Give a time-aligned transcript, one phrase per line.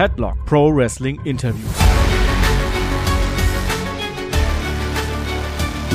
[0.00, 1.76] Headlock Pro Wrestling Interviews.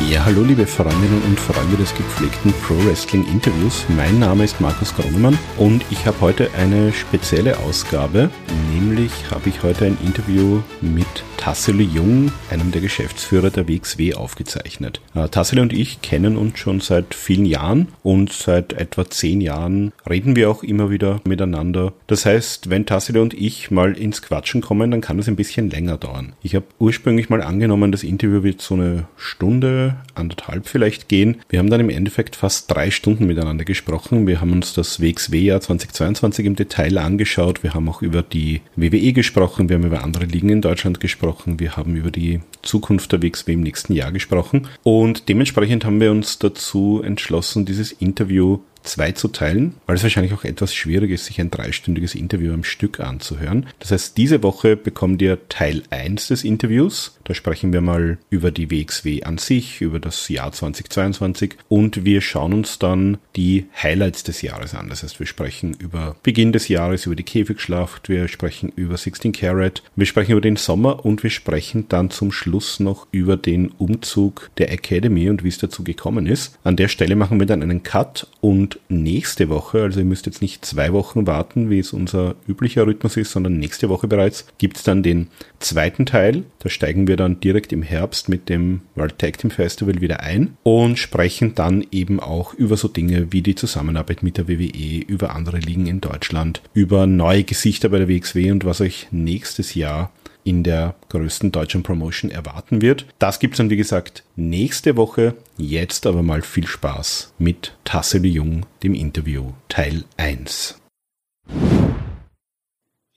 [0.07, 3.83] Ja, hallo liebe Freundinnen und Freunde des gepflegten Pro Wrestling Interviews.
[3.97, 8.29] Mein Name ist Markus Gronemann und ich habe heute eine spezielle Ausgabe,
[8.71, 14.99] nämlich habe ich heute ein Interview mit Tassele Jung, einem der Geschäftsführer der WXW, aufgezeichnet.
[15.13, 19.93] Äh, Tassele und ich kennen uns schon seit vielen Jahren und seit etwa zehn Jahren
[20.09, 21.93] reden wir auch immer wieder miteinander.
[22.07, 25.69] Das heißt, wenn Tassele und ich mal ins Quatschen kommen, dann kann es ein bisschen
[25.69, 26.33] länger dauern.
[26.41, 31.41] Ich habe ursprünglich mal angenommen, das Interview wird so eine Stunde, anderthalb vielleicht gehen.
[31.49, 34.25] Wir haben dann im Endeffekt fast drei Stunden miteinander gesprochen.
[34.25, 37.61] Wir haben uns das WXW-Jahr 2022 im Detail angeschaut.
[37.61, 39.69] Wir haben auch über die WWE gesprochen.
[39.69, 41.34] Wir haben über andere Ligen in Deutschland gesprochen.
[41.45, 44.67] Wir haben über die Zukunft der WXW im nächsten Jahr gesprochen.
[44.83, 50.33] Und dementsprechend haben wir uns dazu entschlossen, dieses Interview zwei zu teilen, weil es wahrscheinlich
[50.33, 53.65] auch etwas schwierig ist, sich ein dreistündiges Interview am Stück anzuhören.
[53.79, 57.17] Das heißt, diese Woche bekommt ihr Teil 1 des Interviews.
[57.25, 62.21] Da sprechen wir mal über die WXW an sich, über das Jahr 2022 und wir
[62.21, 64.89] schauen uns dann die Highlights des Jahres an.
[64.89, 69.31] Das heißt, wir sprechen über Beginn des Jahres, über die Käfigschlacht, wir sprechen über 16
[69.33, 73.69] Carat, wir sprechen über den Sommer und wir sprechen dann zum Schluss noch über den
[73.69, 76.59] Umzug der Academy und wie es dazu gekommen ist.
[76.63, 80.43] An der Stelle machen wir dann einen Cut und nächste Woche, also ihr müsst jetzt
[80.43, 84.77] nicht zwei Wochen warten, wie es unser üblicher Rhythmus ist, sondern nächste Woche bereits, gibt
[84.77, 85.27] es dann den
[85.59, 86.43] zweiten Teil.
[86.59, 90.57] Da steigen wir dann direkt im Herbst mit dem World Tag Team Festival wieder ein
[90.63, 95.35] und sprechen dann eben auch über so Dinge wie die Zusammenarbeit mit der WWE, über
[95.35, 100.11] andere Ligen in Deutschland, über neue Gesichter bei der WXW und was euch nächstes Jahr
[100.45, 103.05] in der größten deutschen Promotion erwarten wird.
[103.19, 105.35] Das gibt's dann, wie gesagt, nächste Woche.
[105.57, 110.79] Jetzt aber mal viel Spaß mit Tassel Jung, dem Interview Teil 1.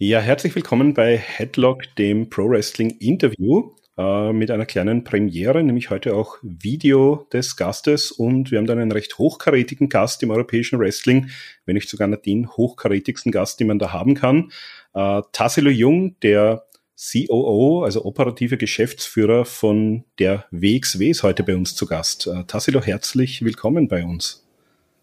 [0.01, 5.91] Ja, herzlich willkommen bei Headlock, dem Pro Wrestling Interview äh, mit einer kleinen Premiere, nämlich
[5.91, 10.79] heute auch Video des Gastes und wir haben dann einen recht hochkarätigen Gast im europäischen
[10.79, 11.31] Wrestling,
[11.67, 14.53] wenn nicht sogar den hochkarätigsten Gast, den man da haben kann.
[14.95, 16.65] Äh, Tassilo Jung, der
[16.97, 22.29] COO, also operative Geschäftsführer von der WXW ist heute bei uns zu Gast.
[22.29, 24.47] Äh, Tassilo, herzlich willkommen bei uns.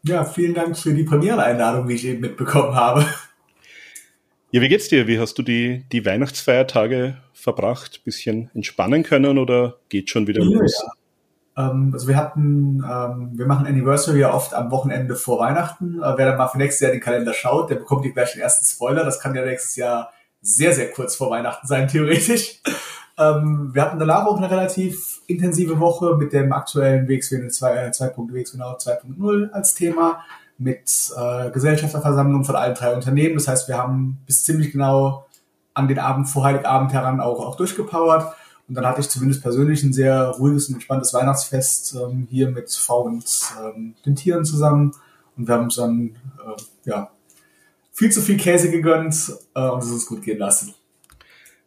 [0.03, 3.05] Ja, vielen Dank für die Premiere-Einladung, wie ich eben mitbekommen habe.
[4.55, 5.05] Ja, wie geht's dir?
[5.05, 8.05] Wie hast du die, die Weihnachtsfeiertage verbracht?
[8.05, 10.81] Bisschen entspannen können oder geht schon wieder ja, los?
[11.57, 11.71] Ja.
[11.71, 16.01] Ähm, also wir hatten, ähm, wir machen Anniversary ja oft am Wochenende vor Weihnachten.
[16.01, 18.39] Äh, wer dann mal für nächstes Jahr den Kalender schaut, der bekommt hier gleich den
[18.39, 19.03] ersten Spoiler.
[19.03, 22.61] Das kann ja nächstes Jahr sehr, sehr kurz vor Weihnachten sein, theoretisch.
[23.17, 29.73] Ähm, wir hatten danach auch eine relativ intensive Woche mit dem aktuellen WXW 2.0 als
[29.73, 30.23] Thema,
[30.57, 33.35] mit äh, Gesellschafterversammlung von allen drei Unternehmen.
[33.35, 35.25] Das heißt, wir haben bis ziemlich genau
[35.73, 38.33] an den Abend vor Heiligabend heran auch, auch durchgepowert.
[38.67, 42.71] Und dann hatte ich zumindest persönlich ein sehr ruhiges und entspanntes Weihnachtsfest ähm, hier mit
[42.71, 43.25] Frau und
[43.61, 44.93] ähm, den Tieren zusammen.
[45.37, 47.11] Und wir haben uns dann äh, ja,
[47.91, 50.73] viel zu viel Käse gegönnt äh, und es ist gut gehen lassen.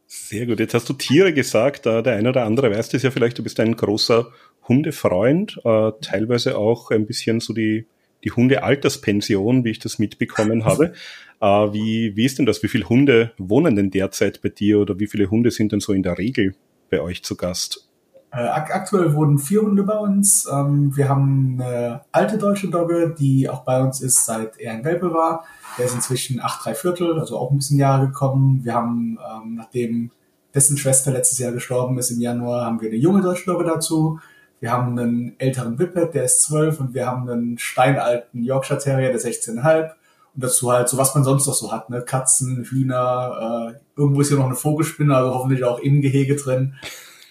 [0.07, 0.59] Sehr gut.
[0.59, 1.87] Jetzt hast du Tiere gesagt.
[1.87, 3.39] Äh, der eine oder andere weiß das ja vielleicht.
[3.39, 4.27] Du bist ein großer
[4.67, 7.87] Hundefreund, äh, teilweise auch ein bisschen so die,
[8.25, 10.93] die Hundealterspension, wie ich das mitbekommen habe.
[11.41, 12.65] Äh, wie, wie ist denn das?
[12.65, 15.93] Wie viele Hunde wohnen denn derzeit bei dir oder wie viele Hunde sind denn so
[15.93, 16.57] in der Regel
[16.91, 17.89] bei euch zu Gast?
[18.31, 20.47] Äh, aktuell wurden vier Hunde bei uns.
[20.53, 24.85] Ähm, wir haben eine alte deutsche Dogge, die auch bei uns ist, seit er ein
[24.85, 25.45] Welpe war.
[25.79, 28.61] Der ist inzwischen acht, drei Viertel, also auch ein bisschen Jahre gekommen.
[28.65, 30.11] Wir haben, ähm, nachdem
[30.55, 34.19] dessen Schwester letztes Jahr gestorben ist im Januar, haben wir eine junge deutsche Dogge dazu.
[34.61, 39.09] Wir haben einen älteren Whippet, der ist zwölf und wir haben einen steinalten Yorkshire Terrier,
[39.09, 39.91] der ist 16,5.
[40.35, 42.03] Und dazu halt so, was man sonst noch so hat, ne?
[42.03, 46.75] Katzen, Hühner, äh, irgendwo ist hier noch eine Vogelspinne, also hoffentlich auch im Gehege drin.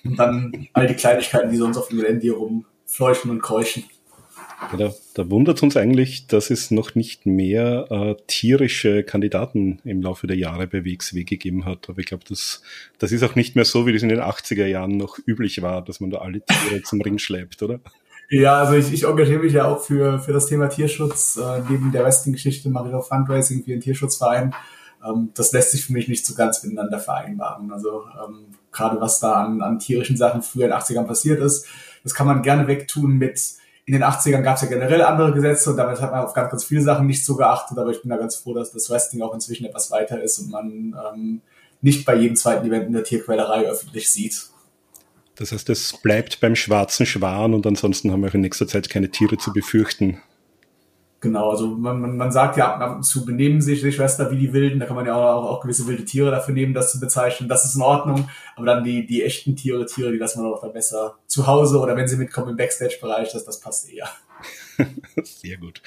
[0.04, 3.84] Und dann all die Kleinigkeiten, die sonst auf dem Gelände rumfleuchen und keuchen.
[4.72, 10.02] Ja, da, da wundert uns eigentlich, dass es noch nicht mehr äh, tierische Kandidaten im
[10.02, 11.90] Laufe der Jahre bei WXW gegeben hat.
[11.90, 12.62] Aber ich glaube, das,
[12.98, 15.84] das ist auch nicht mehr so, wie das in den 80er Jahren noch üblich war,
[15.84, 17.80] dass man da alle Tiere zum Ring schleppt, oder?
[18.30, 21.38] Ja, also ich, ich engagiere mich ja auch für, für das Thema Tierschutz.
[21.38, 24.54] Äh, neben der Wrestling-Geschichte mache ich auch Fundraising für den Tierschutzverein.
[25.06, 27.72] Ähm, das lässt sich für mich nicht so ganz miteinander vereinbaren.
[27.72, 31.68] Also ähm, gerade was da an, an tierischen Sachen früher in den 80ern passiert ist,
[32.04, 33.40] das kann man gerne wegtun mit
[33.88, 36.52] in den 80ern gab es ja generell andere Gesetze und damit hat man auf ganz,
[36.52, 39.22] ganz viele Sachen nicht so geachtet, aber ich bin da ganz froh, dass das Wrestling
[39.22, 41.42] auch inzwischen etwas weiter ist und man ähm,
[41.82, 44.48] nicht bei jedem zweiten Event in der Tierquälerei öffentlich sieht.
[45.36, 49.10] Das heißt, es bleibt beim schwarzen Schwan und ansonsten haben wir in nächster Zeit keine
[49.10, 50.22] Tiere zu befürchten.
[51.20, 54.38] Genau, also man, man, man sagt ja ab und zu benehmen sich die Schwester wie
[54.38, 57.00] die Wilden, da kann man ja auch, auch, gewisse wilde Tiere dafür nehmen, das zu
[57.00, 60.50] bezeichnen, das ist in Ordnung, aber dann die, die echten Tiere, Tiere, die lassen wir
[60.50, 64.08] doch dann besser zu Hause oder wenn sie mitkommen im Backstage-Bereich, das, das passt eher.
[65.24, 65.82] Sehr gut.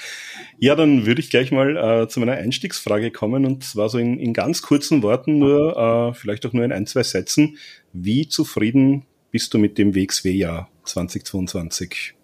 [0.59, 4.19] Ja, dann würde ich gleich mal äh, zu meiner Einstiegsfrage kommen und zwar so in,
[4.19, 7.56] in ganz kurzen Worten nur, äh, vielleicht auch nur in ein, zwei Sätzen.
[7.93, 12.15] Wie zufrieden bist du mit dem WXW-Jahr 2022?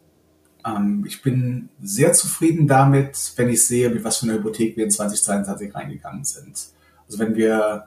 [0.67, 4.85] Ähm, ich bin sehr zufrieden damit, wenn ich sehe, mit was für einer Hypothek wir
[4.85, 6.69] in 2022 reingegangen sind.
[7.07, 7.87] Also wenn wir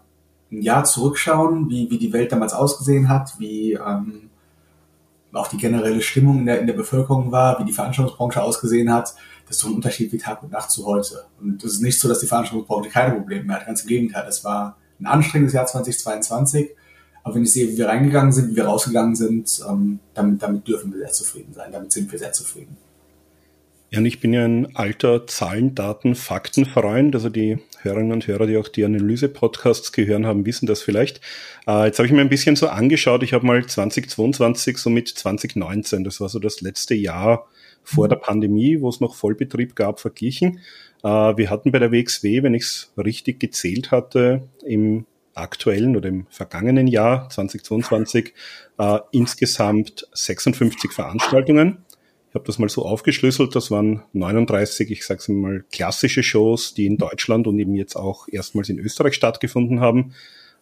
[0.52, 4.30] ein Jahr zurückschauen, wie, wie die Welt damals ausgesehen hat, wie ähm,
[5.34, 9.14] auch die generelle Stimmung in der, in der Bevölkerung war, wie die Veranstaltungsbranche ausgesehen hat,
[9.46, 11.26] das ist so ein Unterschied wie Tag und Nacht zu heute.
[11.40, 14.28] Und es ist nicht so, dass die Veranstaltungsbranche keine Probleme mehr hat, ganz im Gegenteil.
[14.28, 16.72] Es war ein anstrengendes Jahr 2022,
[17.30, 20.68] aber wenn ich sehe, wie wir reingegangen sind, wie wir rausgegangen sind, ähm, damit, damit
[20.68, 22.76] dürfen wir sehr zufrieden sein, damit sind wir sehr zufrieden.
[23.92, 27.16] Ja, und ich bin ja ein alter Zahlen, Daten, Fakten-Freund.
[27.16, 31.22] Also die Hörerinnen und Hörer, die auch die Analyse-Podcasts gehören haben, wissen das vielleicht.
[31.68, 33.24] Äh, jetzt habe ich mir ein bisschen so angeschaut.
[33.24, 37.48] Ich habe mal 2022 so mit 2019, das war so das letzte Jahr
[37.84, 40.60] vor der Pandemie, wo es noch Vollbetrieb gab, verglichen.
[41.04, 45.06] Äh, wir hatten bei der WXW, wenn ich es richtig gezählt hatte, im
[45.42, 48.34] aktuellen oder im vergangenen Jahr 2022
[48.78, 51.86] äh, insgesamt 56 Veranstaltungen.
[52.30, 53.56] Ich habe das mal so aufgeschlüsselt.
[53.56, 57.96] Das waren 39, ich sage es mal, klassische Shows, die in Deutschland und eben jetzt
[57.96, 60.14] auch erstmals in Österreich stattgefunden haben.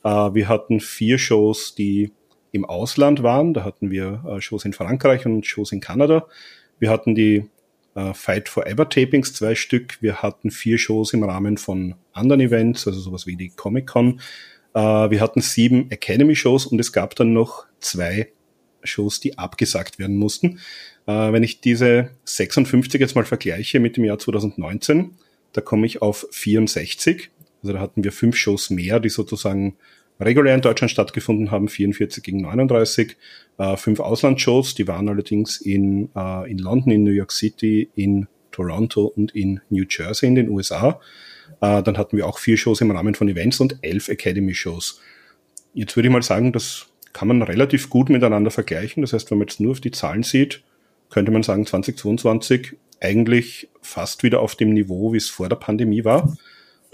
[0.03, 2.13] Äh, wir hatten vier Shows, die
[2.51, 3.53] im Ausland waren.
[3.53, 6.25] Da hatten wir äh, Shows in Frankreich und Shows in Kanada.
[6.79, 7.49] Wir hatten die
[7.95, 10.01] äh, Fight Forever Tapings, zwei Stück.
[10.01, 14.21] Wir hatten vier Shows im Rahmen von anderen Events, also sowas wie die Comic Con.
[14.79, 18.29] Wir hatten sieben Academy Shows und es gab dann noch zwei
[18.83, 20.59] Shows, die abgesagt werden mussten.
[21.05, 25.11] Äh, wenn ich diese 56 jetzt mal vergleiche mit dem Jahr 2019,
[25.53, 27.29] da komme ich auf 64.
[27.61, 29.77] Also da hatten wir fünf Shows mehr, die sozusagen
[30.19, 33.17] regulär in Deutschland stattgefunden haben, 44 gegen 39.
[33.57, 38.27] Äh, fünf Auslandsshows, die waren allerdings in, äh, in London, in New York City, in
[38.51, 40.99] Toronto und in New Jersey in den USA.
[41.61, 45.01] Äh, dann hatten wir auch vier Shows im Rahmen von Events und elf Academy-Shows.
[45.73, 49.01] Jetzt würde ich mal sagen, das kann man relativ gut miteinander vergleichen.
[49.01, 50.63] Das heißt, wenn man jetzt nur auf die Zahlen sieht,
[51.09, 56.03] könnte man sagen, 2022 eigentlich fast wieder auf dem Niveau, wie es vor der Pandemie
[56.03, 56.35] war.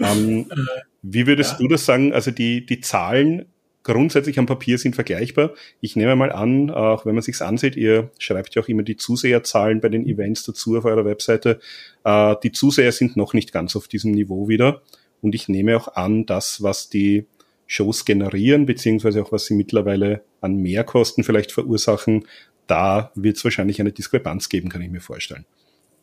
[0.00, 0.56] Ähm, äh,
[1.02, 1.58] wie würdest ja.
[1.58, 2.12] du das sagen?
[2.12, 3.46] Also die, die Zahlen
[3.84, 5.52] grundsätzlich am Papier sind vergleichbar.
[5.80, 8.96] Ich nehme mal an, auch wenn man sich's ansieht, ihr schreibt ja auch immer die
[8.96, 11.60] Zuseherzahlen bei den Events dazu auf eurer Webseite.
[12.02, 14.82] Äh, die Zuseher sind noch nicht ganz auf diesem Niveau wieder.
[15.20, 17.26] Und ich nehme auch an, das, was die
[17.66, 22.26] Shows generieren, beziehungsweise auch was sie mittlerweile an Mehrkosten vielleicht verursachen,
[22.66, 25.44] da wird es wahrscheinlich eine Diskrepanz geben, kann ich mir vorstellen.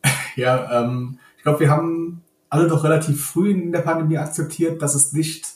[0.34, 4.94] Ja, ähm, ich glaube, wir haben alle doch relativ früh in der Pandemie akzeptiert, dass
[4.94, 5.46] es nicht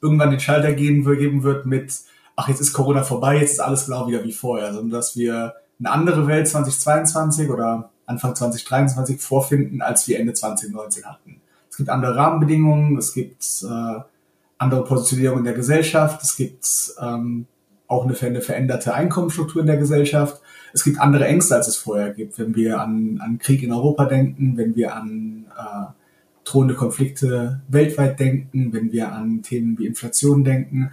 [0.00, 1.92] irgendwann den Schalter geben, geben wird mit,
[2.36, 5.54] ach, jetzt ist Corona vorbei, jetzt ist alles genau wieder wie vorher, sondern dass wir
[5.78, 11.40] eine andere Welt 2022 oder Anfang 2023 vorfinden, als wir Ende 2019 hatten.
[11.70, 14.00] Es gibt andere Rahmenbedingungen, es gibt äh,
[14.56, 16.66] andere Positionierung in der Gesellschaft, es gibt
[17.00, 17.46] ähm,
[17.86, 20.40] auch eine, eine veränderte Einkommensstruktur in der Gesellschaft.
[20.74, 22.38] Es gibt andere Ängste, als es vorher gibt.
[22.38, 25.86] Wenn wir an, an Krieg in Europa denken, wenn wir an äh,
[26.48, 30.92] drohende Konflikte weltweit denken, wenn wir an Themen wie Inflation denken,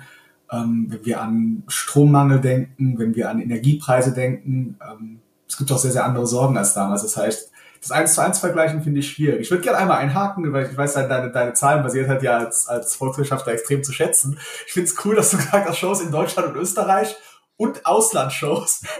[0.52, 4.78] ähm, wenn wir an Strommangel denken, wenn wir an Energiepreise denken.
[4.82, 7.04] Ähm, es gibt auch sehr, sehr andere Sorgen als damals.
[7.04, 9.42] Das heißt, das 1 zu 1 vergleichen finde ich schwierig.
[9.42, 12.68] Ich würde gerne einmal einhaken, weil ich weiß, deine, deine Zahlen basiert halt ja als,
[12.68, 14.40] als Volkswirtschaftler extrem zu schätzen.
[14.66, 17.16] Ich finde es cool, dass du gesagt hast, Shows in Deutschland und Österreich
[17.58, 18.82] und Auslandsshows.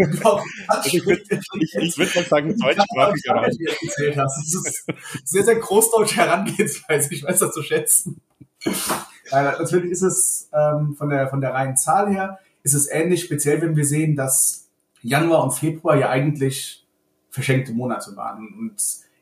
[0.68, 1.22] also ich würde
[1.60, 4.38] ich, würd mal sagen, deutschsprachig erzählt hast.
[4.38, 4.86] Das ist
[5.26, 7.14] sehr, sehr großdeutsche Herangehensweise.
[7.14, 8.22] Ich weiß das zu schätzen.
[9.32, 13.24] Ja, natürlich ist es ähm, von, der, von der reinen Zahl her, ist es ähnlich,
[13.24, 14.70] speziell wenn wir sehen, dass
[15.02, 16.86] Januar und Februar ja eigentlich
[17.30, 18.48] verschenkte Monate waren.
[18.58, 18.76] Und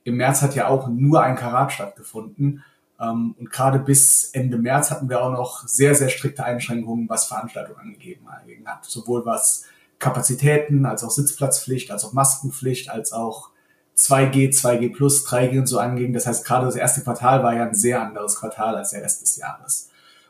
[0.03, 2.63] im März hat ja auch nur ein Karat stattgefunden.
[3.03, 7.25] Ähm, und gerade bis Ende März hatten wir auch noch sehr, sehr strikte Einschränkungen, was
[7.25, 8.27] Veranstaltungen angegeben
[8.65, 8.85] hat.
[8.85, 9.65] Sowohl was
[9.99, 13.49] Kapazitäten, als auch Sitzplatzpflicht, als auch Maskenpflicht, als auch
[13.97, 16.13] 2G, 2G plus, 3G und so anging.
[16.13, 19.21] Das heißt, gerade das erste Quartal war ja ein sehr anderes Quartal als der Rest
[19.21, 19.89] des Jahres.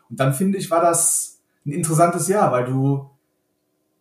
[0.10, 3.10] Und dann finde ich, war das ein interessantes Jahr, weil du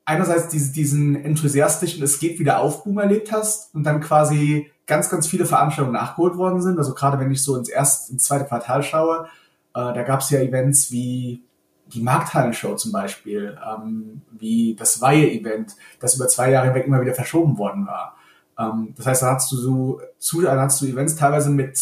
[0.04, 5.26] einerseits diesen enthusiastischen Es geht wieder auf Boom erlebt hast und dann quasi ganz, ganz
[5.26, 6.78] viele Veranstaltungen nachgeholt worden sind.
[6.78, 9.26] Also gerade wenn ich so ins erste, ins zweite Quartal schaue,
[9.74, 11.42] äh, da gab es ja Events wie
[11.86, 17.14] die Markthallenshow zum Beispiel, ähm, wie das Weihe-Event, das über zwei Jahre hinweg immer wieder
[17.14, 18.16] verschoben worden war.
[18.58, 21.78] Ähm, das heißt, da hast du so, zu, da hast du Events teilweise mit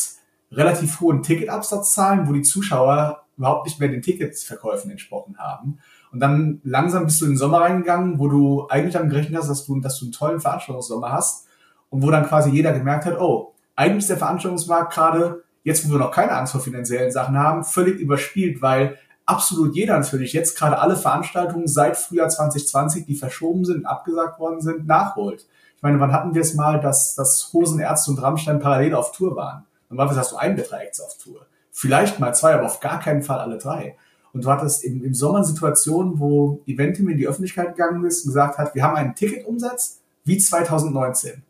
[0.52, 5.78] relativ hohen Ticketabsatzzahlen, wo die Zuschauer überhaupt nicht mehr den Ticketsverkäufen entsprochen haben.
[6.12, 9.48] Und dann langsam bist du in den Sommer reingegangen, wo du eigentlich dann gerechnet hast,
[9.48, 11.46] dass du, dass du einen tollen Veranstaltungssommer hast
[11.90, 15.92] und wo dann quasi jeder gemerkt hat, oh, eigentlich ist der Veranstaltungsmarkt gerade, jetzt wo
[15.92, 20.58] wir noch keine Angst vor finanziellen Sachen haben, völlig überspielt, weil absolut jeder natürlich jetzt
[20.58, 25.46] gerade alle Veranstaltungen seit Frühjahr 2020, die verschoben sind, abgesagt worden sind, nachholt.
[25.76, 29.12] Ich meine, wann hatten wir es mal, dass, dass Hosen, Ärzte und Rammstein parallel auf
[29.12, 29.64] Tour waren?
[29.88, 31.46] Normalerweise hast du einen der drei Acts auf Tour.
[31.72, 33.96] Vielleicht mal zwei, aber auf gar keinen Fall alle drei.
[34.32, 38.32] Und du hattest im, im Sommer Situationen, wo Eventim in die Öffentlichkeit gegangen ist und
[38.32, 41.42] gesagt hat, wir haben einen Ticketumsatz wie 2019.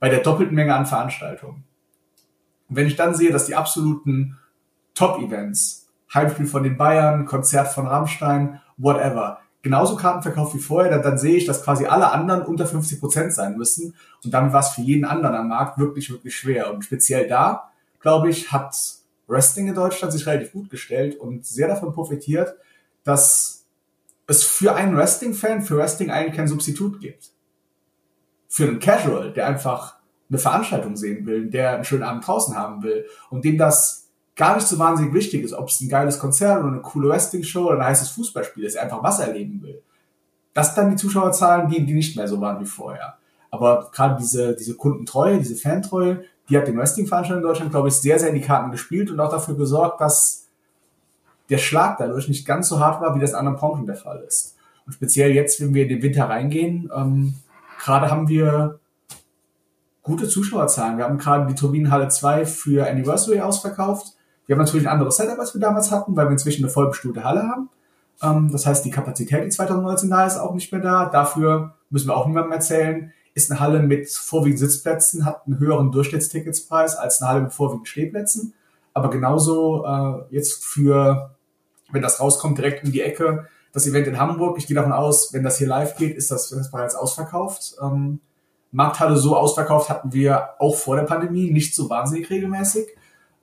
[0.00, 1.64] Bei der doppelten Menge an Veranstaltungen.
[2.68, 4.38] Und wenn ich dann sehe, dass die absoluten
[4.94, 11.02] Top-Events, Heimspiel von den Bayern, Konzert von Rammstein, whatever, genauso Karten verkauft wie vorher, dann,
[11.02, 13.94] dann sehe ich, dass quasi alle anderen unter 50 Prozent sein müssen.
[14.24, 16.72] Und damit war es für jeden anderen am Markt wirklich, wirklich schwer.
[16.72, 18.74] Und speziell da, glaube ich, hat
[19.26, 22.54] Wrestling in Deutschland sich relativ gut gestellt und sehr davon profitiert,
[23.04, 23.64] dass
[24.26, 27.30] es für einen Wrestling-Fan, für Wrestling eigentlich kein Substitut gibt.
[28.50, 29.94] Für einen Casual, der einfach
[30.28, 34.56] eine Veranstaltung sehen will, der einen schönen Abend draußen haben will und dem das gar
[34.56, 37.78] nicht so wahnsinnig wichtig ist, ob es ein geiles Konzert oder eine coole Wrestling-Show oder
[37.78, 39.82] ein heißes Fußballspiel ist, einfach was erleben will.
[40.52, 43.14] Das dann die Zuschauerzahlen, die, die nicht mehr so waren wie vorher.
[43.50, 47.94] Aber gerade diese, diese Kundentreue, diese Fantreue, die hat den Wrestling-Veranstaltungen in Deutschland, glaube ich,
[47.94, 50.46] sehr, sehr in die Karten gespielt und auch dafür gesorgt, dass
[51.48, 54.24] der Schlag dadurch nicht ganz so hart war, wie das in anderen Branchen der Fall
[54.26, 54.56] ist.
[54.86, 57.34] Und speziell jetzt, wenn wir in den Winter reingehen, ähm,
[57.80, 58.78] gerade haben wir
[60.02, 60.98] gute Zuschauerzahlen.
[60.98, 64.14] Wir haben gerade die Turbinenhalle 2 für Anniversary ausverkauft.
[64.46, 67.24] Wir haben natürlich ein anderes Setup, als wir damals hatten, weil wir inzwischen eine vollbestuhlte
[67.24, 67.70] Halle haben.
[68.22, 71.06] Ähm, das heißt, die Kapazität, die 2019 da ist, auch nicht mehr da.
[71.06, 75.92] Dafür müssen wir auch niemandem erzählen, ist eine Halle mit vorwiegend Sitzplätzen, hat einen höheren
[75.92, 78.54] Durchschnittsticketspreis als eine Halle mit vorwiegend Stehplätzen.
[78.92, 81.30] Aber genauso äh, jetzt für,
[81.92, 84.58] wenn das rauskommt, direkt um die Ecke, das Event in Hamburg.
[84.58, 87.76] Ich gehe davon aus, wenn das hier live geht, ist das, das bereits ausverkauft.
[87.82, 88.20] Ähm,
[88.72, 92.88] Markthalle so ausverkauft hatten wir auch vor der Pandemie, nicht so wahnsinnig regelmäßig.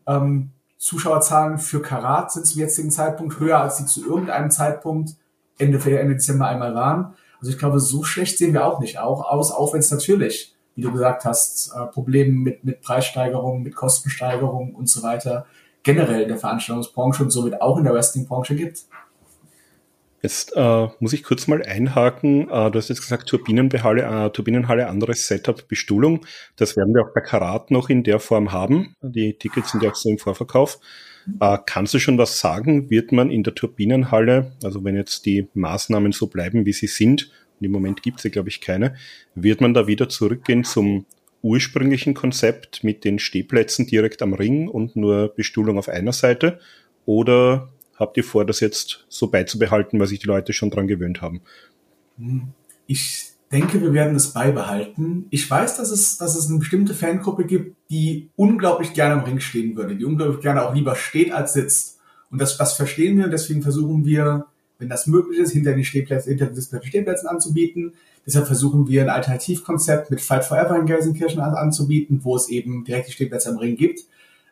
[0.06, 5.16] Ähm, Zuschauerzahlen für Karat sind zum jetzigen Zeitpunkt höher, als sie zu irgendeinem Zeitpunkt
[5.58, 7.16] Ende, Ende Dezember einmal waren.
[7.40, 10.56] Also ich glaube, so schlecht sehen wir auch nicht auch aus, auch wenn es natürlich,
[10.76, 15.46] wie du gesagt hast, äh, Probleme mit, mit Preissteigerungen, mit Kostensteigerungen und so weiter
[15.84, 18.86] generell in der Veranstaltungsbranche und somit auch in der Wrestlingbranche gibt.
[20.22, 22.50] Jetzt äh, muss ich kurz mal einhaken.
[22.50, 26.26] Äh, du hast jetzt gesagt, Turbinenhalle, äh, Turbinenhalle, anderes Setup, Bestuhlung.
[26.56, 28.96] Das werden wir auch bei Karat noch in der Form haben.
[29.02, 30.80] Die Tickets sind ja auch so im Vorverkauf.
[31.40, 32.90] Äh, kannst du schon was sagen?
[32.90, 37.32] Wird man in der Turbinenhalle, also wenn jetzt die Maßnahmen so bleiben, wie sie sind,
[37.60, 38.96] und im Moment gibt es ja, glaube ich, keine,
[39.36, 41.06] wird man da wieder zurückgehen zum
[41.42, 46.60] ursprünglichen Konzept mit den Stehplätzen direkt am Ring und nur Bestuhlung auf einer Seite?
[47.06, 51.22] Oder habt ihr vor, das jetzt so beizubehalten, weil sich die Leute schon dran gewöhnt
[51.22, 51.42] haben?
[52.86, 55.26] Ich denke, wir werden es beibehalten.
[55.30, 59.40] Ich weiß, dass es, dass es eine bestimmte Fangruppe gibt, die unglaublich gerne am Ring
[59.40, 62.00] stehen würde, die unglaublich gerne auch lieber steht als sitzt.
[62.30, 64.48] Und das, das verstehen wir und deswegen versuchen wir,
[64.80, 67.94] wenn das möglich ist, hinter die Stehplätze, hinter die Stehplätzen anzubieten.
[68.26, 73.08] Deshalb versuchen wir ein Alternativkonzept mit Fight Forever in Gelsenkirchen anzubieten, wo es eben direkt
[73.08, 74.02] die Stehplätze am Ring gibt.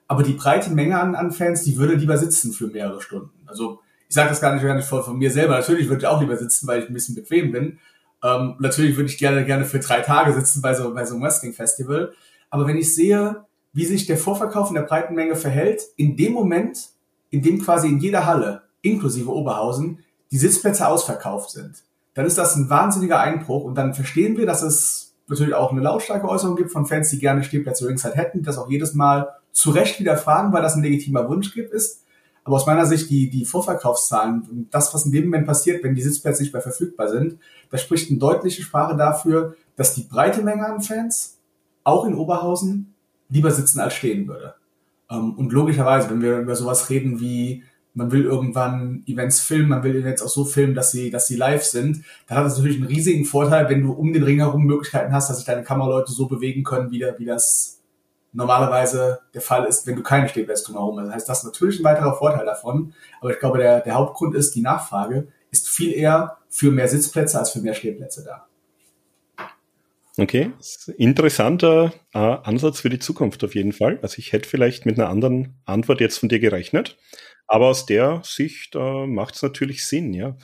[0.07, 3.31] Aber die breite Menge an, an Fans, die würde lieber sitzen für mehrere Stunden.
[3.45, 5.57] Also ich sage das gar nicht, gar nicht von, von mir selber.
[5.57, 7.79] Natürlich würde ich auch lieber sitzen, weil ich ein bisschen bequem bin.
[8.23, 11.23] Ähm, natürlich würde ich gerne, gerne für drei Tage sitzen bei so, bei so einem
[11.23, 12.13] Wrestling-Festival.
[12.49, 16.33] Aber wenn ich sehe, wie sich der Vorverkauf in der breiten Menge verhält, in dem
[16.33, 16.89] Moment,
[17.29, 19.99] in dem quasi in jeder Halle, inklusive Oberhausen,
[20.31, 21.83] die Sitzplätze ausverkauft sind,
[22.13, 25.81] dann ist das ein wahnsinniger Einbruch und dann verstehen wir, dass es natürlich auch eine
[25.81, 29.71] lautstarke Äußerung gibt von Fans, die gerne Stehplätze ringside hätten, das auch jedes Mal zu
[29.71, 32.03] Recht wieder fragen, weil das ein legitimer Wunsch gibt, ist.
[32.43, 35.95] Aber aus meiner Sicht die, die Vorverkaufszahlen und das, was in dem Moment passiert, wenn
[35.95, 37.39] die Sitzplätze nicht mehr verfügbar sind,
[37.71, 41.39] das spricht eine deutliche Sprache dafür, dass die breite Menge an Fans,
[41.83, 42.93] auch in Oberhausen,
[43.29, 44.55] lieber sitzen als stehen würde.
[45.09, 49.83] Ähm, und logischerweise, wenn wir über sowas reden wie, man will irgendwann Events filmen, man
[49.83, 52.77] will Events auch so filmen, dass sie, dass sie live sind, dann hat das natürlich
[52.77, 56.11] einen riesigen Vorteil, wenn du um den Ring herum Möglichkeiten hast, dass sich deine Kameraleute
[56.11, 57.79] so bewegen können, wie, wie das
[58.35, 61.07] normalerweise der Fall ist, wenn du keine Stehplätze drumherum hast.
[61.07, 62.93] Das heißt, das ist natürlich ein weiterer Vorteil davon.
[63.21, 67.39] Aber ich glaube, der, der Hauptgrund ist, die Nachfrage ist viel eher für mehr Sitzplätze
[67.39, 68.47] als für mehr Stehplätze da.
[70.17, 70.53] Okay,
[70.97, 73.99] interessanter äh, Ansatz für die Zukunft auf jeden Fall.
[74.01, 76.97] Also ich hätte vielleicht mit einer anderen Antwort jetzt von dir gerechnet,
[77.47, 80.37] aber aus der Sicht äh, macht es natürlich Sinn, ja.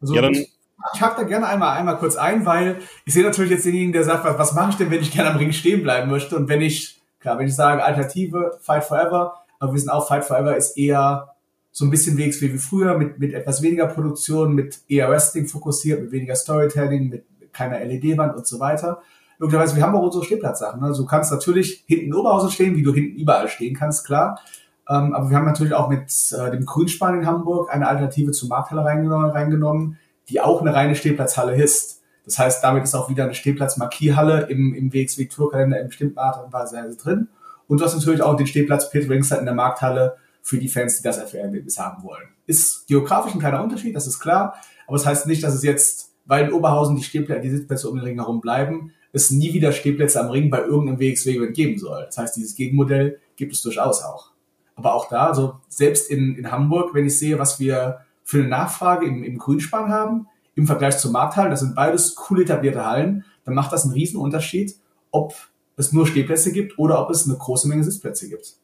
[0.00, 0.50] Also ja dann, ich,
[0.94, 4.04] ich hake da gerne einmal einmal kurz ein, weil ich sehe natürlich jetzt denjenigen, der
[4.04, 6.48] sagt, was, was mache ich denn, wenn ich gerne am Ring stehen bleiben möchte und
[6.48, 10.58] wenn ich Klar, wenn ich sage Alternative, Fight Forever, aber wir sind auch Fight Forever
[10.58, 11.30] ist eher
[11.72, 16.02] so ein bisschen wegs wie früher, mit, mit etwas weniger Produktion, mit eher Wrestling fokussiert,
[16.02, 19.00] mit weniger Storytelling, mit keiner LED-Wand und so weiter.
[19.38, 20.82] Logischerweise, wir haben auch unsere Stehplatzsachen.
[20.82, 20.88] Ne?
[20.88, 24.38] Also du kannst natürlich hinten in Oberhausen stehen, wie du hinten überall stehen kannst, klar.
[24.86, 28.50] Ähm, aber wir haben natürlich auch mit äh, dem Grünspan in Hamburg eine Alternative zur
[28.50, 32.02] Markthalle reingenommen, reingenommen, die auch eine reine Stehplatzhalle ist.
[32.24, 36.44] Das heißt, damit ist auch wieder eine Stehplatz-Markierhalle im, im WXW Tourkalender in bestimmten Art
[36.44, 37.28] und Weise drin.
[37.66, 40.96] Und du hast natürlich auch den Stehplatz Pit Ringside in der Markthalle für die Fans,
[40.96, 42.28] die das FR-Erlebnis haben wollen.
[42.46, 44.54] Ist geografisch ein kleiner Unterschied, das ist klar.
[44.86, 47.88] Aber es das heißt nicht, dass es jetzt, weil in Oberhausen die Stehplätze, die Sitzplätze
[47.88, 51.78] um den Ring herum bleiben, es nie wieder Stehplätze am Ring bei irgendeinem WXW-Event geben
[51.78, 52.04] soll.
[52.04, 54.32] Das heißt, dieses Gegenmodell gibt es durchaus auch.
[54.74, 58.48] Aber auch da, also selbst in, in Hamburg, wenn ich sehe, was wir für eine
[58.48, 63.24] Nachfrage im, im Grünspan haben, im Vergleich zur Markthallen, das sind beides cool etablierte Hallen,
[63.44, 64.74] dann macht das einen riesen Unterschied,
[65.10, 65.34] ob
[65.76, 68.54] es nur Stehplätze gibt oder ob es eine große Menge Sitzplätze gibt.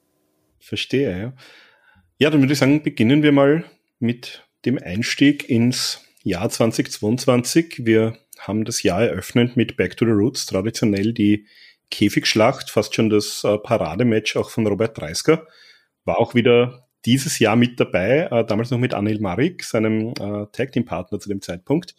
[0.58, 1.32] Verstehe, ja.
[2.18, 3.64] Ja, dann würde ich sagen, beginnen wir mal
[3.98, 7.86] mit dem Einstieg ins Jahr 2022.
[7.86, 11.46] Wir haben das Jahr eröffnet mit Back to the Roots, traditionell die
[11.90, 15.46] Käfigschlacht, fast schon das äh, Paradematch auch von Robert Dreisker.
[16.04, 20.46] War auch wieder dieses Jahr mit dabei, äh, damals noch mit Anil Marik, seinem äh,
[20.52, 21.94] Tag Team Partner zu dem Zeitpunkt.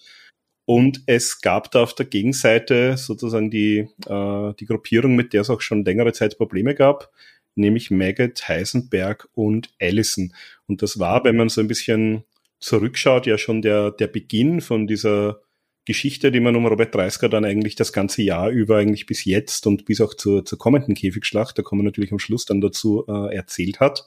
[0.66, 5.50] Und es gab da auf der Gegenseite sozusagen die, äh, die Gruppierung, mit der es
[5.50, 7.12] auch schon längere Zeit Probleme gab,
[7.56, 10.34] nämlich Maggot, Heisenberg und Allison.
[10.68, 12.24] Und das war, wenn man so ein bisschen
[12.60, 15.42] zurückschaut, ja schon der, der Beginn von dieser
[15.86, 19.66] Geschichte, die man um Robert Dreisker dann eigentlich das ganze Jahr über eigentlich bis jetzt
[19.66, 23.04] und bis auch zur, zur kommenden Käfigschlacht, da kommen wir natürlich am Schluss dann dazu,
[23.08, 24.06] äh, erzählt hat.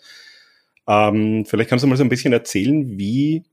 [0.86, 3.44] Ähm, vielleicht kannst du mal so ein bisschen erzählen, wie,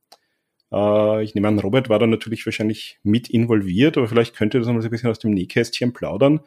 [0.71, 4.67] äh, ich nehme an, Robert war da natürlich wahrscheinlich mit involviert, aber vielleicht könnte das
[4.67, 6.41] mal so ein bisschen aus dem Nähkästchen plaudern.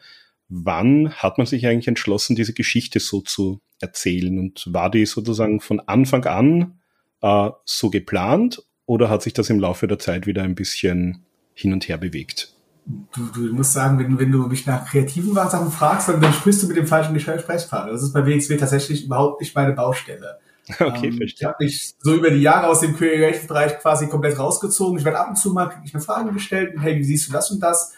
[0.47, 4.37] Wann hat man sich eigentlich entschlossen, diese Geschichte so zu erzählen?
[4.37, 6.79] Und war die sozusagen von Anfang an
[7.21, 11.73] äh, so geplant oder hat sich das im Laufe der Zeit wieder ein bisschen hin
[11.73, 12.53] und her bewegt?
[12.85, 16.61] Du, du musst sagen, wenn, wenn du mich nach kreativen Sachen fragst, dann, dann sprichst
[16.61, 17.91] du mit dem falschen Gesprächspartner.
[17.91, 20.37] Das ist bei WXW tatsächlich überhaupt nicht meine Baustelle.
[20.79, 21.25] Okay, ähm, verstehe.
[21.39, 24.97] Ich habe mich so über die Jahre aus dem Creative-Bereich quasi komplett rausgezogen.
[24.97, 27.51] Ich werde ab und zu mal ich eine Frage gestellt, hey, wie siehst du das
[27.51, 27.93] und das?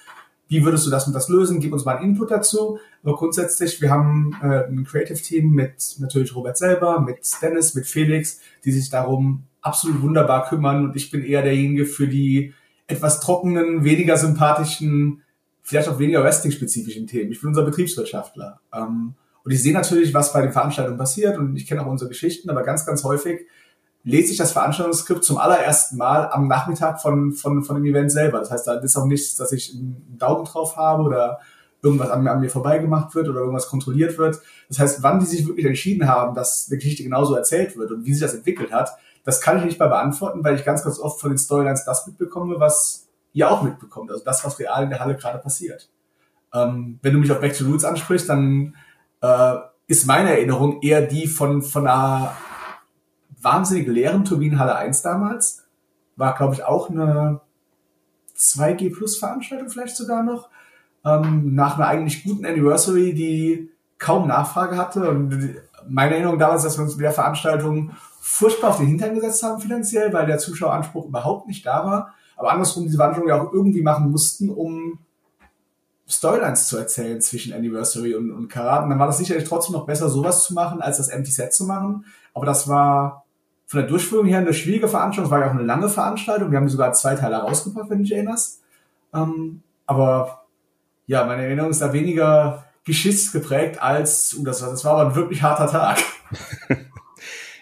[0.49, 1.60] Wie würdest du das und das lösen?
[1.60, 2.80] Gib uns mal einen Input dazu.
[3.03, 8.39] Aber grundsätzlich, wir haben äh, ein Creative-Team mit natürlich Robert selber, mit Dennis, mit Felix,
[8.63, 10.86] die sich darum absolut wunderbar kümmern.
[10.86, 12.53] Und ich bin eher derjenige für die
[12.88, 15.21] etwas trockenen, weniger sympathischen,
[15.63, 17.32] vielleicht auch weniger Wrestling-spezifischen Themen.
[17.32, 18.62] Ich bin unser Betriebswirtschaftler.
[18.73, 19.15] Ähm,
[19.47, 22.49] und ich sehe natürlich, was bei den Veranstaltungen passiert und ich kenne auch unsere Geschichten,
[22.49, 23.47] aber ganz, ganz häufig
[24.03, 28.39] lese ich das Veranstaltungsskript zum allerersten Mal am Nachmittag von, von, von dem Event selber.
[28.39, 31.39] Das heißt, da ist auch nichts, dass ich einen Daumen drauf habe oder
[31.81, 34.41] irgendwas an mir, an mir vorbeigemacht wird oder irgendwas kontrolliert wird.
[34.67, 38.03] Das heißt, wann die sich wirklich entschieden haben, dass eine Geschichte genauso erzählt wird und
[38.03, 40.99] wie sich das entwickelt hat, das kann ich nicht mal beantworten, weil ich ganz, ganz
[40.99, 44.12] oft von den Storylines das mitbekomme, was ihr auch mitbekommt.
[44.12, 45.89] Also das, was real in der Halle gerade passiert.
[46.53, 48.75] Ähm, wenn du mich auf Back to Roots ansprichst, dann
[49.21, 49.56] äh,
[49.88, 52.36] ist meine Erinnerung eher die von, von einer
[53.41, 55.63] wahnsinnig leeren Turbinenhalle 1 damals.
[56.15, 57.41] War, glaube ich, auch eine
[58.38, 60.49] 2G Plus Veranstaltung vielleicht sogar noch.
[61.06, 65.10] Ähm, nach einer eigentlich guten Anniversary, die kaum Nachfrage hatte.
[65.10, 65.56] Und
[65.88, 69.62] meine Erinnerung damals, dass wir uns mit der Veranstaltung furchtbar auf den Hintern gesetzt haben
[69.62, 72.13] finanziell, weil der Zuschaueranspruch überhaupt nicht da war.
[72.36, 74.99] Aber andersrum diese Veranstaltung ja auch irgendwie machen mussten, um
[76.10, 78.84] Storylines zu erzählen zwischen Anniversary und, und Karat.
[78.84, 81.54] Und dann war das sicherlich trotzdem noch besser, sowas zu machen, als das Empty Set
[81.54, 82.06] zu machen.
[82.34, 83.26] Aber das war
[83.65, 85.26] von der Durchführung her eine schwierige Veranstaltung.
[85.26, 86.52] Es war ja auch eine lange Veranstaltung.
[86.52, 88.62] Wir haben sogar zwei Teile rausgebracht, wenn du dich erinnerst.
[89.13, 90.46] Ähm, aber
[91.08, 95.41] ja, meine Erinnerung ist da weniger geschichtsgeprägt als, uh, das, das war aber ein wirklich
[95.41, 96.00] harter Tag.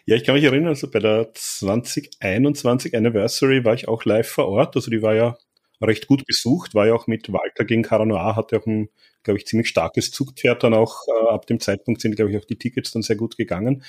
[0.08, 4.47] Ja, ich kann mich erinnern, also bei der 2021 Anniversary war ich auch live vor
[4.47, 4.75] Ort.
[4.75, 5.36] Also die war ja
[5.81, 8.89] recht gut besucht, war ja auch mit Walter gegen Caranoir, hatte auch ein,
[9.23, 11.03] glaube ich, ziemlich starkes Zugpferd dann auch.
[11.07, 13.83] Äh, ab dem Zeitpunkt sind, glaube ich, auch die Tickets dann sehr gut gegangen.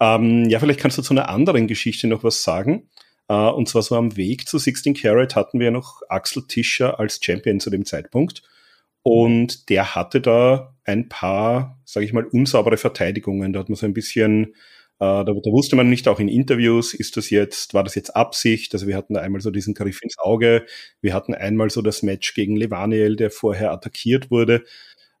[0.00, 2.88] Ähm, ja, vielleicht kannst du zu einer anderen Geschichte noch was sagen.
[3.28, 7.20] Äh, und zwar so am Weg zu 16 Carat hatten wir noch Axel Tischer als
[7.22, 8.42] Champion zu dem Zeitpunkt.
[9.02, 13.52] Und der hatte da ein paar, sage ich mal, unsaubere Verteidigungen.
[13.52, 14.54] Da hat man so ein bisschen
[14.98, 18.74] da, da, wusste man nicht auch in Interviews, ist das jetzt, war das jetzt Absicht?
[18.74, 20.66] Also wir hatten da einmal so diesen Griff ins Auge,
[21.00, 24.64] wir hatten einmal so das Match gegen Levaniel, der vorher attackiert wurde.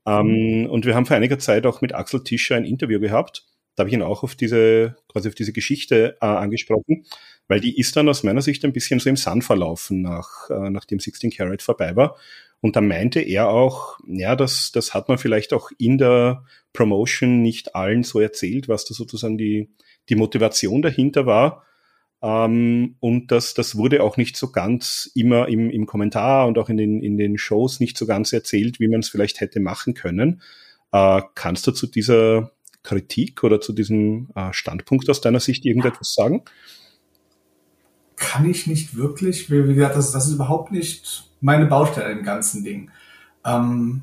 [0.06, 3.44] Ähm, und wir haben vor einiger Zeit auch mit Axel Tischer ein Interview gehabt.
[3.76, 7.04] Da habe ich ihn auch auf diese, quasi auf diese Geschichte äh, angesprochen,
[7.46, 10.70] weil die ist dann aus meiner Sicht ein bisschen so im Sand verlaufen, nach, äh,
[10.70, 12.16] nachdem 16 Carat vorbei war.
[12.60, 17.40] Und da meinte er auch, ja, das, das hat man vielleicht auch in der Promotion
[17.40, 19.70] nicht allen so erzählt, was da sozusagen die,
[20.08, 21.64] die Motivation dahinter war.
[22.20, 26.68] Ähm, und das, das wurde auch nicht so ganz immer im, im Kommentar und auch
[26.68, 29.94] in den, in den Shows nicht so ganz erzählt, wie man es vielleicht hätte machen
[29.94, 30.42] können.
[30.90, 32.50] Äh, kannst du zu dieser
[32.82, 36.42] Kritik oder zu diesem äh, Standpunkt aus deiner Sicht irgendetwas sagen?
[38.16, 39.48] Kann ich nicht wirklich.
[39.48, 42.90] Wie gesagt, das, das ist überhaupt nicht meine Baustelle im ganzen Ding.
[43.44, 44.02] Ähm,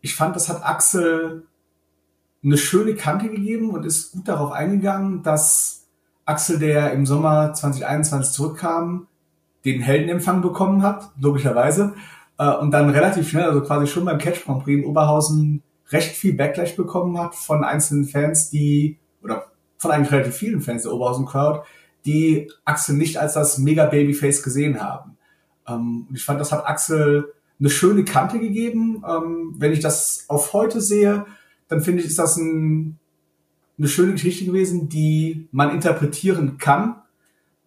[0.00, 1.46] ich fand, das hat Axel
[2.44, 5.86] eine schöne Kante gegeben und ist gut darauf eingegangen, dass
[6.24, 9.08] Axel, der im Sommer 2021 zurückkam,
[9.64, 11.94] den Heldenempfang bekommen hat, logischerweise,
[12.38, 16.16] äh, und dann relativ schnell, also quasi schon beim Catch Grand Prix in Oberhausen, recht
[16.16, 19.46] viel Backlash bekommen hat von einzelnen Fans, die, oder
[19.78, 21.60] von eigentlich relativ vielen Fans der Oberhausen Crowd,
[22.04, 25.15] die Axel nicht als das mega Babyface gesehen haben.
[25.68, 29.02] Ähm, ich fand, das hat Axel eine schöne Kante gegeben.
[29.08, 31.26] Ähm, wenn ich das auf heute sehe,
[31.68, 32.98] dann finde ich, ist das ein,
[33.78, 36.96] eine schöne Geschichte gewesen, die man interpretieren kann.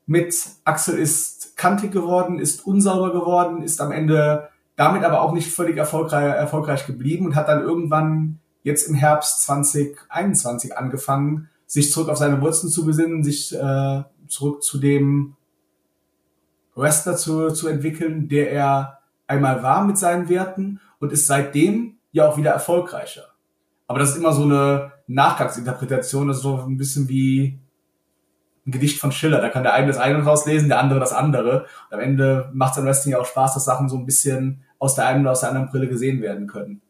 [0.06, 5.52] Mit Axel ist kantig geworden, ist unsauber geworden, ist am Ende damit aber auch nicht
[5.52, 12.08] völlig erfolgreich, erfolgreich geblieben und hat dann irgendwann jetzt im Herbst 2021 angefangen, sich zurück
[12.08, 15.36] auf seine Wurzeln zu besinnen, sich äh, zurück zu dem
[16.75, 22.27] Wrestler zu, zu entwickeln, der er einmal war mit seinen Werten und ist seitdem ja
[22.27, 23.23] auch wieder erfolgreicher.
[23.88, 27.60] Aber das ist immer so eine Nachgangsinterpretation, das ist so ein bisschen wie
[28.65, 29.41] ein Gedicht von Schiller.
[29.41, 31.65] Da kann der eine das eine rauslesen, der andere das andere.
[31.89, 34.63] Und am Ende macht es am Wrestling ja auch Spaß, dass Sachen so ein bisschen
[34.77, 36.82] aus der einen oder aus der anderen Brille gesehen werden können.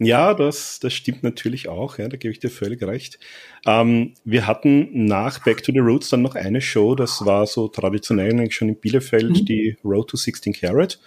[0.00, 3.18] Ja, das, das stimmt natürlich auch, ja, da gebe ich dir völlig recht.
[3.66, 7.66] Ähm, wir hatten nach Back to the Roots dann noch eine Show, das war so
[7.66, 9.44] traditionell eigentlich schon in Bielefeld, mhm.
[9.44, 11.00] die Road to 16 Carat.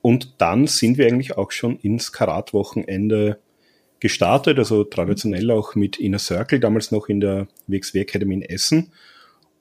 [0.00, 3.40] Und dann sind wir eigentlich auch schon ins Karat-Wochenende
[3.98, 8.92] gestartet, also traditionell auch mit Inner Circle, damals noch in der WXW Academy in Essen.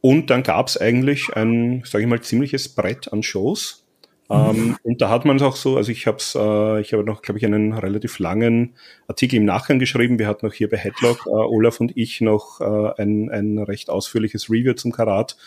[0.01, 3.84] Und dann gab es eigentlich ein, sage ich mal, ziemliches Brett an Shows.
[4.29, 7.21] Ähm, und da hat man es auch so, also ich habe äh, ich habe noch,
[7.21, 8.75] glaube ich, einen relativ langen
[9.07, 10.17] Artikel im Nachgang geschrieben.
[10.17, 13.89] Wir hatten auch hier bei Headlock, äh, Olaf und ich, noch äh, ein, ein recht
[13.89, 15.37] ausführliches Review zum Karat.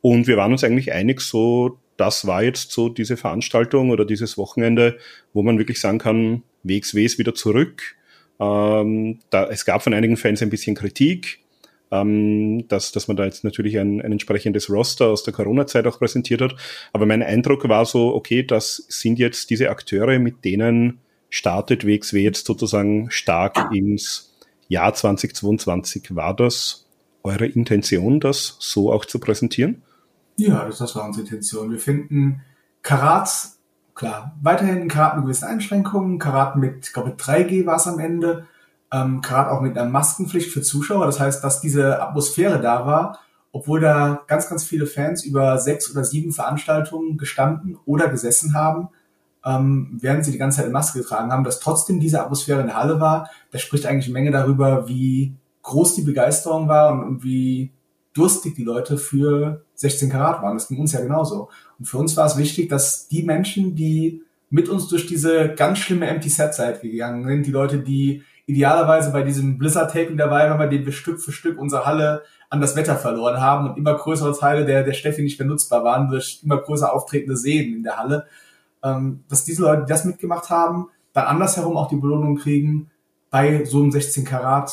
[0.00, 4.36] Und wir waren uns eigentlich einig, so, das war jetzt so diese Veranstaltung oder dieses
[4.36, 4.98] Wochenende,
[5.32, 7.96] wo man wirklich sagen kann, WXW ist wieder zurück.
[8.40, 11.43] Ähm, da, es gab von einigen Fans ein bisschen Kritik
[11.94, 15.98] ähm, dass, dass man da jetzt natürlich ein, ein entsprechendes Roster aus der Corona-Zeit auch
[15.98, 16.56] präsentiert hat.
[16.92, 20.98] Aber mein Eindruck war so, okay, das sind jetzt diese Akteure, mit denen
[21.30, 24.34] startet WXW jetzt sozusagen stark ins
[24.68, 26.16] Jahr 2022.
[26.16, 26.86] War das
[27.22, 29.82] eure Intention, das so auch zu präsentieren?
[30.36, 31.70] Ja, das war unsere Intention.
[31.70, 32.42] Wir finden
[32.82, 33.30] Karat,
[33.94, 38.46] klar, weiterhin Karat mit gewissen Einschränkungen, Karat mit, ich glaube, 3G war es am Ende,
[38.94, 41.06] ähm, gerade auch mit einer Maskenpflicht für Zuschauer.
[41.06, 43.18] Das heißt, dass diese Atmosphäre da war,
[43.50, 48.88] obwohl da ganz, ganz viele Fans über sechs oder sieben Veranstaltungen gestanden oder gesessen haben,
[49.44, 52.68] ähm, während sie die ganze Zeit eine Maske getragen haben, dass trotzdem diese Atmosphäre in
[52.68, 53.28] der Halle war.
[53.50, 57.72] Das spricht eigentlich eine Menge darüber, wie groß die Begeisterung war und, und wie
[58.12, 60.54] durstig die Leute für 16 Karat waren.
[60.54, 61.48] Das ging uns ja genauso.
[61.80, 65.78] Und für uns war es wichtig, dass die Menschen, die mit uns durch diese ganz
[65.78, 70.58] schlimme Empty Set Zeit gegangen sind, die Leute, die idealerweise bei diesem Blizzard-Taping dabei waren,
[70.58, 73.94] bei dem wir Stück für Stück unsere Halle an das Wetter verloren haben und immer
[73.94, 77.82] größere Teile der, der Steffi nicht mehr nutzbar waren durch immer größer auftretende Seen in
[77.82, 78.26] der Halle.
[78.82, 82.90] Ähm, dass diese Leute, die das mitgemacht haben, dann andersherum auch die Belohnung kriegen,
[83.30, 84.72] bei so einem 16 Karat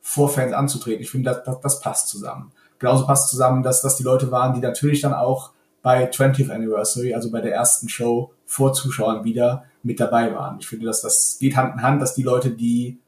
[0.00, 1.02] vor Fans anzutreten.
[1.02, 2.52] Ich finde, das, das, das passt zusammen.
[2.78, 5.52] Genauso passt zusammen, dass das die Leute waren, die natürlich dann auch
[5.82, 10.58] bei 20th Anniversary, also bei der ersten Show vor Zuschauern wieder mit dabei waren.
[10.58, 12.98] Ich finde, dass das geht Hand in Hand, dass die Leute, die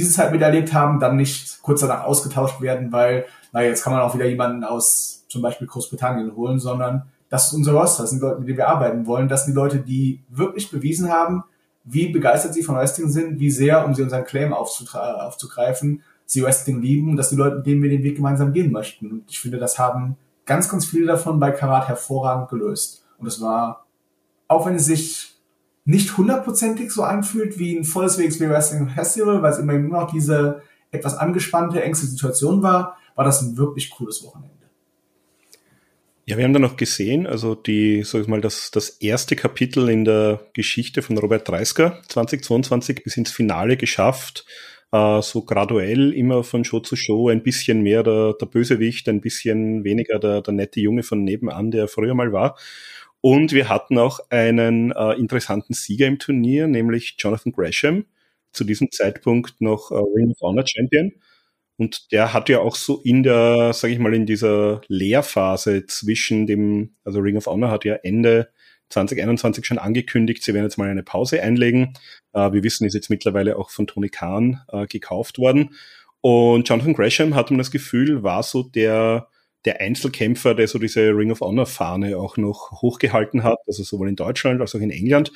[0.00, 4.02] diese Zeit miterlebt haben, dann nicht kurz danach ausgetauscht werden, weil, naja, jetzt kann man
[4.02, 8.20] auch wieder jemanden aus zum Beispiel Großbritannien holen, sondern das ist unser Roster, das sind
[8.20, 9.28] die Leute, mit denen wir arbeiten wollen.
[9.28, 11.44] Das sind die Leute, die wirklich bewiesen haben,
[11.84, 16.80] wie begeistert sie von Wrestling sind, wie sehr, um sie unseren Claim aufzugreifen, sie Wrestling
[16.80, 19.10] lieben, dass die Leute, mit denen wir den Weg gemeinsam gehen möchten.
[19.10, 23.04] Und ich finde, das haben ganz, ganz viele davon bei Karat hervorragend gelöst.
[23.18, 23.86] Und es war,
[24.48, 25.39] auch wenn es sich
[25.84, 30.62] nicht hundertprozentig so anfühlt wie ein volles WXW Wrestling Festival, weil es immer noch diese
[30.90, 34.60] etwas angespannte, engste Situation war, war das ein wirklich cooles Wochenende.
[36.26, 39.88] Ja, wir haben da noch gesehen, also die, sag ich mal, das, das erste Kapitel
[39.88, 44.44] in der Geschichte von Robert Dreisker 2022 bis ins Finale geschafft,
[44.92, 49.20] äh, so graduell immer von Show zu Show, ein bisschen mehr der, der Bösewicht, ein
[49.20, 52.56] bisschen weniger der, der nette Junge von nebenan, der früher mal war.
[53.20, 58.06] Und wir hatten auch einen äh, interessanten Sieger im Turnier, nämlich Jonathan Gresham,
[58.52, 61.12] zu diesem Zeitpunkt noch äh, Ring of Honor Champion.
[61.76, 66.46] Und der hat ja auch so in der, sage ich mal, in dieser Lehrphase zwischen
[66.46, 68.50] dem, also Ring of Honor hat ja Ende
[68.90, 71.94] 2021 schon angekündigt, sie werden jetzt mal eine Pause einlegen.
[72.32, 75.74] Äh, wir wissen, ist jetzt mittlerweile auch von Tony Khan äh, gekauft worden.
[76.20, 79.28] Und Jonathan Gresham hat man das Gefühl, war so der,
[79.64, 84.08] der Einzelkämpfer, der so diese Ring of Honor Fahne auch noch hochgehalten hat, also sowohl
[84.08, 85.32] in Deutschland als auch in England.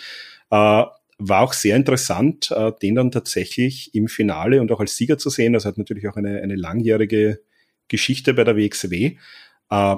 [0.51, 0.85] Äh,
[1.19, 5.31] war auch sehr interessant, äh, den dann tatsächlich im Finale und auch als Sieger zu
[5.31, 5.53] sehen.
[5.53, 7.41] Das hat natürlich auch eine, eine langjährige
[7.89, 9.17] Geschichte bei der WXW.
[9.71, 9.97] Äh,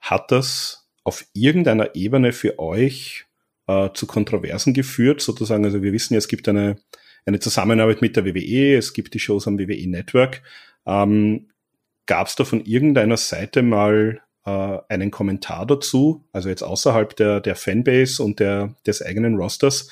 [0.00, 3.26] hat das auf irgendeiner Ebene für euch
[3.66, 5.64] äh, zu Kontroversen geführt, sozusagen?
[5.64, 6.76] Also wir wissen ja, es gibt eine,
[7.24, 10.42] eine Zusammenarbeit mit der WWE, es gibt die Shows am WWE Network.
[10.86, 11.48] Ähm,
[12.08, 17.40] Gab es da von irgendeiner Seite mal äh, einen Kommentar dazu, also jetzt außerhalb der,
[17.40, 19.90] der Fanbase und der, des eigenen Rosters,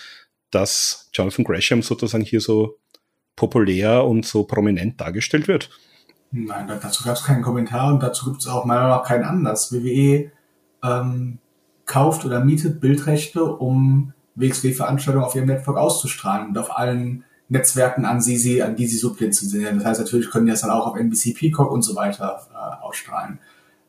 [0.50, 2.79] dass Jonathan Gresham sozusagen hier so
[3.37, 5.68] populär und so prominent dargestellt wird?
[6.31, 9.24] Nein, dazu gab es keinen Kommentar und dazu gibt es auch meiner Meinung nach keinen
[9.24, 9.70] Anlass.
[9.72, 10.33] WWE
[10.83, 11.38] ähm,
[11.85, 18.20] kauft oder mietet Bildrechte, um WXW-Veranstaltungen auf ihrem Network auszustrahlen und auf allen Netzwerken, an,
[18.20, 19.76] sie, sie, an die sie subventionen sind.
[19.78, 22.85] Das heißt, natürlich können die das dann auch auf NBC Peacock und so weiter äh,
[22.85, 23.38] ausstrahlen.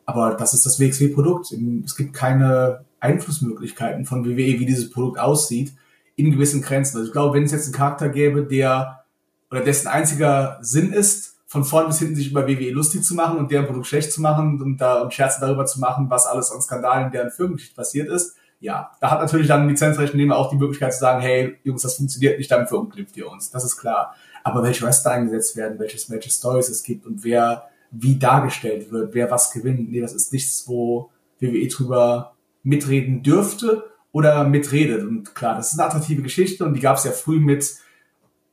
[0.06, 1.54] Aber das ist das WXW-Produkt.
[1.86, 5.74] Es gibt keine Einflussmöglichkeiten von WWE, wie dieses Produkt aussieht
[6.16, 6.98] in gewissen Grenzen.
[6.98, 9.04] Also ich glaube, wenn es jetzt einen Charakter gäbe, der
[9.52, 13.38] oder dessen einziger Sinn ist, von vorn bis hinten sich über WWE lustig zu machen
[13.38, 16.52] und deren Produkt schlecht zu machen und da und Scherze darüber zu machen, was alles
[16.52, 20.58] an Skandalen in deren Firmengeschichte passiert ist, ja, da hat natürlich dann Lizenzrechtnehmer auch die
[20.58, 23.52] Möglichkeit zu sagen, hey, Jungs, das funktioniert nicht, damit verunglückt ihr uns.
[23.52, 24.16] Das ist klar.
[24.44, 29.14] Aber welche Wrestler eingesetzt werden, welches, welche Stories es gibt und wer wie dargestellt wird,
[29.14, 35.04] wer was gewinnt, nee, das ist nichts, wo WWE drüber mitreden dürfte oder mitredet.
[35.04, 37.78] Und klar, das ist eine attraktive Geschichte und die gab es ja früh mit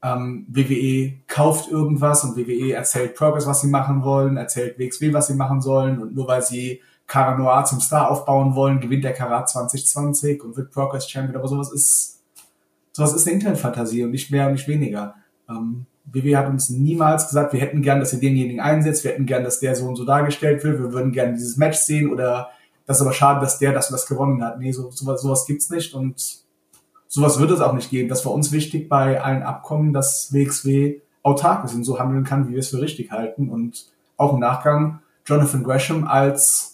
[0.02, 5.28] ähm, WWE kauft irgendwas und WWE erzählt Progress, was sie machen wollen, erzählt WXW, was
[5.28, 9.12] sie machen sollen und nur weil sie Cara Noir zum Star aufbauen wollen, gewinnt der
[9.12, 12.14] Karat 2020 und wird Progress Champion, aber sowas ist
[12.92, 15.16] sowas ist eine Internetfantasie und nicht mehr und nicht weniger.
[15.48, 19.26] Ähm, WWE hat uns niemals gesagt, wir hätten gern, dass ihr denjenigen einsetzt, wir hätten
[19.26, 22.50] gern, dass der so und so dargestellt wird, wir würden gerne dieses Match sehen oder
[22.86, 24.58] das ist aber schade, dass der das und das gewonnen hat.
[24.58, 26.44] Nee, so, sowas, sowas gibt's nicht und
[27.08, 28.08] sowas wird es auch nicht geben.
[28.08, 32.48] Das war uns wichtig bei allen Abkommen, dass WXW autark ist und so handeln kann,
[32.48, 33.48] wie wir es für richtig halten.
[33.48, 33.86] Und
[34.16, 36.73] auch im Nachgang Jonathan Gresham als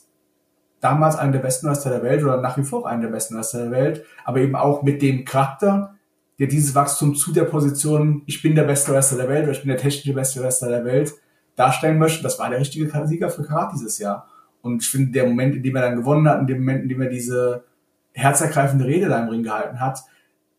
[0.81, 3.63] damals einen der besten Wrestler der Welt oder nach wie vor einen der besten Wrestler
[3.63, 5.95] der Welt, aber eben auch mit dem Charakter,
[6.39, 9.61] der dieses Wachstum zu der Position, ich bin der beste Wrestler der Welt oder ich
[9.61, 11.13] bin der technische beste Wrestler der Welt,
[11.55, 12.23] darstellen möchte.
[12.23, 14.27] Das war der richtige Sieger für Karat dieses Jahr.
[14.63, 16.89] Und ich finde, der Moment, in dem er dann gewonnen hat, in dem Moment, in
[16.89, 17.65] dem er diese
[18.13, 20.01] herzergreifende Rede da im Ring gehalten hat,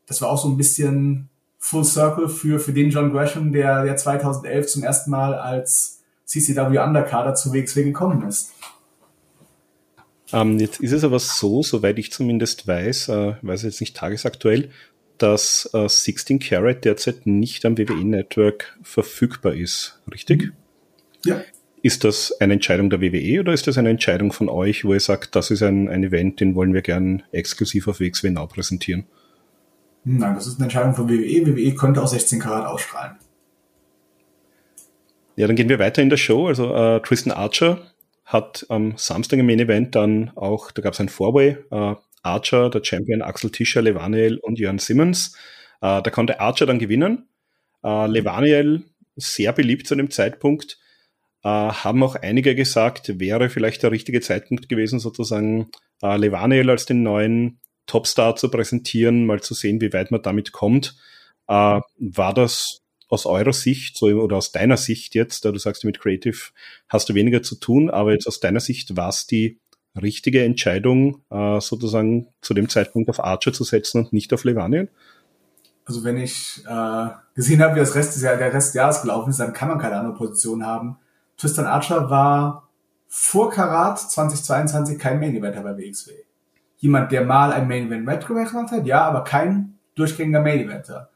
[0.06, 3.96] das war auch so ein bisschen Full Circle für, für den John Gresham, der, der
[3.96, 8.54] 2011 zum ersten Mal als CCW Undercarder zu WXW gekommen ist.
[10.34, 14.70] Ähm, jetzt ist es aber so, soweit ich zumindest weiß, äh, weiß jetzt nicht tagesaktuell,
[15.18, 20.52] dass äh, 16 Carat derzeit nicht am WWE Network verfügbar ist, richtig?
[21.26, 21.42] Ja.
[21.84, 25.00] Ist das eine Entscheidung der WWE oder ist das eine Entscheidung von euch, wo ihr
[25.00, 29.06] sagt, das ist ein, ein Event, den wollen wir gern exklusiv auf WXW Now präsentieren?
[30.04, 31.46] Nein, das ist eine Entscheidung von WWE.
[31.46, 33.16] WWE könnte auch 16 Karat ausstrahlen.
[35.36, 36.48] Ja, dann gehen wir weiter in der Show.
[36.48, 37.80] Also äh, Tristan Archer
[38.26, 42.70] hat am Samstag im Main Event dann auch, da gab es ein Four-Way, äh, Archer,
[42.70, 45.36] der Champion Axel Tischer, Levaniel und Jörn Simmons.
[45.82, 47.28] Äh, da konnte Archer dann gewinnen.
[47.84, 48.84] Äh, Levaniel
[49.16, 50.78] sehr beliebt zu dem Zeitpunkt
[51.44, 56.86] äh, haben auch einige gesagt, wäre vielleicht der richtige Zeitpunkt gewesen, sozusagen äh, Levaniel als
[56.86, 60.96] den neuen Topstar zu präsentieren, mal zu sehen, wie weit man damit kommt.
[61.48, 62.82] Äh, war das
[63.12, 66.38] aus eurer Sicht so, oder aus deiner Sicht jetzt, da du sagst, mit Creative
[66.88, 69.60] hast du weniger zu tun, aber jetzt aus deiner Sicht war es die
[70.02, 74.90] richtige Entscheidung, äh, sozusagen zu dem Zeitpunkt auf Archer zu setzen und nicht auf Levaniel?
[75.86, 79.02] Also wenn ich äh, gesehen habe, wie das Rest des Jahr, der Rest des Jahres
[79.02, 80.98] gelaufen ist, dann kann man keine andere Position haben.
[81.38, 82.70] Tristan Archer war
[83.08, 86.14] vor Karat 2022 kein Main Eventer bei WXW.
[86.78, 91.11] Jemand, der mal ein Main Event Match gemacht hat, ja, aber kein durchgängiger Main Eventer.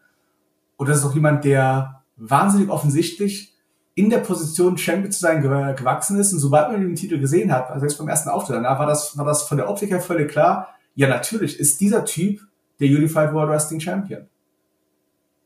[0.77, 3.53] Und das ist auch jemand, der wahnsinnig offensichtlich
[3.95, 6.33] in der Position Champion zu sein gewachsen ist.
[6.33, 9.17] Und sobald man den Titel gesehen hat, also jetzt beim ersten Auftritt danach, war das,
[9.17, 10.69] war das von der Optik her völlig klar.
[10.95, 12.41] Ja, natürlich ist dieser Typ
[12.79, 14.27] der Unified World Wrestling Champion.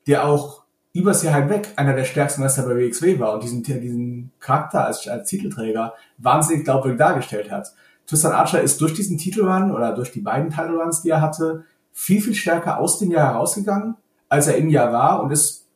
[0.07, 0.63] Der auch
[0.93, 5.07] übers Jahr hinweg einer der stärksten Wrestler bei WXW war und diesen, diesen Charakter als,
[5.07, 7.73] als Titelträger wahnsinnig glaubwürdig dargestellt hat.
[8.07, 12.21] Tristan Archer ist durch diesen Titelrun oder durch die beiden Titelruns, die er hatte, viel,
[12.21, 13.95] viel stärker aus dem Jahr herausgegangen,
[14.29, 15.67] als er im Jahr war und ist,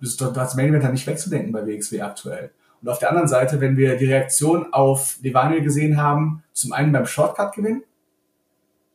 [0.00, 2.50] ist das Main Event nicht wegzudenken bei WXW aktuell.
[2.80, 6.92] Und auf der anderen Seite, wenn wir die Reaktion auf Levaniel gesehen haben, zum einen
[6.92, 7.84] beim Shortcut-Gewinn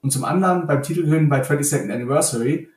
[0.01, 2.69] und zum anderen beim Titelgewinn bei 22nd Anniversary,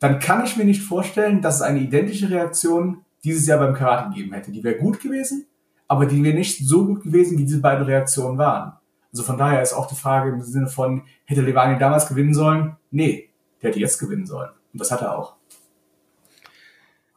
[0.00, 4.08] dann kann ich mir nicht vorstellen, dass es eine identische Reaktion dieses Jahr beim Karate
[4.08, 4.50] gegeben hätte.
[4.50, 5.46] Die wäre gut gewesen,
[5.86, 8.72] aber die wäre nicht so gut gewesen, wie diese beiden Reaktionen waren.
[9.12, 12.76] Also von daher ist auch die Frage im Sinne von, hätte Levani damals gewinnen sollen?
[12.90, 13.28] Nee,
[13.60, 14.50] der hätte jetzt gewinnen sollen.
[14.72, 15.34] Und das hat er auch.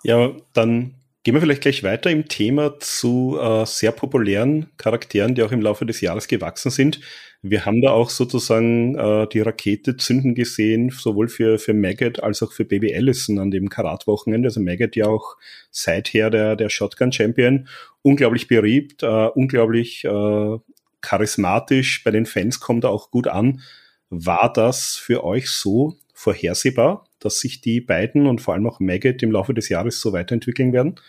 [0.04, 5.44] Ja, dann gehen wir vielleicht gleich weiter im Thema zu äh, sehr populären Charakteren, die
[5.44, 7.00] auch im Laufe des Jahres gewachsen sind.
[7.42, 12.44] Wir haben da auch sozusagen äh, die Rakete zünden gesehen, sowohl für, für Maggot als
[12.44, 14.48] auch für Baby Allison an dem Karat-Wochenende.
[14.48, 15.38] Also Maggot ja auch
[15.72, 17.68] seither der, der Shotgun-Champion.
[18.02, 20.58] Unglaublich beriebt, äh, unglaublich äh,
[21.02, 23.62] charismatisch, bei den Fans kommt er auch gut an.
[24.10, 29.22] War das für euch so vorhersehbar, dass sich die beiden und vor allem auch Maggot
[29.24, 31.00] im Laufe des Jahres so weiterentwickeln werden?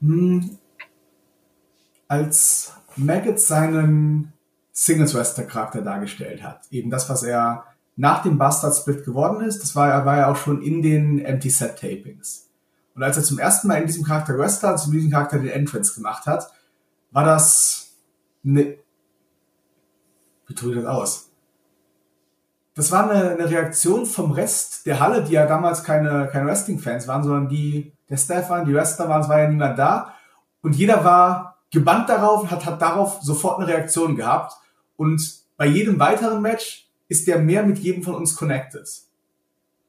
[0.00, 0.58] Hm.
[2.08, 4.32] Als Maggot seinen
[4.72, 7.64] Singles Wrestler Charakter dargestellt hat, eben das, was er
[7.96, 11.50] nach dem Bastard Split geworden ist, das war, war ja auch schon in den Empty
[11.50, 12.48] Set Tapings.
[12.94, 15.94] Und als er zum ersten Mal in diesem Charakter Wrestler, zu diesem Charakter den Entrance
[15.94, 16.50] gemacht hat,
[17.10, 17.94] war das
[18.44, 18.76] eine
[20.60, 21.31] wie ich das aus?
[22.74, 27.06] Das war eine, eine Reaktion vom Rest der Halle, die ja damals keine, keine Wrestling-Fans
[27.06, 30.14] waren, sondern die, der Staff waren, die Wrestler waren, es war ja niemand da.
[30.62, 34.54] Und jeder war gebannt darauf und hat, hat darauf sofort eine Reaktion gehabt.
[34.96, 35.22] Und
[35.56, 38.88] bei jedem weiteren Match ist der mehr mit jedem von uns connected.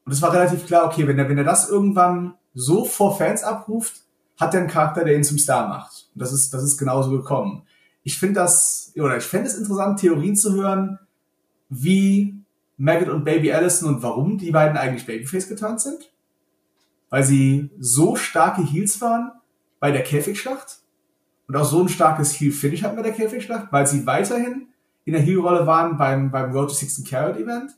[0.06, 3.44] Und es war relativ klar, okay, wenn er, wenn er das irgendwann so vor Fans
[3.44, 4.02] abruft,
[4.38, 6.10] hat er einen Charakter, der ihn zum Star macht.
[6.14, 7.64] Und das ist, das ist genauso gekommen
[8.04, 11.00] ich finde das, oder ich fände es interessant, Theorien zu hören,
[11.70, 12.43] wie
[12.84, 16.12] Maggot und Baby Allison und warum die beiden eigentlich Babyface geturnt sind.
[17.10, 19.32] Weil sie so starke Heels waren
[19.80, 20.80] bei der Käfigschlacht
[21.48, 24.68] und auch so ein starkes Heel-Finish hatten bei der Käfigschlacht, weil sie weiterhin
[25.06, 27.72] in der Heel-Rolle waren beim, beim Road to 16 Carat Event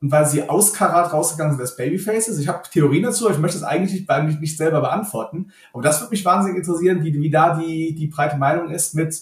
[0.00, 2.38] und weil sie aus Karat rausgegangen sind als Babyfaces.
[2.38, 6.12] Ich habe Theorien dazu, ich möchte das eigentlich nicht, nicht selber beantworten, aber das würde
[6.12, 9.20] mich wahnsinnig interessieren, wie, wie da die, die breite Meinung ist mit,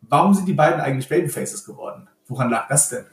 [0.00, 2.08] warum sind die beiden eigentlich Babyfaces geworden?
[2.28, 3.04] Woran lag das denn?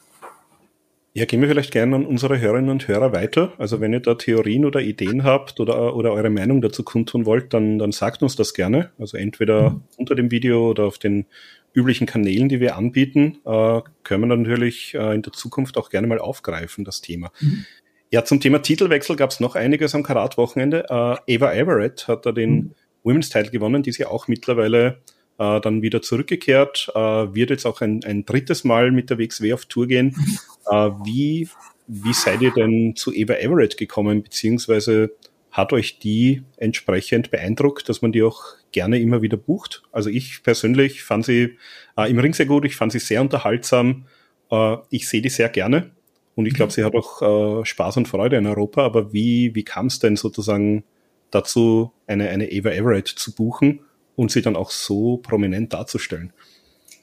[1.15, 3.53] Ja, gehen wir vielleicht gerne an unsere Hörerinnen und Hörer weiter.
[3.59, 7.53] Also wenn ihr da Theorien oder Ideen habt oder, oder eure Meinung dazu kundtun wollt,
[7.53, 8.89] dann, dann sagt uns das gerne.
[8.97, 9.83] Also entweder mhm.
[9.97, 11.27] unter dem Video oder auf den
[11.75, 16.07] üblichen Kanälen, die wir anbieten, äh, können wir natürlich äh, in der Zukunft auch gerne
[16.07, 17.31] mal aufgreifen, das Thema.
[17.39, 17.65] Mhm.
[18.09, 20.85] Ja, zum Thema Titelwechsel gab es noch einiges am Karat-Wochenende.
[20.89, 22.71] Äh, Ava Everett hat da den mhm.
[23.03, 24.97] Women's Title gewonnen, die ja auch mittlerweile
[25.37, 29.53] äh, dann wieder zurückgekehrt, äh, wird jetzt auch ein, ein drittes Mal mit der WXW
[29.53, 30.15] auf Tour gehen.
[30.65, 31.49] Äh, wie,
[31.87, 35.11] wie seid ihr denn zu Eva Everett gekommen, beziehungsweise
[35.51, 38.41] hat euch die entsprechend beeindruckt, dass man die auch
[38.71, 39.83] gerne immer wieder bucht?
[39.91, 41.57] Also ich persönlich fand sie
[41.97, 44.05] äh, im Ring sehr gut, ich fand sie sehr unterhaltsam,
[44.51, 45.91] äh, ich sehe die sehr gerne.
[46.35, 49.63] Und ich glaube, sie hat auch äh, Spaß und Freude in Europa, aber wie, wie
[49.63, 50.83] kam es denn sozusagen
[51.29, 53.81] dazu, eine, eine Eva Everett zu buchen?
[54.15, 56.33] Und sie dann auch so prominent darzustellen.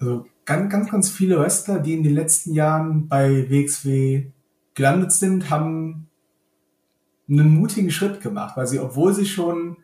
[0.00, 4.26] Also ganz, ganz, ganz viele Wrestler, die in den letzten Jahren bei WXW
[4.74, 6.08] gelandet sind, haben
[7.28, 9.76] einen mutigen Schritt gemacht, weil sie, obwohl sie schon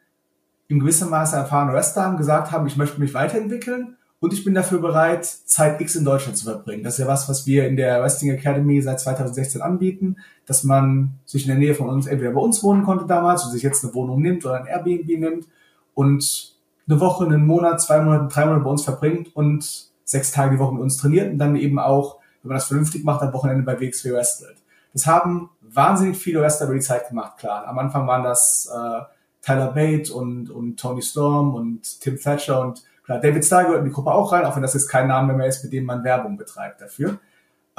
[0.68, 4.54] in gewissem Maße erfahrene Wrestler haben, gesagt haben, ich möchte mich weiterentwickeln und ich bin
[4.54, 6.82] dafür bereit, Zeit X in Deutschland zu verbringen.
[6.82, 11.20] Das ist ja was, was wir in der Wrestling Academy seit 2016 anbieten, dass man
[11.24, 13.84] sich in der Nähe von uns entweder bei uns wohnen konnte damals und sich jetzt
[13.84, 15.46] eine Wohnung nimmt oder ein Airbnb nimmt
[15.94, 16.55] und
[16.88, 20.58] eine Woche, einen Monat, zwei Monate, drei Monate bei uns verbringt und sechs Tage die
[20.58, 23.64] Woche mit uns trainiert und dann eben auch, wenn man das vernünftig macht, am Wochenende
[23.64, 24.56] bei WXW wrestelt.
[24.92, 27.66] Das haben wahnsinnig viele Wrestler über die Zeit gemacht, klar.
[27.66, 29.00] Am Anfang waren das äh,
[29.42, 33.86] Tyler Bate und, und Tony Storm und Tim Thatcher und klar, David Starr gehört in
[33.86, 36.04] die Gruppe auch rein, auch wenn das jetzt kein Name mehr ist, mit dem man
[36.04, 37.18] Werbung betreibt dafür.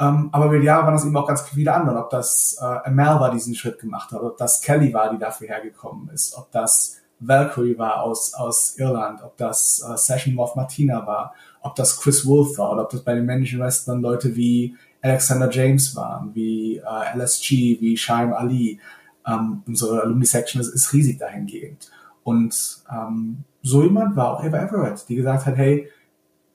[0.00, 2.64] Ähm, aber über die Jahre waren das eben auch ganz viele andere, ob das äh,
[2.64, 6.52] Amal war, diesen Schritt gemacht hat, ob das Kelly war, die dafür hergekommen ist, ob
[6.52, 12.00] das Valkyrie war aus, aus Irland, ob das äh, Session Moth Martina war, ob das
[12.00, 16.34] Chris Wolf war oder ob das bei den männlichen Wrestlern Leute wie Alexander James waren,
[16.34, 18.80] wie äh, LSG, wie Shaim Ali.
[19.26, 21.90] Ähm, unsere Alumni-Section ist, ist riesig dahingehend.
[22.22, 25.88] Und ähm, so jemand war auch Eva Everett, die gesagt hat, hey,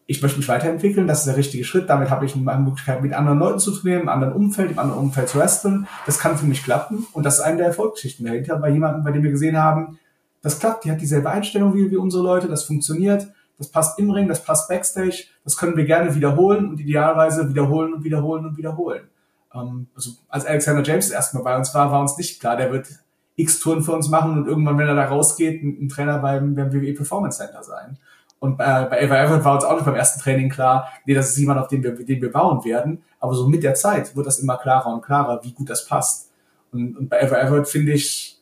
[0.05, 3.13] ich möchte mich weiterentwickeln, das ist der richtige Schritt, damit habe ich eine Möglichkeit, mit
[3.13, 5.87] anderen Leuten zu trainieren, im anderen Umfeld, im anderen Umfeld zu wresteln.
[6.05, 9.11] Das kann für mich klappen und das ist eine der Erfolgsgeschichten dahinter, bei jemandem, bei
[9.11, 9.97] dem wir gesehen haben,
[10.43, 13.27] das klappt, die hat dieselbe Einstellung wie, wie unsere Leute, das funktioniert,
[13.57, 17.93] das passt im Ring, das passt Backstage, das können wir gerne wiederholen und idealerweise wiederholen
[17.93, 19.07] und wiederholen und wiederholen.
[19.55, 22.87] Ähm, also als Alexander James erstmal bei uns war, war uns nicht klar, der wird
[23.35, 26.55] x Touren für uns machen und irgendwann, wenn er da rausgeht, ein, ein Trainer beim,
[26.55, 27.97] beim WWE Performance Center sein.
[28.39, 31.29] Und bei, bei Eva Everett war uns auch nicht beim ersten Training klar, nee, das
[31.29, 33.01] ist jemand, auf den wir, den wir bauen werden.
[33.21, 36.29] Aber so mit der Zeit wird das immer klarer und klarer, wie gut das passt.
[36.73, 38.32] Und, und bei Eva Everett finde ich,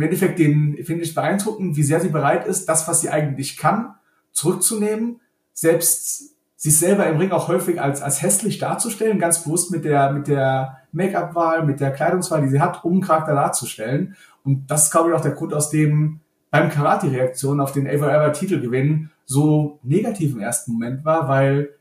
[0.00, 3.58] im Endeffekt den, finde ich beeindruckend, wie sehr sie bereit ist, das, was sie eigentlich
[3.58, 3.96] kann,
[4.32, 5.20] zurückzunehmen,
[5.52, 10.10] selbst sich selber im Ring auch häufig als, als hässlich darzustellen, ganz bewusst mit der,
[10.12, 14.16] mit der Make-up-Wahl, mit der Kleidungswahl, die sie hat, um einen Charakter darzustellen.
[14.42, 16.20] Und das ist, glaube ich, auch der Grund, aus dem
[16.50, 21.74] beim Karate-Reaktion auf den Ava Everett Titelgewinn so negativ im ersten Moment war, weil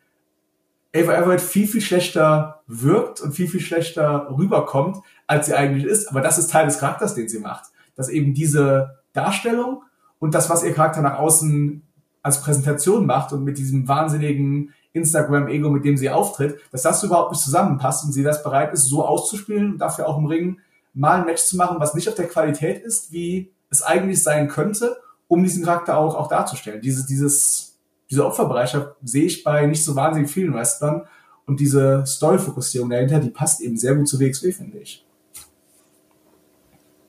[0.94, 6.08] Ava Everett viel, viel schlechter wirkt und viel, viel schlechter rüberkommt, als sie eigentlich ist.
[6.08, 7.72] Aber das ist Teil des Charakters, den sie macht.
[8.00, 9.84] Dass eben diese Darstellung
[10.20, 11.82] und das, was ihr Charakter nach außen
[12.22, 17.32] als Präsentation macht und mit diesem wahnsinnigen Instagram-Ego, mit dem sie auftritt, dass das überhaupt
[17.32, 20.60] nicht zusammenpasst und sie das bereit ist, so auszuspielen und dafür auch im Ring
[20.93, 24.47] mal ein Match zu machen, was nicht auf der Qualität ist, wie es eigentlich sein
[24.47, 24.95] könnte,
[25.28, 26.82] um diesen Charakter auch, auch darzustellen.
[26.82, 27.78] Diese, dieses,
[28.10, 31.04] diese Opferbereitschaft sehe ich bei nicht so wahnsinnig vielen Wrestlern
[31.45, 35.06] und diese Story-Fokussierung dahinter, die passt eben sehr gut zu WXW, finde ich.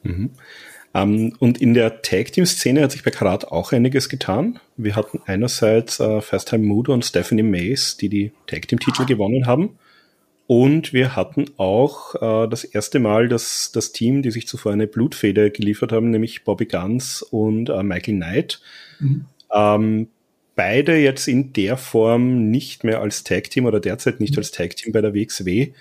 [0.03, 0.31] Mhm.
[0.93, 4.59] Ähm, und in der Tag-Team-Szene hat sich bei Karat auch einiges getan.
[4.77, 9.79] Wir hatten einerseits äh, First Time Mudo und Stephanie Mays, die die Tag-Team-Titel gewonnen haben.
[10.47, 14.89] Und wir hatten auch äh, das erste Mal das, das Team, die sich zuvor eine
[14.89, 18.61] Blutfeder geliefert haben, nämlich Bobby Guns und äh, Michael Knight.
[18.99, 19.27] Mhm.
[19.55, 20.09] Ähm,
[20.57, 24.39] beide jetzt in der Form nicht mehr als Tag-Team oder derzeit nicht mhm.
[24.39, 25.73] als Tag-Team bei der WXW.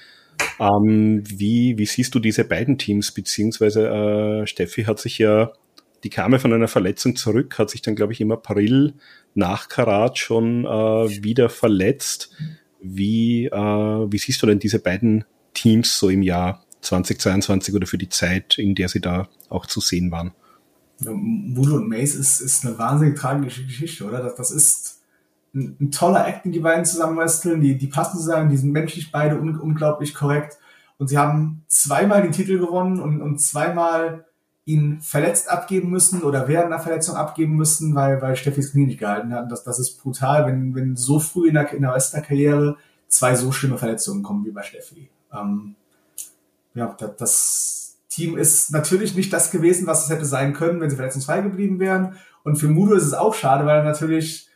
[0.59, 3.11] Ähm, wie, wie siehst du diese beiden Teams?
[3.11, 5.53] Beziehungsweise äh, Steffi hat sich ja,
[6.03, 8.93] die kam ja von einer Verletzung zurück, hat sich dann, glaube ich, im April
[9.35, 12.31] nach Karat schon äh, wieder verletzt.
[12.81, 17.97] Wie, äh, wie siehst du denn diese beiden Teams so im Jahr 2022 oder für
[17.97, 20.31] die Zeit, in der sie da auch zu sehen waren?
[21.01, 24.21] Mudo und Mace ist, ist eine wahnsinnig tragische Geschichte, oder?
[24.21, 24.98] Das, das ist
[25.53, 27.61] ein, ein toller Act, den die beiden zusammen wresteln.
[27.61, 30.57] Die, die passen zusammen, die sind menschlich beide un, unglaublich korrekt.
[30.97, 34.25] Und sie haben zweimal den Titel gewonnen und, und zweimal
[34.65, 38.99] ihn verletzt abgeben müssen oder während einer Verletzung abgeben müssen, weil, weil Steffis Knie nicht
[38.99, 39.51] gehalten hat.
[39.51, 42.77] Das, das ist brutal, wenn, wenn so früh in der, in der Wrestler-Karriere
[43.07, 45.09] zwei so schlimme Verletzungen kommen wie bei Steffi.
[45.33, 45.75] Ähm,
[46.75, 50.89] ja, das, das Team ist natürlich nicht das gewesen, was es hätte sein können, wenn
[50.89, 52.17] sie verletzungsfrei geblieben wären.
[52.43, 54.48] Und für Mudo ist es auch schade, weil er natürlich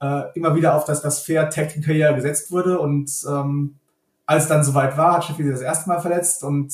[0.00, 3.76] äh, immer wieder auf das, das Fair Team Karriere gesetzt wurde und ähm,
[4.26, 6.72] als dann soweit war, hat Sheffield das erste Mal verletzt und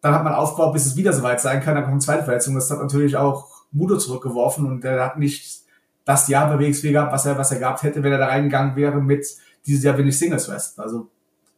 [0.00, 2.54] dann hat man aufgebaut, bis es wieder soweit sein kann, dann kommt eine zweite Verletzung.
[2.54, 5.62] Das hat natürlich auch Mudo zurückgeworfen und er hat nicht
[6.04, 9.00] das Jahr bei gehabt, was er, was er gehabt hätte, wenn er da reingegangen wäre
[9.00, 9.26] mit
[9.66, 10.80] dieses Jahr bin ich Singles West.
[10.80, 11.08] Also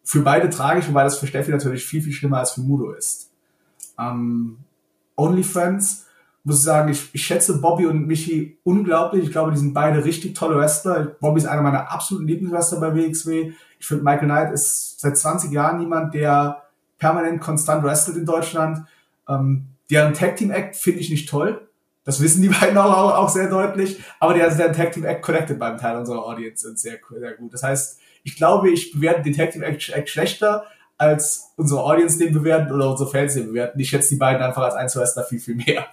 [0.05, 3.31] für beide tragisch, wobei das für Steffi natürlich viel, viel schlimmer als für Mudo ist.
[3.99, 4.59] Ähm,
[5.17, 6.07] OnlyFans
[6.45, 9.25] muss ich sagen, ich, ich schätze Bobby und Michi unglaublich.
[9.25, 11.17] Ich glaube, die sind beide richtig tolle Wrestler.
[11.21, 13.53] Bobby ist einer meiner absoluten Lieblingswrestler bei WXW.
[13.79, 16.63] Ich finde, Michael Knight ist seit 20 Jahren jemand, der
[16.99, 18.87] permanent konstant wrestelt in Deutschland.
[19.29, 21.69] Ähm, deren Tag Team Act finde ich nicht toll.
[22.05, 24.03] Das wissen die beiden auch, auch, sehr deutlich.
[24.19, 27.55] Aber der, der Tag Team Act connected beim Teil unserer Audience sind sehr, sehr gut.
[27.55, 30.65] Das heißt, ich glaube, ich bewerte den Tag Team Act, Act schlechter,
[30.99, 33.79] als unsere Audience den bewerten oder unsere Fans den bewerten.
[33.81, 35.87] Ich schätze die beiden einfach als Einzelwrestler viel, viel mehr.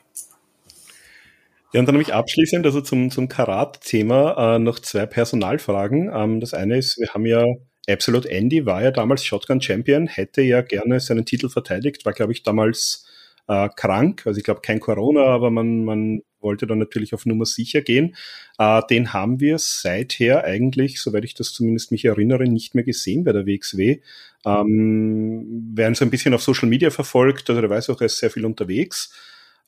[1.74, 6.10] Ja, und dann habe ich abschließend, also zum, zum Karat-Thema, äh, noch zwei Personalfragen.
[6.14, 7.46] Ähm, das eine ist, wir haben ja
[7.90, 12.34] Absolute Andy war ja damals Shotgun Champion, hätte ja gerne seinen Titel verteidigt, war, glaube
[12.34, 13.08] ich, damals
[13.48, 14.24] äh, krank.
[14.26, 18.16] Also ich glaube kein Corona, aber man, man wollte dann natürlich auf Nummer sicher gehen.
[18.60, 23.24] Äh, den haben wir seither eigentlich, soweit ich das zumindest mich erinnere, nicht mehr gesehen
[23.24, 24.02] bei der WXW.
[24.46, 28.06] Ähm, wer ihn so ein bisschen auf Social Media verfolgt, also der weiß auch, er
[28.06, 29.12] ist sehr viel unterwegs.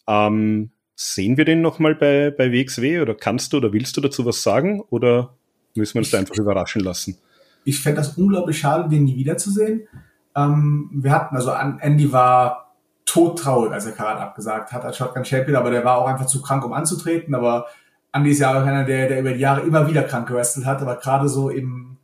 [0.07, 0.71] Ähm,
[1.03, 4.43] Sehen wir den nochmal bei, bei WXW oder kannst du oder willst du dazu was
[4.43, 5.33] sagen oder
[5.73, 7.17] müssen wir uns da einfach überraschen lassen?
[7.65, 9.87] Ich fände das unglaublich schade, den nie wiederzusehen.
[10.35, 12.75] Ähm, wir hatten, also Andy war
[13.05, 16.39] todtraurig, als er Karat abgesagt hat als Shotgun Champion, aber der war auch einfach zu
[16.39, 17.33] krank, um anzutreten.
[17.33, 17.65] Aber
[18.13, 20.83] Andy ist ja auch einer, der, der über die Jahre immer wieder krank gewrestelt hat,
[20.83, 21.97] aber gerade so im,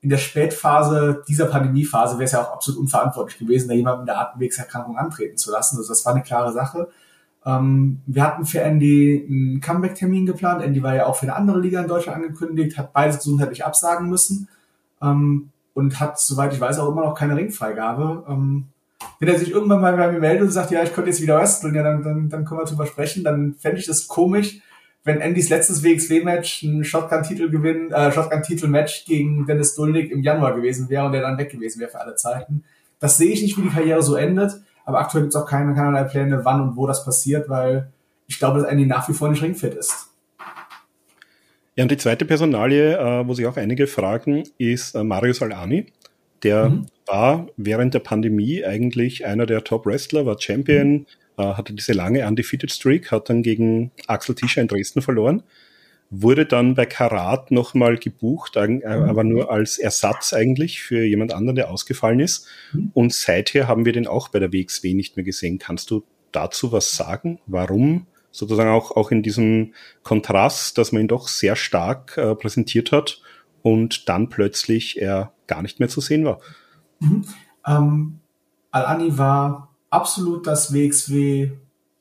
[0.00, 4.08] in der Spätphase dieser Pandemiephase wäre es ja auch absolut unverantwortlich gewesen, da jemanden mit
[4.10, 5.76] der Atemwegserkrankung antreten zu lassen.
[5.76, 6.88] Also das war eine klare Sache.
[7.48, 10.62] Ähm, wir hatten für Andy einen Comeback-Termin geplant.
[10.62, 14.10] Andy war ja auch für eine andere Liga in Deutschland angekündigt, hat beides gesundheitlich absagen
[14.10, 14.48] müssen
[15.00, 18.26] ähm, und hat, soweit ich weiß, auch immer noch keine Ringfreigabe.
[18.28, 18.66] Ähm,
[19.18, 21.38] wenn er sich irgendwann mal bei mir meldet und sagt, ja, ich könnte jetzt wieder
[21.38, 23.24] wresteln, ja, dann, dann, dann können wir drüber sprechen.
[23.24, 24.60] Dann fände ich das komisch,
[25.04, 31.06] wenn Andys letztes WXW-Match ein Shotgun-Titel-Gewinn, äh, Shotgun-Titel-Match gegen Dennis Dulnik im Januar gewesen wäre
[31.06, 32.64] und der dann weg gewesen wäre für alle Zeiten.
[33.00, 35.74] Das sehe ich nicht, wie die Karriere so endet, aber aktuell gibt es auch keine,
[35.74, 37.90] keinerlei Pläne, wann und wo das passiert, weil
[38.26, 40.08] ich glaube, dass Andy nach wie vor nicht ringfit ist.
[41.76, 45.92] Ja, und die zweite Personalie, äh, wo sich auch einige fragen, ist äh, Mario Salani.
[46.42, 46.86] Der mhm.
[47.06, 51.06] war während der Pandemie eigentlich einer der Top-Wrestler, war Champion, mhm.
[51.36, 55.42] äh, hatte diese lange Undefeated Streak, hat dann gegen Axel Tischer in Dresden verloren,
[56.10, 58.82] wurde dann bei Karat nochmal gebucht, äh, mhm.
[58.84, 62.46] aber nur als Ersatz eigentlich für jemand anderen, der ausgefallen ist.
[62.72, 62.90] Mhm.
[62.94, 65.58] Und seither haben wir den auch bei der WXW nicht mehr gesehen.
[65.58, 67.40] Kannst du dazu was sagen?
[67.46, 72.92] Warum sozusagen auch, auch in diesem Kontrast, dass man ihn doch sehr stark äh, präsentiert
[72.92, 73.20] hat
[73.62, 76.40] und dann plötzlich er gar nicht mehr zu sehen war.
[77.00, 77.24] Mhm.
[77.66, 78.20] Ähm,
[78.70, 81.52] Al-Ani war absolut das WXW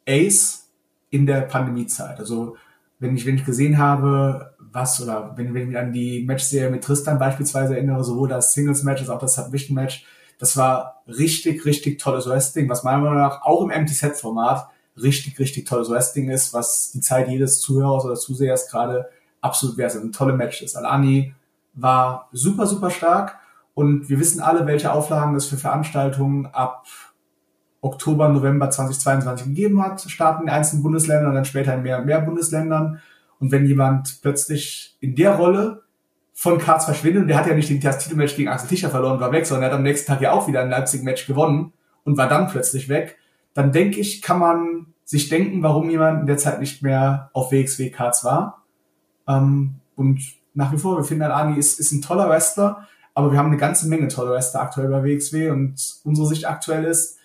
[0.08, 0.70] Ace
[1.10, 2.20] in der Pandemiezeit.
[2.20, 2.58] Also
[3.00, 6.70] wenn ich, wenn ich gesehen habe, was oder wenn, wenn ich mich an die Matchserie
[6.70, 10.06] mit Tristan beispielsweise erinnere, sowohl das Singles-Match als auch das Submission-Match,
[10.40, 14.70] das war richtig, richtig tolles Wrestling, was meiner Meinung nach auch im Empty-Set-Format
[15.02, 19.10] richtig, richtig tolles Wrestling ist, was die Zeit jedes Zuhörers oder Zusehers gerade
[19.42, 20.02] absolut wert ist.
[20.02, 20.76] Ein tolle Match ist.
[20.76, 21.34] Alani
[21.74, 23.38] war super, super stark
[23.74, 26.86] und wir wissen alle, welche Auflagen es für Veranstaltungen ab
[27.82, 32.06] Oktober, November 2022 gegeben hat, starten in einzelnen Bundesländern und dann später in mehr und
[32.06, 33.00] mehr Bundesländern.
[33.40, 35.84] Und wenn jemand plötzlich in der Rolle
[36.34, 39.32] von Karts verschwindet, und der hat ja nicht das Titelmatch gegen Axel Tischer verloren, war
[39.32, 41.74] weg, sondern er hat am nächsten Tag ja auch wieder ein Leipzig-Match gewonnen
[42.04, 43.18] und war dann plötzlich weg,
[43.54, 47.52] dann denke ich, kann man sich denken, warum jemand in der Zeit nicht mehr auf
[47.52, 48.64] WXW Cards war.
[49.28, 50.22] Ähm, und
[50.54, 53.58] nach wie vor, wir finden, Ani ist, ist ein toller Wrestler, aber wir haben eine
[53.58, 57.17] ganze Menge tolle Wrestler aktuell bei WXW und unsere Sicht aktuell ist,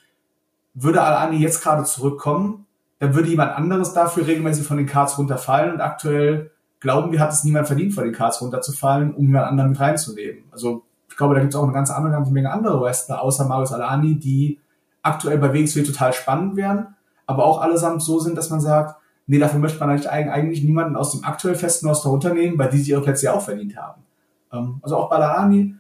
[0.74, 2.66] würde Al-Ani jetzt gerade zurückkommen,
[2.98, 7.32] dann würde jemand anderes dafür regelmäßig von den Cards runterfallen und aktuell glauben wir, hat
[7.32, 10.44] es niemand verdient, von den Cards runterzufallen, um jemand anderen mit reinzunehmen.
[10.50, 13.44] Also ich glaube, da gibt es auch eine ganz andere, ganze Menge andere Wrestler, außer
[13.46, 14.60] Marius Alani, die
[15.02, 16.94] aktuell bei WXW total spannend wären,
[17.26, 18.96] aber auch allesamt so sind, dass man sagt,
[19.26, 22.88] nee, dafür möchte man eigentlich niemanden aus dem aktuell festen Roster runternehmen, weil die sich
[22.88, 24.02] ihre Plätze ja auch verdient haben.
[24.52, 25.76] Ähm, also auch Balahani,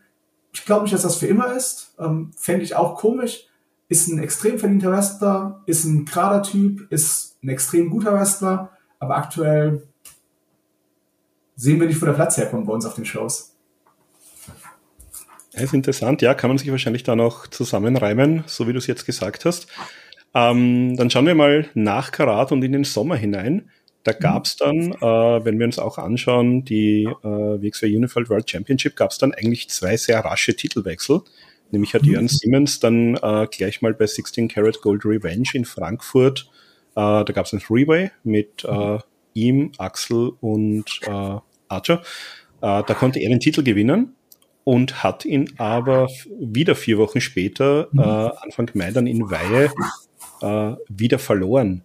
[0.52, 1.94] ich glaube nicht, dass das für immer ist.
[1.98, 3.48] Ähm, Fände ich auch komisch.
[3.92, 9.18] Ist ein extrem verdienter Wrestler, ist ein gerader Typ, ist ein extrem guter Wrestler, aber
[9.18, 9.86] aktuell
[11.56, 13.54] sehen wir nicht, wo der Platz herkommt bei uns auf den Shows.
[15.52, 18.86] Das ist interessant, ja, kann man sich wahrscheinlich da noch zusammenreimen, so wie du es
[18.86, 19.66] jetzt gesagt hast.
[20.32, 23.68] Ähm, dann schauen wir mal nach Karat und in den Sommer hinein.
[24.04, 28.48] Da gab es dann, äh, wenn wir uns auch anschauen, die äh, WXW Unified World
[28.48, 31.20] Championship, gab es dann eigentlich zwei sehr rasche Titelwechsel.
[31.72, 36.48] Nämlich hat Jörn Simmons dann äh, gleich mal bei 16 Karat Gold Revenge in Frankfurt,
[36.94, 38.98] äh, da gab es ein Freeway mit äh,
[39.32, 42.02] ihm, Axel und äh, Archer.
[42.60, 44.14] Äh, da konnte er den Titel gewinnen
[44.64, 46.08] und hat ihn aber
[46.38, 48.00] wieder vier Wochen später, mhm.
[48.00, 49.70] äh, Anfang Mai, dann in Weihe
[50.88, 51.82] wieder verloren.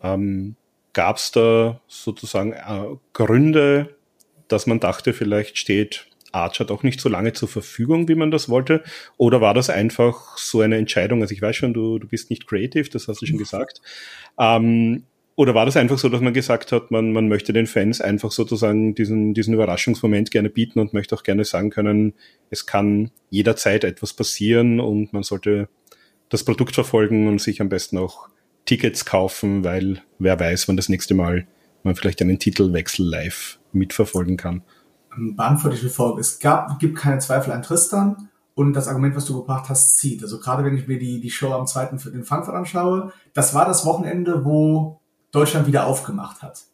[0.00, 0.54] Ähm,
[0.92, 2.54] Gab es da sozusagen
[3.12, 3.96] Gründe,
[4.46, 8.48] dass man dachte, vielleicht steht Archer doch nicht so lange zur Verfügung, wie man das
[8.48, 8.82] wollte?
[9.16, 11.22] Oder war das einfach so eine Entscheidung?
[11.22, 13.80] Also ich weiß schon, du, du bist nicht creative, das hast du schon gesagt.
[14.38, 15.04] Ähm,
[15.36, 18.30] oder war das einfach so, dass man gesagt hat, man, man möchte den Fans einfach
[18.30, 22.12] sozusagen diesen, diesen Überraschungsmoment gerne bieten und möchte auch gerne sagen können,
[22.50, 25.68] es kann jederzeit etwas passieren und man sollte
[26.28, 28.28] das Produkt verfolgen und sich am besten auch
[28.66, 31.46] Tickets kaufen, weil wer weiß, wann das nächste Mal
[31.82, 34.62] man vielleicht einen Titelwechsel live mitverfolgen kann.
[35.16, 36.20] Beantworte ich die Frage.
[36.20, 40.22] Es gab, gibt keine Zweifel an Tristan und das Argument, was du gebracht hast, zieht.
[40.22, 43.66] Also gerade wenn ich mir die, die Show am zweiten den Frankfurt anschaue, das war
[43.66, 45.00] das Wochenende, wo
[45.32, 46.64] Deutschland wieder aufgemacht hat.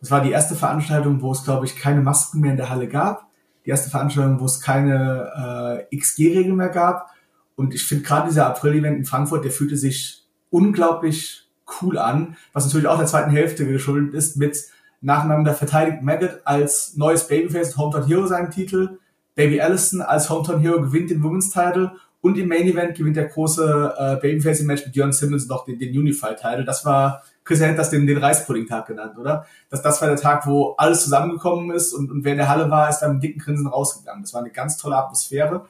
[0.00, 2.88] Das war die erste Veranstaltung, wo es, glaube ich, keine Masken mehr in der Halle
[2.88, 3.26] gab.
[3.64, 7.10] Die erste Veranstaltung, wo es keine äh, XG-Regel mehr gab.
[7.56, 11.48] Und ich finde gerade dieser April-Event in Frankfurt, der fühlte sich unglaublich
[11.80, 14.56] cool an, was natürlich auch der zweiten Hälfte geschuldet ist, mit
[15.00, 18.98] nacheinander verteidigt Maggot als neues Babyface Hometown Hero seinen Titel,
[19.34, 23.26] Baby Allison als Hometown Hero gewinnt den Women's Title und im Main Event gewinnt der
[23.26, 26.64] große äh, Babyface Match mit Jörn Simmons noch den, den Unified Title.
[26.64, 29.46] Das war Christian hat das den, den Reispudding-Tag genannt, oder?
[29.70, 32.70] Dass das war der Tag, wo alles zusammengekommen ist und, und wer in der Halle
[32.70, 34.22] war, ist dann mit dicken Grinsen rausgegangen.
[34.22, 35.66] Das war eine ganz tolle Atmosphäre.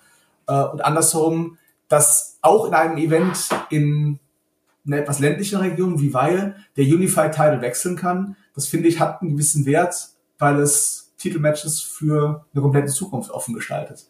[0.49, 1.59] Äh, und andersherum,
[1.89, 4.19] dass auch in einem Event in
[4.87, 9.23] einer etwas ländlichen Region wie Weihe der Unified Title wechseln kann, das finde ich hat
[9.23, 9.95] einen gewissen Wert,
[10.39, 14.07] weil es Titelmatches für eine komplette Zukunft offen gestaltet.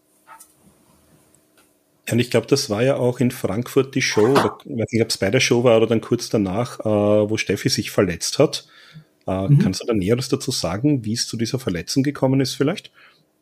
[2.07, 4.93] Ja, und ich glaube, das war ja auch in Frankfurt die Show, oder, ich weiß
[4.93, 7.91] nicht, ob es bei der Show war oder dann kurz danach, äh, wo Steffi sich
[7.91, 8.69] verletzt hat.
[9.27, 9.59] Äh, mhm.
[9.59, 12.93] Kannst du da Näheres dazu sagen, wie es zu dieser Verletzung gekommen ist vielleicht?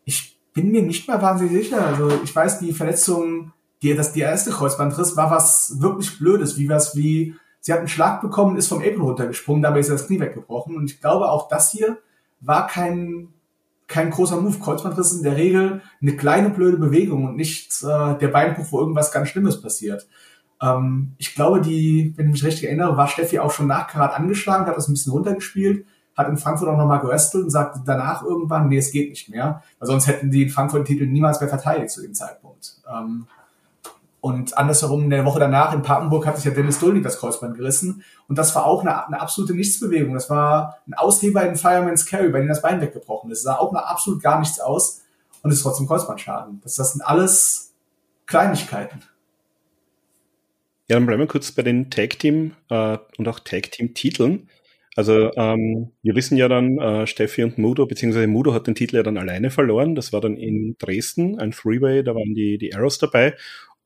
[0.07, 1.86] Ich bin mir nicht mehr wahnsinnig sicher.
[1.86, 3.52] Also ich weiß, die Verletzung,
[3.82, 7.34] die, das, die erste Kreuzbandriss war was wirklich Blödes, wie was wie,
[7.64, 10.76] sie hat einen Schlag bekommen, ist vom Apron runtergesprungen, dabei ist das Knie weggebrochen.
[10.76, 11.96] Und ich glaube, auch das hier
[12.40, 13.28] war kein,
[13.86, 14.58] kein großer Move.
[14.58, 18.80] Kreuzbandriss ist in der Regel eine kleine blöde Bewegung und nicht äh, der Beinbruch, wo
[18.80, 20.06] irgendwas ganz Schlimmes passiert.
[20.60, 24.14] Ähm, ich glaube, die, wenn ich mich richtig erinnere, war Steffi auch schon nach Karat
[24.14, 28.22] angeschlagen, hat das ein bisschen runtergespielt, hat in Frankfurt auch nochmal gewrestelt und sagte danach
[28.22, 31.40] irgendwann, nee, es geht nicht mehr, weil sonst hätten die in Frankfurt den Titel niemals
[31.40, 32.82] mehr verteidigt zu dem Zeitpunkt.
[32.94, 33.26] Ähm,
[34.25, 37.59] und andersherum, in der Woche danach in Papenburg hat sich ja Dennis Dulnik das Kreuzband
[37.59, 38.03] gerissen.
[38.27, 40.14] Und das war auch eine, eine absolute Nichtsbewegung.
[40.14, 43.41] Das war ein Ausheber in Fireman's Carry, bei dem das Bein weggebrochen ist.
[43.41, 45.03] Es sah auch noch absolut gar nichts aus
[45.43, 46.62] und ist trotzdem Kreuzbandschaden.
[46.62, 47.75] Das, das sind alles
[48.25, 49.03] Kleinigkeiten.
[50.89, 54.49] Ja, dann bleiben wir kurz bei den Tag Team äh, und auch Tag Team Titeln.
[54.97, 58.97] Also ähm, wir wissen ja dann, äh, Steffi und Mudo, beziehungsweise Mudo hat den Titel
[58.97, 59.95] ja dann alleine verloren.
[59.95, 63.35] Das war dann in Dresden, ein Freeway, da waren die, die Arrows dabei.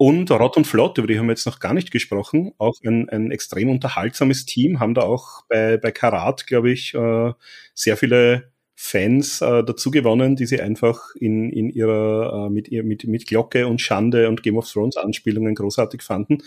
[0.00, 3.08] Und Rot und Flott, über die haben wir jetzt noch gar nicht gesprochen, auch ein,
[3.08, 7.32] ein extrem unterhaltsames Team, haben da auch bei, bei Karat, glaube ich, äh,
[7.74, 12.84] sehr viele Fans äh, dazu gewonnen, die sie einfach in, in ihrer äh, mit ihr
[12.84, 16.44] mit, mit Glocke und Schande und Game of Thrones Anspielungen großartig fanden.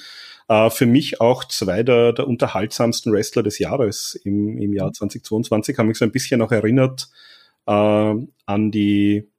[0.48, 5.78] Äh, für mich auch zwei der, der unterhaltsamsten Wrestler des Jahres im, im Jahr 2022
[5.78, 7.10] haben mich so ein bisschen auch erinnert
[7.68, 7.72] äh,
[8.46, 9.31] an die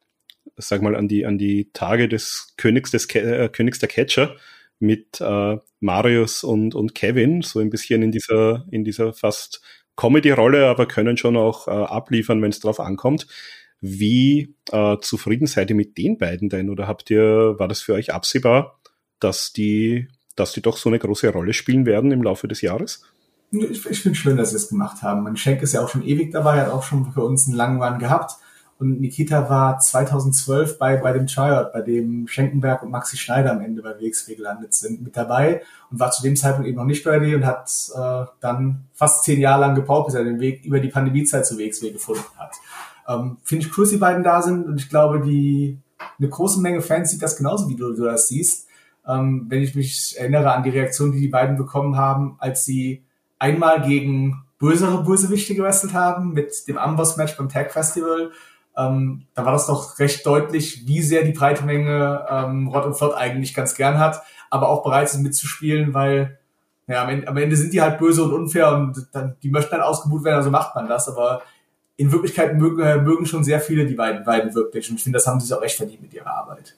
[0.56, 4.36] sag mal an die an die Tage des Königs des äh, Königs der Catcher
[4.78, 9.62] mit äh, Marius und und Kevin so ein bisschen in dieser in dieser fast
[9.96, 13.26] Comedy-Rolle, aber können schon auch äh, abliefern, wenn es drauf ankommt.
[13.80, 16.70] Wie äh, zufrieden seid ihr mit den beiden denn?
[16.70, 18.80] Oder habt ihr, war das für euch absehbar,
[19.18, 23.02] dass die, dass die doch so eine große Rolle spielen werden im Laufe des Jahres?
[23.50, 25.24] Ich, ich finde schön, dass sie es gemacht haben.
[25.24, 27.82] Mein Schenk ist ja auch schon ewig dabei, hat auch schon für uns einen langen
[27.82, 28.36] Run gehabt.
[28.82, 33.60] Und Nikita war 2012 bei, bei dem Tryout, bei dem Schenkenberg und Maxi Schneider am
[33.60, 35.62] Ende bei WXW gelandet sind, mit dabei
[35.92, 39.38] und war zu dem Zeitpunkt eben noch nicht ready und hat äh, dann fast zehn
[39.40, 42.56] Jahre lang gebraucht, bis er den Weg über die Pandemiezeit zu WXW gefunden hat.
[43.06, 45.78] Ähm, Finde ich cool, dass die beiden da sind und ich glaube, die
[46.18, 48.66] eine große Menge Fans sieht das genauso, wie du, du das siehst.
[49.06, 53.04] Ähm, wenn ich mich erinnere an die Reaktion, die die beiden bekommen haben, als sie
[53.38, 58.32] einmal gegen bösere Bösewichte gewrestelt haben mit dem Amboss-Match beim Tag Festival
[58.88, 62.94] ähm, da war das doch recht deutlich, wie sehr die breite Menge ähm, Rott und
[62.94, 66.38] Flott eigentlich ganz gern hat, aber auch bereit ist mitzuspielen, weil
[66.86, 69.70] ja, am Ende, am Ende sind die halt böse und unfair und dann, die möchten
[69.72, 71.42] dann ausgebucht werden, also macht man das, aber
[71.96, 75.18] in Wirklichkeit mögen, äh, mögen schon sehr viele die beiden, beiden wirklich und ich finde,
[75.18, 76.76] das haben sie sich auch recht verdient mit ihrer Arbeit.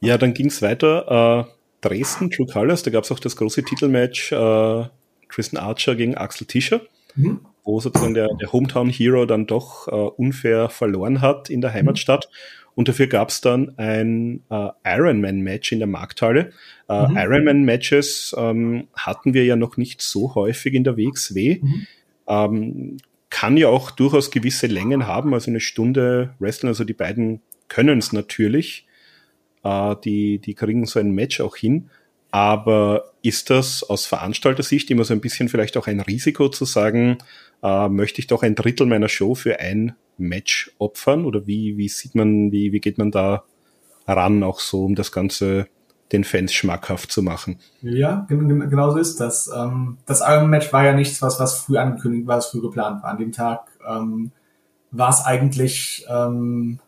[0.00, 1.46] Ja, dann ging es weiter.
[1.48, 4.84] Äh, Dresden, True Colors, da gab es auch das große Titelmatch äh,
[5.28, 6.80] Tristan Archer gegen Axel Tischer.
[7.14, 11.74] Mhm wo sozusagen der, der Hometown Hero dann doch äh, unfair verloren hat in der
[11.74, 12.30] Heimatstadt.
[12.74, 16.52] Und dafür gab es dann ein äh, Ironman-Match in der Markthalle.
[16.88, 17.16] Äh, mhm.
[17.18, 21.58] Ironman-Matches ähm, hatten wir ja noch nicht so häufig in der WXW.
[21.60, 21.86] Mhm.
[22.26, 22.96] Ähm,
[23.28, 26.70] kann ja auch durchaus gewisse Längen haben, also eine Stunde Wrestling.
[26.70, 28.86] Also die beiden können es natürlich.
[29.62, 31.90] Äh, die, die kriegen so ein Match auch hin.
[32.30, 37.18] Aber ist das aus Veranstalter-Sicht immer so ein bisschen vielleicht auch ein Risiko zu sagen,
[37.62, 41.24] äh, möchte ich doch ein Drittel meiner Show für ein Match opfern?
[41.24, 43.44] Oder wie, wie sieht man, wie, wie geht man da
[44.06, 45.68] ran, auch so, um das Ganze
[46.12, 47.58] den Fans schmackhaft zu machen?
[47.82, 49.50] Ja, genau so ist das.
[49.54, 53.10] Ähm, das Iron-Match war ja nichts, was, was früh angekündigt war, was früh geplant war.
[53.10, 54.32] An dem Tag ähm,
[54.90, 56.80] war es eigentlich ähm,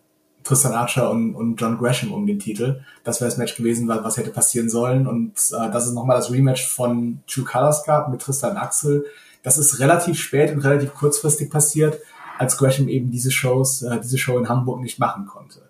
[0.42, 2.80] Tristan Archer und, und John Gresham um den Titel.
[3.04, 5.06] Das wäre das Match gewesen, was hätte passieren sollen.
[5.06, 9.04] Und äh, das ist nochmal das Rematch von True Colors gab mit Tristan Axel.
[9.42, 11.98] Das ist relativ spät und relativ kurzfristig passiert,
[12.38, 15.60] als Gresham eben diese Shows, äh, diese Show in Hamburg nicht machen konnte.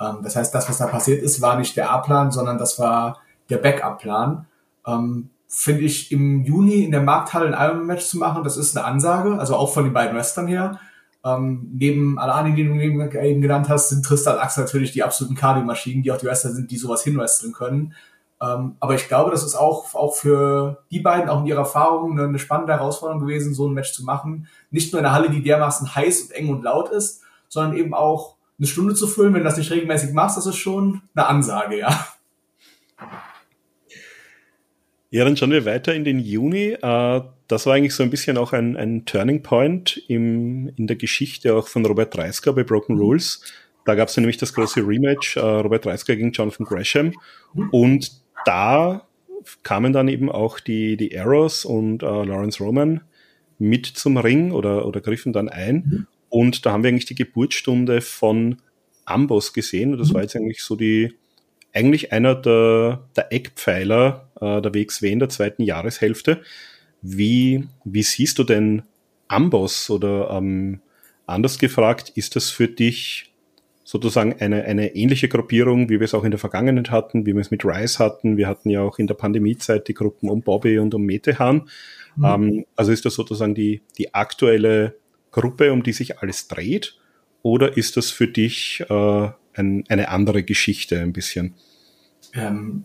[0.00, 3.20] Ähm, das heißt, das, was da passiert ist, war nicht der A-Plan, sondern das war
[3.50, 4.46] der Backup-Plan.
[4.86, 8.86] Ähm, Finde ich im Juni in der Markthalle ein Ironman-Match zu machen, das ist eine
[8.86, 10.80] Ansage, also auch von den beiden Western her.
[11.24, 15.36] Ähm, neben Alani, die du eben genannt hast, sind Tristan und Axel natürlich die absoluten
[15.36, 17.94] Cardio-Maschinen, die auch die Wrestler sind, die sowas hinwresteln können.
[18.42, 22.12] Ähm, aber ich glaube, das ist auch, auch für die beiden, auch in ihrer Erfahrung,
[22.12, 24.48] eine, eine spannende Herausforderung gewesen, so ein Match zu machen.
[24.70, 27.94] Nicht nur in einer Halle, die dermaßen heiß und eng und laut ist, sondern eben
[27.94, 29.32] auch eine Stunde zu füllen.
[29.34, 32.06] Wenn du das nicht regelmäßig machst, das ist schon eine Ansage, ja.
[35.10, 36.72] Ja, dann schauen wir weiter in den Juni.
[36.72, 40.96] Äh, das war eigentlich so ein bisschen auch ein, ein Turning Point im, in der
[40.96, 43.42] Geschichte auch von Robert Dreisker bei Broken Rules.
[43.84, 47.12] Da gab es nämlich das große Rematch, äh, Robert Dreisker gegen Jonathan Gresham.
[47.70, 49.06] Und da
[49.62, 53.00] kamen dann eben auch die, die Arrows und äh, Lawrence Roman
[53.58, 55.74] mit zum Ring oder, oder griffen dann ein.
[55.74, 56.06] Mhm.
[56.28, 58.56] Und da haben wir eigentlich die Geburtsstunde von
[59.04, 59.92] Amboss gesehen.
[59.92, 60.14] Und das mhm.
[60.14, 61.14] war jetzt eigentlich so die,
[61.72, 66.42] eigentlich einer der, der Eckpfeiler äh, der WXW in der zweiten Jahreshälfte.
[67.02, 68.82] Wie, wie siehst du denn
[69.28, 70.80] Amboss oder ähm,
[71.26, 73.33] anders gefragt, ist das für dich
[73.84, 77.40] sozusagen eine, eine ähnliche Gruppierung, wie wir es auch in der Vergangenheit hatten, wie wir
[77.40, 78.38] es mit Rice hatten.
[78.38, 81.68] Wir hatten ja auch in der Pandemiezeit die Gruppen um Bobby und um Metehan.
[82.16, 82.24] Mhm.
[82.24, 84.96] Ähm, also ist das sozusagen die, die aktuelle
[85.30, 86.98] Gruppe, um die sich alles dreht?
[87.42, 91.54] Oder ist das für dich äh, ein, eine andere Geschichte ein bisschen?
[92.32, 92.84] Ähm,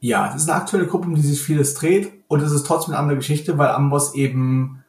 [0.00, 2.12] ja, es ist eine aktuelle Gruppe, um die sich vieles dreht.
[2.28, 4.84] Und es ist trotzdem eine andere Geschichte, weil Amboss eben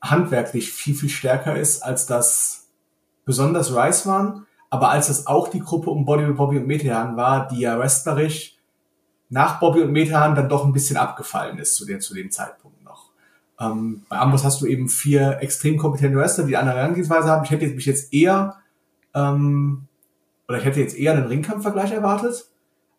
[0.00, 2.68] handwerklich viel, viel stärker ist, als das
[3.24, 4.46] besonders Rice waren.
[4.70, 8.56] Aber als es auch die Gruppe um Bobby, Bobby und Metehan war, die ja wrestlerisch
[9.30, 12.82] nach Bobby und Metehan dann doch ein bisschen abgefallen ist zu, der, zu dem Zeitpunkt
[12.84, 13.10] noch.
[13.60, 17.44] Ähm, bei Amboss hast du eben vier extrem kompetente Wrestler, die eine andere Herangehensweise haben.
[17.44, 18.56] Ich hätte mich jetzt eher,
[19.14, 19.86] ähm,
[20.46, 22.46] oder ich hätte jetzt eher einen Ringkampfvergleich erwartet.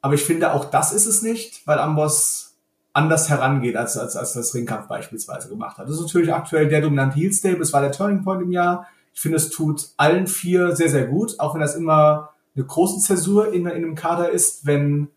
[0.02, 2.56] Aber ich finde, auch das ist es nicht, weil Amboss
[2.94, 5.88] anders herangeht, als, als, als das Ringkampf beispielsweise gemacht hat.
[5.88, 7.62] Das ist natürlich aktuell der dominante Heel Stable.
[7.62, 8.88] Es war der Turning Point im Jahr.
[9.14, 13.00] Ich finde, es tut allen vier sehr, sehr gut, auch wenn das immer eine große
[13.02, 15.10] Zäsur in, in einem Kader ist, wenn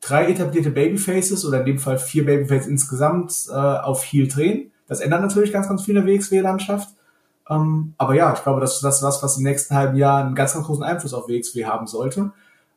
[0.00, 4.72] drei etablierte Babyfaces oder in dem Fall vier Babyfaces insgesamt äh, auf Heel drehen.
[4.86, 6.88] Das ändert natürlich ganz, ganz viel in der WXW-Landschaft.
[7.48, 10.54] Ähm, aber ja, ich glaube, das, ist was, was im nächsten halben Jahr einen ganz,
[10.54, 12.32] ganz großen Einfluss auf WXW haben sollte.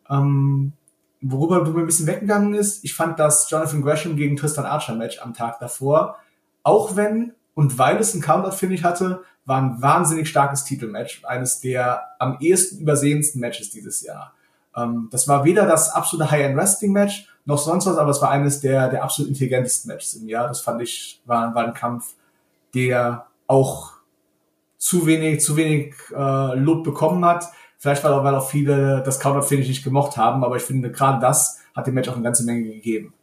[0.09, 0.73] Ähm,
[1.21, 4.95] worüber du mir ein bisschen weggegangen ist, ich fand das Jonathan Gresham gegen Tristan Archer
[4.95, 6.17] Match am Tag davor,
[6.63, 12.03] auch wenn und weil es ein Counter-Finish hatte, war ein wahnsinnig starkes Titelmatch, eines der
[12.20, 14.34] am ehesten übersehensten Matches dieses Jahr.
[14.76, 18.89] Ähm, das war weder das absolute High-End-Wrestling-Match noch sonst was, aber es war eines der,
[18.89, 20.47] der absolut intelligentesten Matches im Jahr.
[20.47, 22.14] Das fand ich, war, war ein Kampf,
[22.74, 23.93] der auch
[24.78, 27.45] zu wenig, zu wenig äh, Lob bekommen hat.
[27.78, 31.20] Vielleicht weil auch, weil auch viele das Counter-Finish nicht gemocht haben, aber ich finde, gerade
[31.20, 33.14] das hat dem Match auch eine ganze Menge gegeben.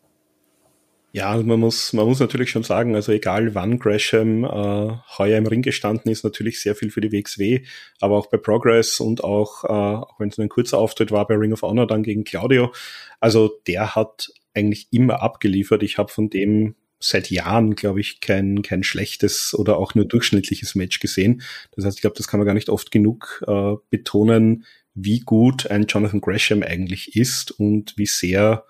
[1.14, 5.36] Ja, also man muss, man muss natürlich schon sagen, also egal wann Gresham äh, heuer
[5.36, 7.66] im Ring gestanden ist, natürlich sehr viel für die WXW,
[8.00, 11.26] aber auch bei Progress und auch, äh, auch wenn es nur ein kurzer Auftritt war
[11.26, 12.72] bei Ring of Honor dann gegen Claudio,
[13.20, 15.82] also der hat eigentlich immer abgeliefert.
[15.82, 20.74] Ich habe von dem seit Jahren, glaube ich, kein, kein schlechtes oder auch nur durchschnittliches
[20.76, 21.42] Match gesehen.
[21.72, 25.66] Das heißt, ich glaube, das kann man gar nicht oft genug äh, betonen, wie gut
[25.70, 28.64] ein Jonathan Gresham eigentlich ist und wie sehr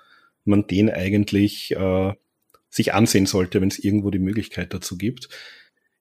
[0.45, 2.14] man den eigentlich äh,
[2.73, 5.29] sich ansehen sollte, wenn es irgendwo die Möglichkeit dazu gibt.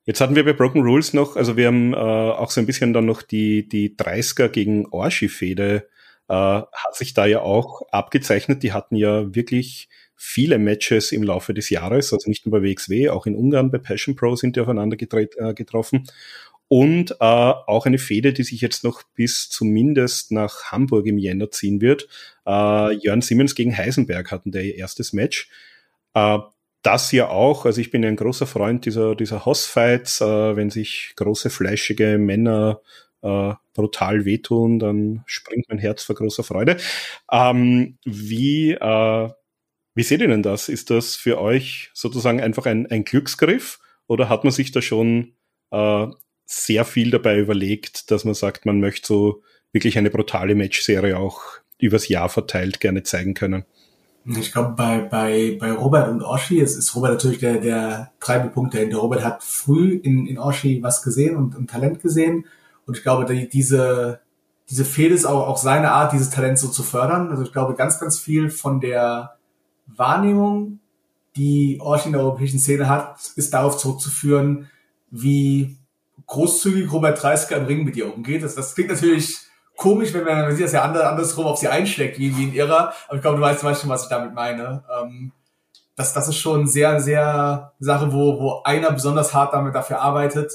[0.05, 2.93] Jetzt hatten wir bei Broken Rules noch, also wir haben äh, auch so ein bisschen
[2.93, 5.87] dann noch die, die 30er gegen Orshi-Fehde,
[6.27, 8.63] äh, hat sich da ja auch abgezeichnet.
[8.63, 13.09] Die hatten ja wirklich viele Matches im Laufe des Jahres, also nicht nur bei WXW,
[13.09, 16.07] auch in Ungarn bei Passion Pro sind die aufeinander äh, getroffen.
[16.67, 21.51] Und äh, auch eine Fehde, die sich jetzt noch bis zumindest nach Hamburg im Jänner
[21.51, 22.07] ziehen wird.
[22.47, 25.49] Äh, Jörn Simmons gegen Heisenberg hatten der ihr erstes Match.
[26.13, 26.39] Äh,
[26.81, 31.13] das hier auch, also ich bin ein großer Freund dieser, dieser Hoss-Fights, äh, wenn sich
[31.15, 32.81] große, fleischige Männer
[33.21, 36.77] äh, brutal wehtun, dann springt mein Herz vor großer Freude.
[37.31, 39.29] Ähm, wie, äh,
[39.93, 40.69] wie seht ihr denn das?
[40.69, 45.35] Ist das für euch sozusagen einfach ein, ein Glücksgriff oder hat man sich da schon
[45.71, 46.07] äh,
[46.45, 51.41] sehr viel dabei überlegt, dass man sagt, man möchte so wirklich eine brutale Matchserie auch
[51.79, 53.65] übers Jahr verteilt gerne zeigen können?
[54.23, 58.73] Ich glaube, bei, bei, bei Robert und Oschi, es ist Robert natürlich der, der Treibepunkt
[58.73, 58.97] dahinter.
[58.97, 62.45] Robert hat früh in, in Oschi was gesehen und, und Talent gesehen.
[62.85, 64.21] Und ich glaube, die, diese,
[64.69, 67.29] diese Fehde ist auch, auch seine Art, dieses Talent so zu fördern.
[67.29, 69.37] Also ich glaube, ganz, ganz viel von der
[69.87, 70.79] Wahrnehmung,
[71.35, 74.69] die Oschi in der europäischen Szene hat, ist darauf zurückzuführen,
[75.09, 75.77] wie
[76.27, 78.43] großzügig Robert Dreisker im Ring mit ihr umgeht.
[78.43, 79.39] Das, das klingt natürlich
[79.81, 82.93] komisch, wenn man, man sieht das ja andersrum auf sie einschlägt, wie, wie ein Irrer.
[83.07, 84.83] Aber ich glaube, du weißt, du weißt schon, was ich damit meine.
[84.95, 85.31] Ähm,
[85.95, 90.51] das, das ist schon sehr, sehr Sache, wo, wo einer besonders hart damit dafür arbeitet,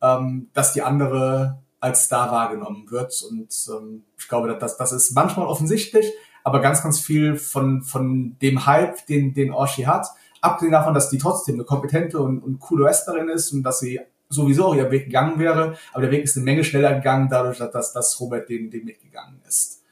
[0.00, 3.22] ähm, dass die andere als Star wahrgenommen wird.
[3.28, 6.10] Und ähm, ich glaube, das, das ist manchmal offensichtlich,
[6.42, 10.06] aber ganz, ganz viel von, von dem Hype, den, den Orshi hat,
[10.40, 14.00] abgesehen davon, dass die trotzdem eine kompetente und, und coole Wrestlerin ist und dass sie
[14.32, 17.58] sowieso auch ihr Weg gegangen wäre, aber der Weg ist eine Menge schneller gegangen, dadurch,
[17.58, 19.00] dass, dass Robert den, den Weg
[19.46, 19.82] ist.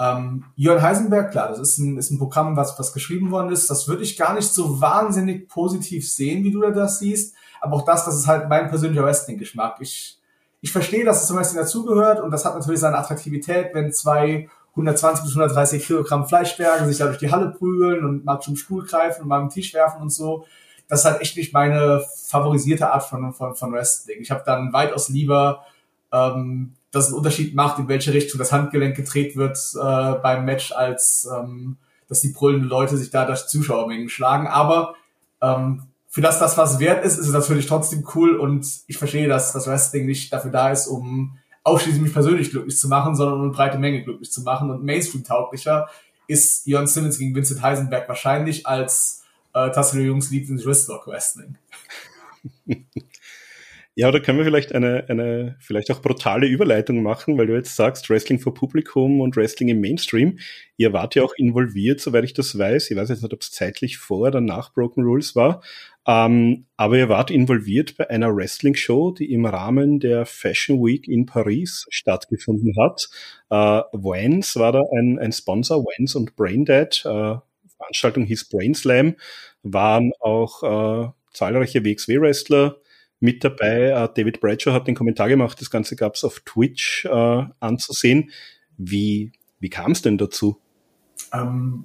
[0.00, 3.68] Ähm, Jörn Heisenberg, klar, das ist ein, ist ein Programm, was, was geschrieben worden ist.
[3.68, 7.34] Das würde ich gar nicht so wahnsinnig positiv sehen, wie du das siehst.
[7.60, 9.78] Aber auch das, das ist halt mein persönlicher Wrestling-Geschmack.
[9.80, 10.20] Ich,
[10.60, 14.48] ich verstehe, dass es zum Wrestling dazugehört und das hat natürlich seine Attraktivität, wenn zwei
[14.70, 18.86] 120 bis 130 Kilogramm Fleischberge sich da durch die Halle prügeln und mal zum Stuhl
[18.86, 20.44] greifen und mal am Tisch werfen und so
[20.88, 24.20] das ist halt echt nicht meine favorisierte Art von, von, von Wrestling.
[24.20, 25.64] Ich habe dann weitaus lieber,
[26.12, 30.44] ähm, dass es einen Unterschied macht, in welche Richtung das Handgelenk gedreht wird äh, beim
[30.44, 31.76] Match, als ähm,
[32.08, 34.46] dass die brüllenden Leute sich da durch Zuschauermengen schlagen.
[34.46, 34.94] Aber
[35.42, 39.28] ähm, für das, das was wert ist, ist es natürlich trotzdem cool und ich verstehe,
[39.28, 43.36] dass das Wrestling nicht dafür da ist, um ausschließlich mich persönlich glücklich zu machen, sondern
[43.36, 45.88] um eine breite Menge glücklich zu machen und Mainstream-tauglicher
[46.26, 49.22] ist Ion Simmons gegen Vincent Heisenberg wahrscheinlich als
[49.54, 51.56] äh, Tassilo Jungs liebt in Wristlock Wrestling.
[54.00, 57.74] Ja, da können wir vielleicht eine, eine vielleicht auch brutale Überleitung machen, weil du jetzt
[57.74, 60.38] sagst, Wrestling für Publikum und Wrestling im Mainstream.
[60.76, 62.92] Ihr wart ja auch involviert, soweit ich das weiß.
[62.92, 65.64] Ich weiß jetzt nicht, ob es zeitlich vor oder nach Broken Rules war.
[66.06, 71.26] Ähm, aber ihr wart involviert bei einer Wrestling-Show, die im Rahmen der Fashion Week in
[71.26, 73.08] Paris stattgefunden hat.
[73.50, 77.02] Äh, Vans war da ein, ein Sponsor, Vans und Braindead.
[77.04, 77.34] Äh,
[77.78, 79.14] Veranstaltung hieß Brain Slam,
[79.62, 82.76] waren auch äh, zahlreiche WXW-Wrestler
[83.20, 83.90] mit dabei.
[83.90, 88.30] Äh, David Bradshaw hat den Kommentar gemacht, das Ganze gab es auf Twitch äh, anzusehen.
[88.76, 90.60] Wie, wie kam es denn dazu?
[91.32, 91.84] Ähm,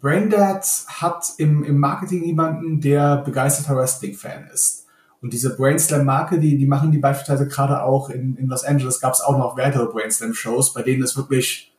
[0.00, 4.86] Braindead hat im, im Marketing jemanden, der begeisterter Wrestling-Fan ist.
[5.22, 9.12] Und diese Brainslam-Marke, die, die machen die beispielsweise gerade auch in, in Los Angeles, gab
[9.12, 11.69] es auch noch weitere Brainslam-Shows, bei denen es wirklich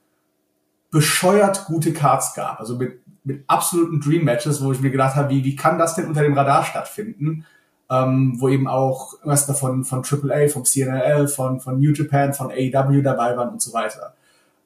[0.92, 2.60] bescheuert gute Cards gab.
[2.60, 6.08] Also mit, mit absoluten Dream-Matches, wo ich mir gedacht habe, wie, wie kann das denn
[6.08, 7.46] unter dem Radar stattfinden?
[7.92, 12.50] ähm, wo eben auch was davon von AAA, vom CNL, von, von New Japan, von
[12.50, 14.16] AEW dabei waren und so weiter.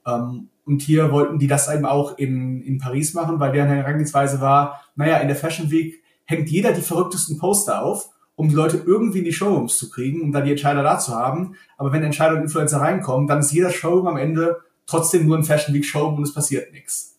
[0.05, 4.41] Ähm, und hier wollten die das eben auch in, in Paris machen, weil deren Herangehensweise
[4.41, 8.83] war, naja, in der Fashion Week hängt jeder die verrücktesten Poster auf, um die Leute
[8.85, 11.55] irgendwie in die Showrooms zu kriegen, um da die Entscheider da zu haben.
[11.77, 14.57] Aber wenn Entscheider und Influencer reinkommen, dann ist jeder Showroom am Ende
[14.87, 17.15] trotzdem nur ein Fashion Week Showroom und es passiert nichts.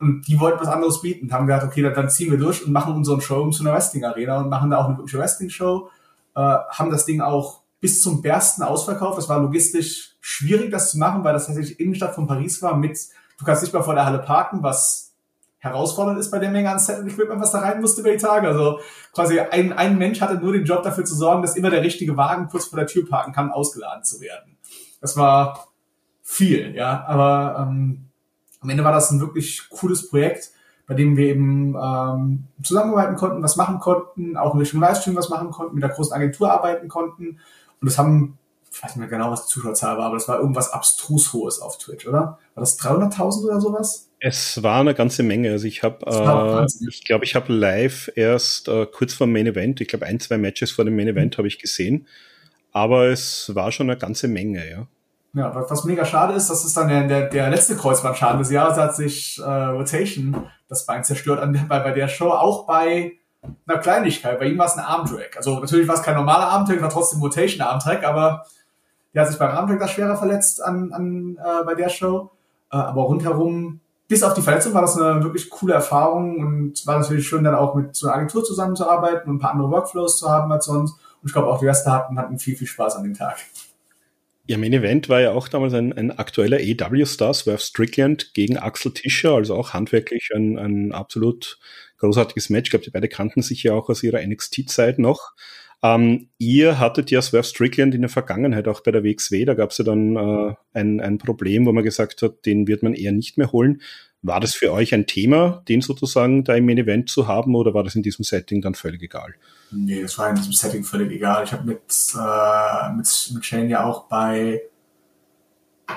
[0.00, 2.94] Und die wollten was anderes bieten haben gesagt, okay, dann, ziehen wir durch und machen
[2.94, 5.90] unseren Showroom zu einer Wrestling-Arena und machen da auch eine wirkliche Wrestling-Show.
[6.36, 9.18] Äh, haben das Ding auch bis zum Bersten ausverkauft.
[9.18, 12.98] Es war logistisch schwierig, das zu machen, weil das tatsächlich Innenstadt von Paris war mit,
[13.38, 15.08] du kannst nicht mal vor der Halle parken, was
[15.58, 18.18] herausfordernd ist bei der Menge an Set und Equipment, was da rein musste über die
[18.18, 18.46] Tage.
[18.46, 18.80] Also
[19.12, 22.16] quasi ein, ein Mensch hatte nur den Job dafür zu sorgen, dass immer der richtige
[22.16, 24.56] Wagen kurz vor der Tür parken kann, ausgeladen zu werden.
[25.00, 25.67] Das war
[26.28, 27.04] viel, ja.
[27.06, 28.04] Aber ähm,
[28.60, 30.50] am Ende war das ein wirklich cooles Projekt,
[30.86, 35.30] bei dem wir eben ähm, zusammenarbeiten konnten, was machen konnten, auch in Richtung Livestream was
[35.30, 37.40] machen konnten, mit der großen Agentur arbeiten konnten.
[37.80, 38.38] Und das haben,
[38.70, 41.60] ich weiß nicht mehr genau, was die Zuschauerzahl war, aber das war irgendwas abstrus Hohes
[41.60, 42.38] auf Twitch, oder?
[42.54, 44.10] War das 300.000 oder sowas?
[44.20, 45.52] Es war eine ganze Menge.
[45.52, 49.46] Also ich habe, äh, ich glaube, ich habe live erst äh, kurz vor dem Main
[49.46, 51.38] Event, ich glaube ein, zwei Matches vor dem Main Event mhm.
[51.38, 52.06] habe ich gesehen.
[52.72, 54.86] Aber es war schon eine ganze Menge, ja.
[55.34, 58.78] Ja, was mega schade ist, das ist dann der, der, der letzte Kreuzbandschaden des Jahres,
[58.78, 63.18] hat sich äh, Rotation das Bein zerstört an, bei, bei der Show, auch bei
[63.66, 64.38] einer Kleinigkeit.
[64.38, 65.36] Bei ihm war es ein Armdrag.
[65.36, 68.46] Also natürlich war es kein normaler Armdrag, war trotzdem Rotation Armdrag, aber
[69.14, 72.30] der hat sich beim Armdrag das schwerer verletzt an, an äh, bei der Show.
[72.70, 76.98] Äh, aber rundherum, bis auf die Verletzung, war das eine wirklich coole Erfahrung und war
[76.98, 80.28] natürlich schön, dann auch mit so einer Agentur zusammenzuarbeiten und ein paar andere Workflows zu
[80.28, 80.94] haben als sonst.
[81.22, 83.36] Und ich glaube auch die Reste hatten, hatten viel, viel Spaß an dem Tag.
[84.50, 88.94] Ja, Main Event war ja auch damals ein, ein aktueller AW-Star, Swerve Strickland gegen Axel
[88.94, 91.58] Tischer, also auch handwerklich ein, ein absolut
[91.98, 92.68] großartiges Match.
[92.68, 95.34] Ich glaube, die beide kannten sich ja auch aus ihrer NXT-Zeit noch.
[95.82, 99.70] Ähm, ihr hattet ja Swerve Strickland in der Vergangenheit auch bei der WXW, da gab
[99.70, 103.12] es ja dann äh, ein, ein Problem, wo man gesagt hat, den wird man eher
[103.12, 103.82] nicht mehr holen.
[104.22, 107.72] War das für euch ein Thema, den sozusagen da im Main Event zu haben, oder
[107.72, 109.34] war das in diesem Setting dann völlig egal?
[109.70, 111.44] Nee, das war in diesem Setting völlig egal.
[111.44, 111.80] Ich habe mit,
[112.16, 114.62] äh, mit, mit Shane ja auch bei,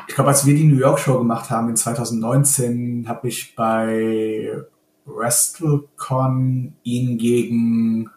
[0.08, 4.52] ich glaube, als wir die New York Show gemacht haben in 2019, habe ich bei
[5.06, 8.10] WrestleCon ihn gegen,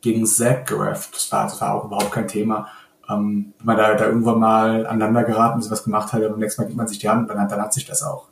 [0.00, 1.14] gegen Zack gerefft.
[1.14, 2.68] Das war, das war auch überhaupt kein Thema.
[3.08, 6.40] Ähm, wenn man da, da irgendwann mal aneinander geraten ist, was gemacht hat, und beim
[6.40, 8.28] nächsten Mal gibt man sich die Hand, dann dann hat sich das auch.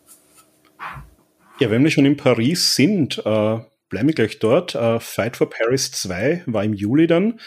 [1.63, 3.59] Ja, wenn wir schon in Paris sind, äh,
[3.89, 4.75] bleiben wir gleich dort.
[4.75, 7.39] Uh, Fight for Paris 2 war im Juli dann.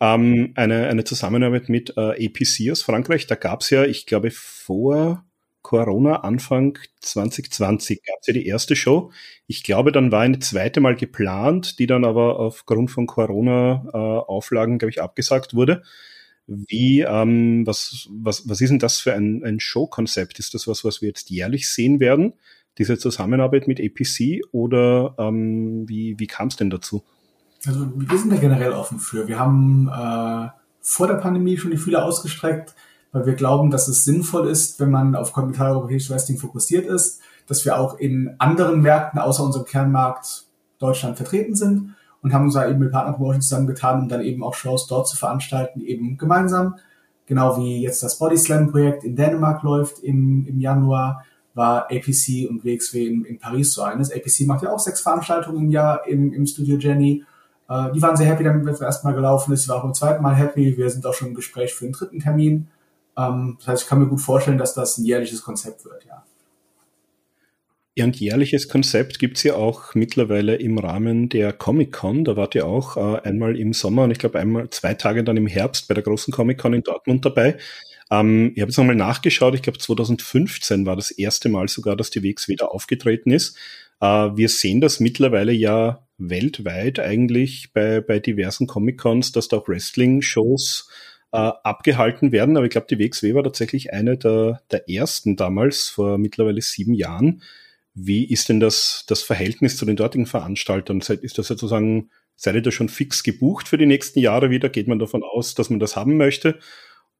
[0.00, 3.26] Ähm, eine, eine Zusammenarbeit mit äh, APC aus Frankreich.
[3.26, 5.24] Da gab es ja, ich glaube, vor
[5.62, 9.10] Corona, Anfang 2020, gab es ja die erste Show.
[9.48, 14.78] Ich glaube, dann war eine zweite Mal geplant, die dann aber aufgrund von Corona-Auflagen, äh,
[14.78, 15.82] glaube ich, abgesagt wurde.
[16.46, 20.38] Wie, ähm, was, was, was ist denn das für ein, ein Showkonzept?
[20.38, 22.34] Ist das was, was wir jetzt jährlich sehen werden?
[22.78, 27.02] Diese Zusammenarbeit mit APC oder ähm, wie, wie kam es denn dazu?
[27.66, 29.28] Also wir sind da generell offen für.
[29.28, 30.48] Wir haben äh,
[30.80, 32.74] vor der Pandemie schon die Fühler ausgestreckt,
[33.12, 37.64] weil wir glauben, dass es sinnvoll ist, wenn man auf kontinentaleuropäisches Wrestling fokussiert ist, dass
[37.64, 40.44] wir auch in anderen Märkten außer unserem Kernmarkt
[40.78, 44.54] Deutschland vertreten sind und haben uns da eben mit Partner zusammengetan, um dann eben auch
[44.54, 46.76] Shows dort zu veranstalten, eben gemeinsam.
[47.26, 52.48] Genau wie jetzt das Body Slam Projekt in Dänemark läuft im, im Januar, war APC
[52.48, 54.12] und WXW in, in Paris so eines.
[54.12, 57.24] APC macht ja auch sechs Veranstaltungen im Jahr im, im Studio Jenny.
[57.68, 59.62] Äh, die waren sehr happy damit, wenn es erstmal gelaufen ist.
[59.62, 60.76] Ich war auch beim zweiten Mal happy.
[60.76, 62.68] Wir sind auch schon im Gespräch für den dritten Termin.
[63.16, 66.24] Ähm, das heißt, ich kann mir gut vorstellen, dass das ein jährliches Konzept wird, ja.
[67.96, 72.24] Ja, und jährliches Konzept gibt's ja auch mittlerweile im Rahmen der Comic-Con.
[72.24, 75.36] Da wart ihr auch äh, einmal im Sommer und ich glaube einmal zwei Tage dann
[75.36, 77.56] im Herbst bei der großen Comic-Con in Dortmund dabei.
[78.20, 82.10] Ähm, ich habe jetzt nochmal nachgeschaut, ich glaube 2015 war das erste Mal sogar, dass
[82.10, 83.56] die WX wieder aufgetreten ist.
[84.00, 89.68] Äh, wir sehen das mittlerweile ja weltweit eigentlich bei, bei diversen Comic-Cons, dass da auch
[89.68, 90.88] Wrestling-Shows
[91.32, 92.56] äh, abgehalten werden.
[92.56, 96.94] Aber ich glaube, die WXW war tatsächlich eine der, der ersten damals, vor mittlerweile sieben
[96.94, 97.42] Jahren,
[97.94, 101.00] wie ist denn das, das Verhältnis zu den dortigen Veranstaltern?
[101.00, 104.68] Ist das sozusagen, seid ihr da schon fix gebucht für die nächsten Jahre wieder?
[104.68, 106.58] Geht man davon aus, dass man das haben möchte?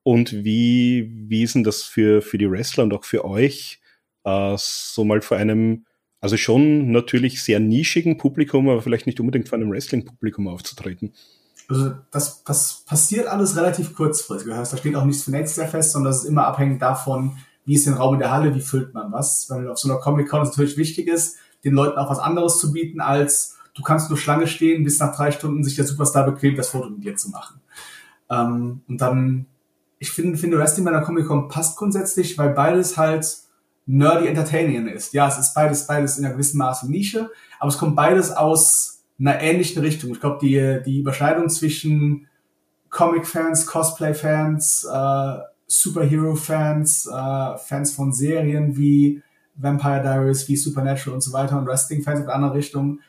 [0.05, 3.81] Und wie, wie ist denn das für, für die Wrestler und auch für euch,
[4.25, 5.87] äh, so mal vor einem,
[6.21, 11.13] also schon natürlich sehr nischigen Publikum, aber vielleicht nicht unbedingt vor einem Wrestling-Publikum aufzutreten?
[11.69, 14.51] Also das, das passiert alles relativ kurzfristig.
[14.51, 16.79] Das heißt, da steht auch nichts für nächstes Jahr fest, sondern das ist immer abhängig
[16.79, 19.89] davon, wie ist der Raum in der Halle, wie füllt man was, weil auf so
[19.91, 23.83] einer Comic-Con es natürlich wichtig ist, den Leuten auch was anderes zu bieten, als du
[23.83, 27.05] kannst nur Schlange stehen, bis nach drei Stunden sich der Superstar bequemt, das Foto mit
[27.05, 27.61] dir zu machen.
[28.31, 29.47] Ähm, und dann,
[30.05, 33.39] ich finde, finde Wrestling bei einer Comic-Con passt grundsätzlich, weil beides halt
[33.87, 35.15] nerdy entertaining ist.
[35.15, 39.03] Ja, es ist beides, beides in einer gewissen Maße Nische, aber es kommt beides aus
[39.19, 40.11] einer ähnlichen Richtung.
[40.11, 42.29] Ich glaube, die, die Überschneidung zwischen
[42.91, 49.23] Comic-Fans, Cosplay-Fans, äh, Superhero-Fans, äh, Fans von Serien wie
[49.57, 53.01] Vampire Diaries, wie Supernatural und so weiter und Wrestling-Fans in andere Richtungen.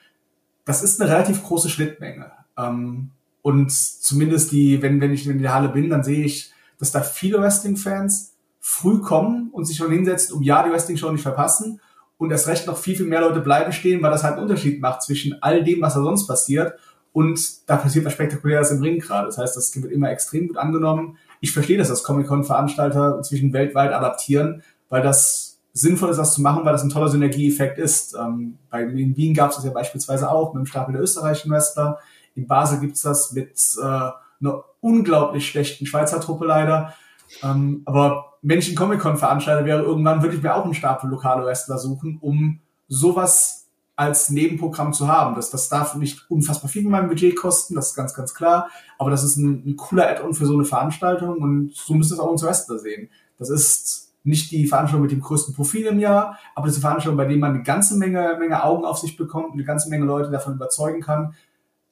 [0.64, 2.32] Das ist eine relativ große Schnittmenge.
[2.58, 3.10] Ähm,
[3.42, 7.02] und zumindest die, wenn, wenn ich in der Halle bin, dann sehe ich, dass da
[7.02, 11.80] viele Wrestling-Fans früh kommen und sich schon hinsetzen, um ja die Wrestling-Show nicht verpassen
[12.18, 14.82] und erst recht noch viel, viel mehr Leute bleiben stehen, weil das halt einen Unterschied
[14.82, 16.74] macht zwischen all dem, was da sonst passiert
[17.14, 19.28] und da passiert was Spektakuläres im Ring gerade.
[19.28, 23.94] Das heißt, das wird immer extrem gut angenommen ich verstehe das, dass Comic-Con-Veranstalter inzwischen weltweit
[23.94, 28.16] adaptieren, weil das sinnvoll ist, das zu machen, weil das ein toller Synergieeffekt ist.
[28.16, 31.52] Ähm, bei, in Wien gab es das ja beispielsweise auch mit dem Stapel der österreichischen
[31.52, 32.00] Wrestler.
[32.34, 36.94] In Basel gibt's das mit äh, einer unglaublich schlechten Schweizer Truppe leider.
[37.42, 41.44] Ähm, aber wenn ich einen Comic-Con-Veranstalter wäre, irgendwann würde ich mir auch einen Stapel lokale
[41.44, 43.66] Wrestler suchen, um sowas
[43.96, 45.34] als Nebenprogramm zu haben.
[45.34, 48.70] Das, das darf nicht unfassbar viel in meinem Budget kosten, das ist ganz, ganz klar.
[49.00, 52.20] Aber das ist ein, ein cooler Add-on für so eine Veranstaltung und so müssen es
[52.20, 53.10] auch unsere Wrestler sehen.
[53.40, 56.90] Das ist nicht die Veranstaltung mit dem größten Profil im Jahr, aber das ist eine
[56.92, 59.90] Veranstaltung, bei der man eine ganze Menge, Menge Augen auf sich bekommt und eine ganze
[59.90, 61.34] Menge Leute davon überzeugen kann,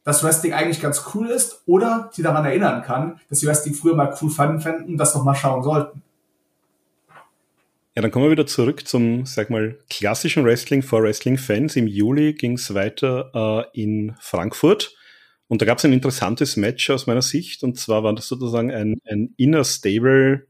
[0.03, 3.95] dass Wrestling eigentlich ganz cool ist oder sie daran erinnern kann, dass sie Wrestling früher
[3.95, 6.01] mal cool fanden und das noch mal schauen sollten.
[7.95, 11.75] Ja, dann kommen wir wieder zurück zum, sag mal, klassischen Wrestling for Wrestling-Fans.
[11.75, 14.95] Im Juli ging es weiter äh, in Frankfurt.
[15.47, 17.63] Und da gab es ein interessantes Match aus meiner Sicht.
[17.63, 20.47] Und zwar war das sozusagen ein, ein Inner Stable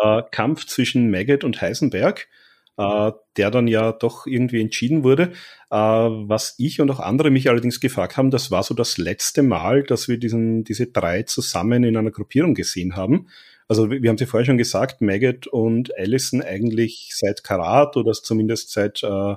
[0.00, 2.28] äh, Kampf zwischen Maggot und Heisenberg,
[2.80, 5.32] äh, der dann ja doch irgendwie entschieden wurde.
[5.70, 9.42] Äh, was ich und auch andere mich allerdings gefragt haben, das war so das letzte
[9.42, 13.28] Mal, dass wir diesen, diese drei zusammen in einer Gruppierung gesehen haben.
[13.68, 18.72] Also wir haben sie vorher schon gesagt, Maggot und Allison eigentlich seit Karat oder zumindest
[18.72, 19.34] seit äh,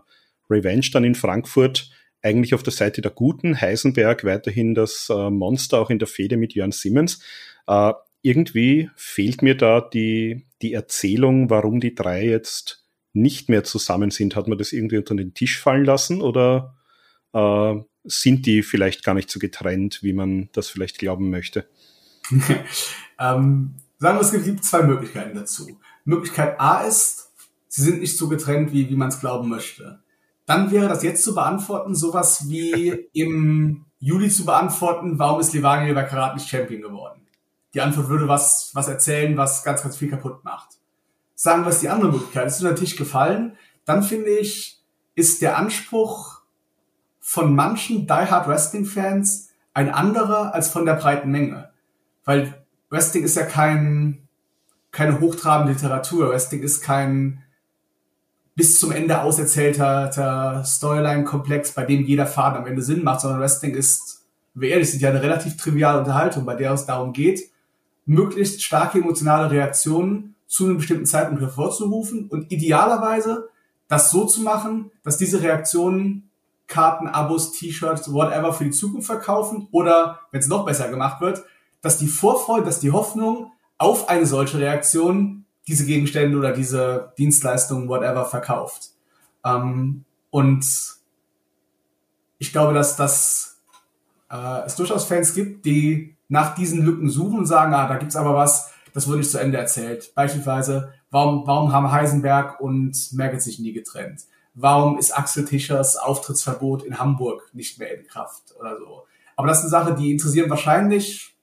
[0.50, 1.92] Revenge dann in Frankfurt
[2.22, 3.60] eigentlich auf der Seite der Guten.
[3.60, 7.22] Heisenberg weiterhin das äh, Monster auch in der Fehde mit Jörn Simmons.
[7.68, 7.92] Äh,
[8.22, 12.83] irgendwie fehlt mir da die, die Erzählung, warum die drei jetzt
[13.14, 14.36] nicht mehr zusammen sind.
[14.36, 16.76] Hat man das irgendwie unter den Tisch fallen lassen oder
[17.34, 21.68] äh, sind die vielleicht gar nicht so getrennt, wie man das vielleicht glauben möchte?
[23.20, 25.80] ähm, Sagen wir, es gibt zwei Möglichkeiten dazu.
[26.04, 27.32] Möglichkeit A ist,
[27.70, 30.04] sie sind nicht so getrennt, wie, wie man es glauben möchte.
[30.46, 35.94] Dann wäre das jetzt zu beantworten, sowas wie im Juli zu beantworten, warum ist Levani
[35.94, 37.26] bei Karat nicht Champion geworden?
[37.74, 40.80] Die Antwort würde was, was erzählen, was ganz, ganz viel kaputt macht.
[41.44, 44.82] Sagen es die andere Möglichkeit, ist den Tisch gefallen, dann finde ich,
[45.14, 46.40] ist der Anspruch
[47.20, 51.70] von manchen Die Hard Wrestling Fans ein anderer als von der breiten Menge.
[52.24, 54.26] Weil Wrestling ist ja kein,
[54.92, 56.30] keine hochtrabende Literatur.
[56.30, 57.44] Wrestling ist kein
[58.56, 63.76] bis zum Ende auserzählter Storyline-Komplex, bei dem jeder Faden am Ende Sinn macht, sondern Wrestling
[63.76, 64.24] ist,
[64.54, 67.52] wir ehrlich sind, ja eine relativ triviale Unterhaltung, bei der es darum geht,
[68.06, 73.50] möglichst starke emotionale Reaktionen zu einem bestimmten Zeitpunkt hervorzurufen und idealerweise
[73.88, 76.30] das so zu machen, dass diese Reaktionen
[76.68, 81.44] Karten, Abos, T-Shirts, whatever für die Zukunft verkaufen oder, wenn es noch besser gemacht wird,
[81.82, 87.90] dass die Vorfreude, dass die Hoffnung auf eine solche Reaktion diese Gegenstände oder diese Dienstleistungen,
[87.90, 88.92] whatever, verkauft.
[89.44, 90.68] Ähm, und
[92.38, 93.60] ich glaube, dass, dass
[94.30, 98.16] äh, es durchaus Fans gibt, die nach diesen Lücken suchen und sagen, ah, da gibt's
[98.16, 100.14] aber was, das wurde nicht zu Ende erzählt.
[100.16, 104.22] Beispielsweise, warum, warum haben Heisenberg und Merkel sich nie getrennt?
[104.54, 109.04] Warum ist Axel Tischers Auftrittsverbot in Hamburg nicht mehr in Kraft oder so?
[109.36, 111.36] Aber das ist eine Sache, die interessieren wahrscheinlich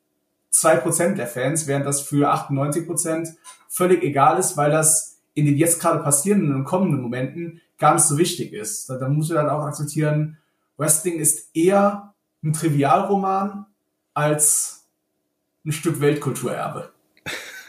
[0.51, 3.29] zwei Prozent der Fans, während das für 98 Prozent
[3.69, 8.05] völlig egal ist, weil das in den jetzt gerade passierenden und kommenden Momenten gar nicht
[8.05, 8.89] so wichtig ist.
[8.91, 10.39] Da, da muss man dann auch akzeptieren,
[10.77, 13.67] Wrestling ist eher ein Trivialroman
[14.15, 14.89] als
[15.65, 16.93] ein Stück Weltkulturerbe.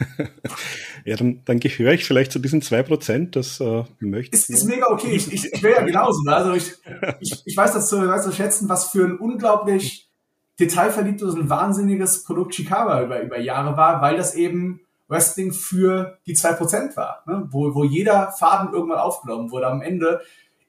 [1.04, 4.64] ja, dann, dann gehöre ich vielleicht zu diesen zwei Prozent, das äh, möchte ist, ist
[4.64, 5.12] mega okay.
[5.12, 6.22] Ich, ich, ich wäre ja genauso.
[6.22, 6.34] Ne?
[6.34, 6.72] Also ich,
[7.20, 10.08] ich, ich weiß das zu, weiß zu schätzen, was für ein unglaublich
[10.60, 16.34] detailverliebtes und wahnsinniges Produkt Chicago über, über Jahre war, weil das eben Wrestling für die
[16.34, 17.46] zwei Prozent war, ne?
[17.50, 19.66] wo, wo jeder Faden irgendwann aufgenommen wurde.
[19.66, 20.20] Am Ende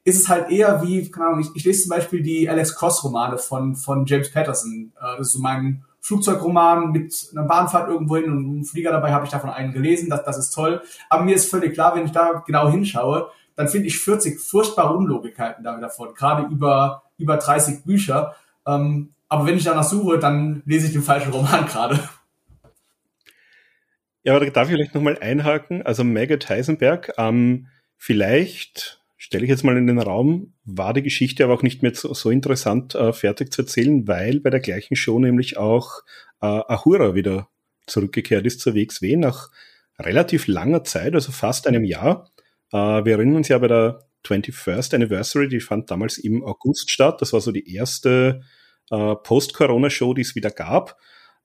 [0.04, 3.38] ist es halt eher wie, keine Ahnung, ich, ich lese zum Beispiel die Alex Cross-Romane
[3.38, 4.92] von, von James Patterson.
[5.00, 9.12] Äh, das ist so mein Flugzeugroman mit einer Bahnfahrt irgendwo hin und einem Flieger dabei
[9.12, 10.82] habe ich davon einen gelesen, das, das ist toll.
[11.08, 14.94] Aber mir ist völlig klar, wenn ich da genau hinschaue, dann finde ich 40 furchtbare
[14.94, 18.34] Unlogikkeiten davon, gerade über, über 30 Bücher.
[18.66, 21.98] Ähm, aber wenn ich danach suche, dann lese ich den falschen Roman gerade.
[24.24, 25.80] Ja, aber da darf ich vielleicht nochmal einhaken.
[25.86, 31.44] Also Maggot Heisenberg, ähm, vielleicht stelle ich jetzt mal in den Raum, war die Geschichte
[31.44, 34.96] aber auch nicht mehr so, so interessant äh, fertig zu erzählen, weil bei der gleichen
[34.96, 36.02] Show nämlich auch
[36.42, 37.48] äh, Ahura wieder
[37.86, 39.50] zurückgekehrt ist zur WXW nach
[39.98, 42.28] relativ langer Zeit, also fast einem Jahr.
[42.70, 47.22] Äh, wir erinnern uns ja bei der 21st Anniversary, die fand damals im August statt.
[47.22, 48.42] Das war so die erste
[48.90, 50.98] äh, Post-Corona-Show, die es wieder gab.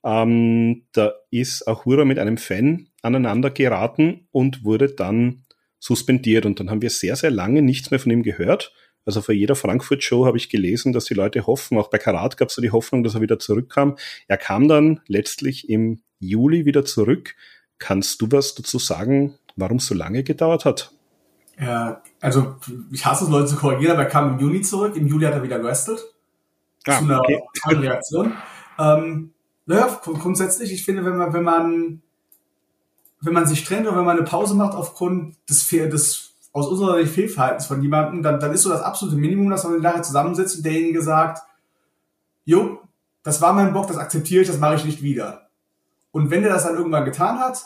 [0.04, 5.46] Ähm, da ist Ahura mit einem Fan aneinander geraten und wurde dann
[5.80, 6.46] suspendiert.
[6.46, 8.74] Und dann haben wir sehr, sehr lange nichts mehr von ihm gehört.
[9.06, 12.50] Also vor jeder Frankfurt-Show habe ich gelesen, dass die Leute hoffen, auch bei Karat gab
[12.50, 13.98] es so die Hoffnung, dass er wieder zurückkam.
[14.28, 17.36] Er kam dann letztlich im Juli wieder zurück.
[17.80, 20.92] Kannst du was dazu sagen, warum es so lange gedauert hat?
[21.60, 22.56] Ja, also
[22.92, 24.96] ich hasse es, Leute zu korrigieren, aber er kam im Juni zurück.
[24.96, 26.02] Im Juli hat er wieder gewrestelt.
[26.86, 27.42] Ah, zu einer okay.
[27.68, 28.34] Reaktion.
[28.78, 29.34] Ähm,
[29.66, 32.02] naja, grundsätzlich, ich finde, wenn man, wenn man
[33.22, 36.98] wenn man sich trennt oder wenn man eine Pause macht aufgrund des, des aus unserer
[36.98, 40.58] Sicht Fehlverhaltens von jemandem, dann, dann ist so das absolute Minimum, dass man nachher zusammensitzt
[40.58, 41.44] und derjenige sagt,
[42.46, 42.80] jo,
[43.24, 45.50] das war mein Bock, das akzeptiere ich, das mache ich nicht wieder.
[46.12, 47.66] Und wenn der das dann irgendwann getan hat,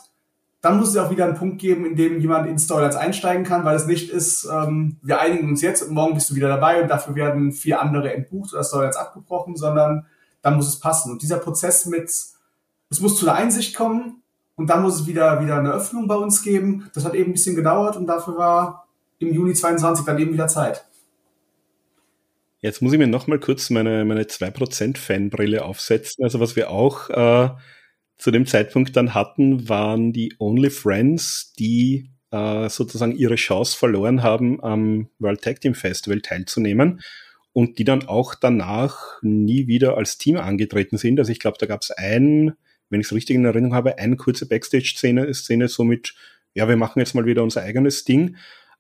[0.62, 3.66] dann muss es auch wieder einen Punkt geben, in dem jemand in Storylines einsteigen kann,
[3.66, 6.82] weil es nicht ist, ähm, wir einigen uns jetzt und morgen bist du wieder dabei
[6.82, 10.06] und dafür werden vier andere entbucht oder Storylines abgebrochen, sondern
[10.42, 11.12] dann muss es passen.
[11.12, 14.23] Und dieser Prozess mit, es muss zu einer Einsicht kommen,
[14.56, 16.90] und dann muss es wieder, wieder eine Öffnung bei uns geben.
[16.94, 18.88] Das hat eben ein bisschen gedauert und dafür war
[19.20, 20.86] im Juni 22 dann eben wieder Zeit.
[22.60, 26.24] Jetzt muss ich mir noch mal kurz meine, meine 2% Fanbrille aufsetzen.
[26.24, 27.50] Also was wir auch äh,
[28.18, 34.24] zu dem Zeitpunkt dann hatten, waren die Only Friends, die äh, sozusagen ihre Chance verloren
[34.24, 37.02] haben, am World Tag Team Festival teilzunehmen
[37.52, 41.20] und die dann auch danach nie wieder als Team angetreten sind.
[41.20, 42.54] Also ich glaube, da gab es ein
[42.94, 46.16] wenn ich es richtig in Erinnerung habe, eine kurze Backstage-Szene, Szene so mit,
[46.54, 48.38] ja, wir machen jetzt mal wieder unser eigenes Ding.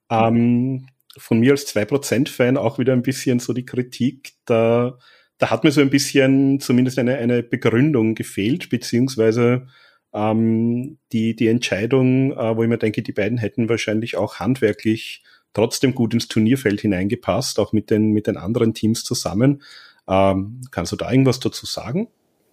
[0.09, 0.87] Ähm,
[1.17, 4.97] von mir als 2%-Fan auch wieder ein bisschen so die Kritik, da,
[5.37, 9.67] da hat mir so ein bisschen zumindest eine, eine Begründung gefehlt, beziehungsweise
[10.13, 15.23] ähm, die, die Entscheidung, äh, wo ich mir denke, die beiden hätten wahrscheinlich auch handwerklich
[15.53, 19.61] trotzdem gut ins Turnierfeld hineingepasst, auch mit den, mit den anderen Teams zusammen.
[20.07, 22.07] Ähm, kannst du da irgendwas dazu sagen?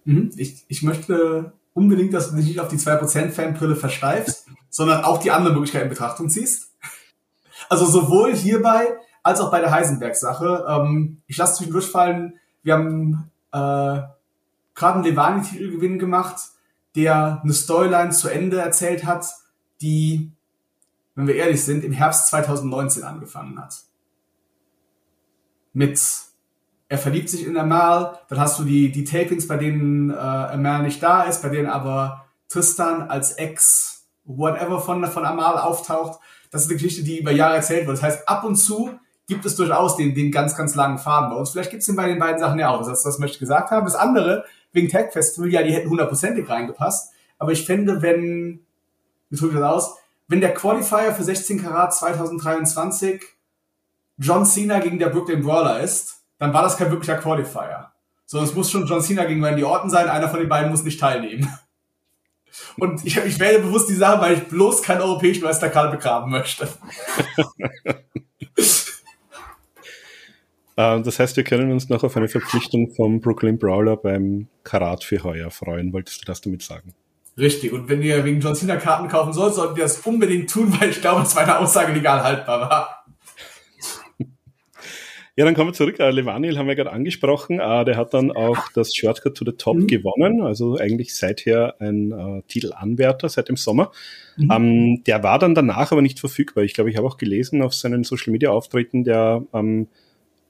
[0.05, 0.31] Mhm.
[0.35, 5.19] Ich, ich möchte unbedingt, dass du dich nicht auf die 2% Fanbrille versteifst, sondern auch
[5.19, 6.71] die anderen Möglichkeiten in Betrachtung ziehst.
[7.69, 10.65] Also sowohl hierbei als auch bei der Heisenberg-Sache.
[10.67, 14.01] Ähm, ich lasse zwischendurch fallen, wir haben äh,
[14.75, 16.41] gerade einen Levani-Titelgewinn gemacht,
[16.95, 19.27] der eine Storyline zu Ende erzählt hat,
[19.81, 20.31] die,
[21.15, 23.75] wenn wir ehrlich sind, im Herbst 2019 angefangen hat.
[25.73, 26.01] Mit
[26.91, 30.83] er verliebt sich in Amal, dann hast du die, die Tapings, bei denen äh, Amal
[30.83, 36.19] nicht da ist, bei denen aber Tristan als Ex whatever von, von Amal auftaucht.
[36.51, 37.95] Das ist eine Geschichte, die über Jahre erzählt wird.
[37.95, 38.91] Das heißt, ab und zu
[39.25, 41.51] gibt es durchaus den, den ganz, ganz langen Faden bei uns.
[41.51, 42.85] Vielleicht gibt es den bei den beiden Sachen ja auch.
[42.85, 43.85] Das, das möchte ich gesagt haben.
[43.85, 44.43] Das andere,
[44.73, 47.13] wegen Tag Festival, ja, die hätten hundertprozentig reingepasst.
[47.39, 48.65] Aber ich fände, wenn,
[49.29, 49.95] wie drücke ich das aus,
[50.27, 53.23] wenn der Qualifier für 16 Karat 2023
[54.17, 57.91] John Cena gegen der Brooklyn Brawler ist, dann war das kein wirklicher Qualifier.
[58.25, 60.83] So, es muss schon John Cena gegen Randy Orton sein, einer von den beiden muss
[60.83, 61.47] nicht teilnehmen.
[62.77, 66.67] Und ich, ich wähle bewusst die Sache, weil ich bloß keinen europäischen Meisterkarte begraben möchte.
[70.77, 75.03] Äh, das heißt, wir können uns noch auf eine Verpflichtung vom Brooklyn Brawler beim Karat
[75.03, 75.91] für heuer freuen.
[75.91, 76.95] Wolltest du das damit sagen?
[77.37, 77.73] Richtig.
[77.73, 80.89] Und wenn ihr wegen John Cena Karten kaufen sollt, solltet ihr das unbedingt tun, weil
[80.89, 83.00] ich glaube, dass meine Aussage legal haltbar war.
[85.41, 85.95] Ja, dann kommen wir zurück.
[85.99, 87.59] Uh, Levaniel haben wir gerade angesprochen.
[87.59, 89.87] Uh, der hat dann auch das Shortcut to the Top mhm.
[89.87, 90.43] gewonnen.
[90.43, 93.91] Also eigentlich seither ein uh, Titelanwärter seit dem Sommer.
[94.37, 94.51] Mhm.
[94.51, 96.63] Ähm, der war dann danach aber nicht verfügbar.
[96.63, 99.87] Ich glaube, ich habe auch gelesen auf seinen Social Media Auftritten, der ähm,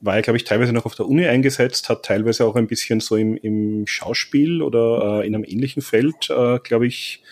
[0.02, 3.00] war ja, glaube ich, teilweise noch auf der Uni eingesetzt, hat teilweise auch ein bisschen
[3.00, 7.24] so im, im Schauspiel oder äh, in einem ähnlichen Feld, äh, glaube ich,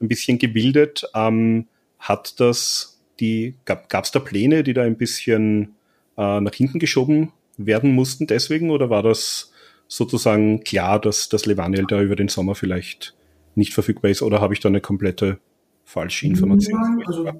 [0.00, 1.08] ein bisschen gebildet.
[1.14, 1.68] Ähm,
[2.00, 5.76] hat das die, gab es da Pläne, die da ein bisschen
[6.16, 9.52] äh, nach hinten geschoben werden mussten deswegen oder war das
[9.86, 13.14] sozusagen klar, dass das Levaniel da über den Sommer vielleicht
[13.54, 15.38] nicht verfügbar ist oder habe ich da eine komplette
[15.84, 17.00] falsche Information?
[17.00, 17.30] Ja, also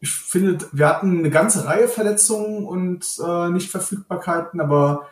[0.00, 5.08] ich finde, wir hatten eine ganze Reihe Verletzungen und äh, Nichtverfügbarkeiten, aber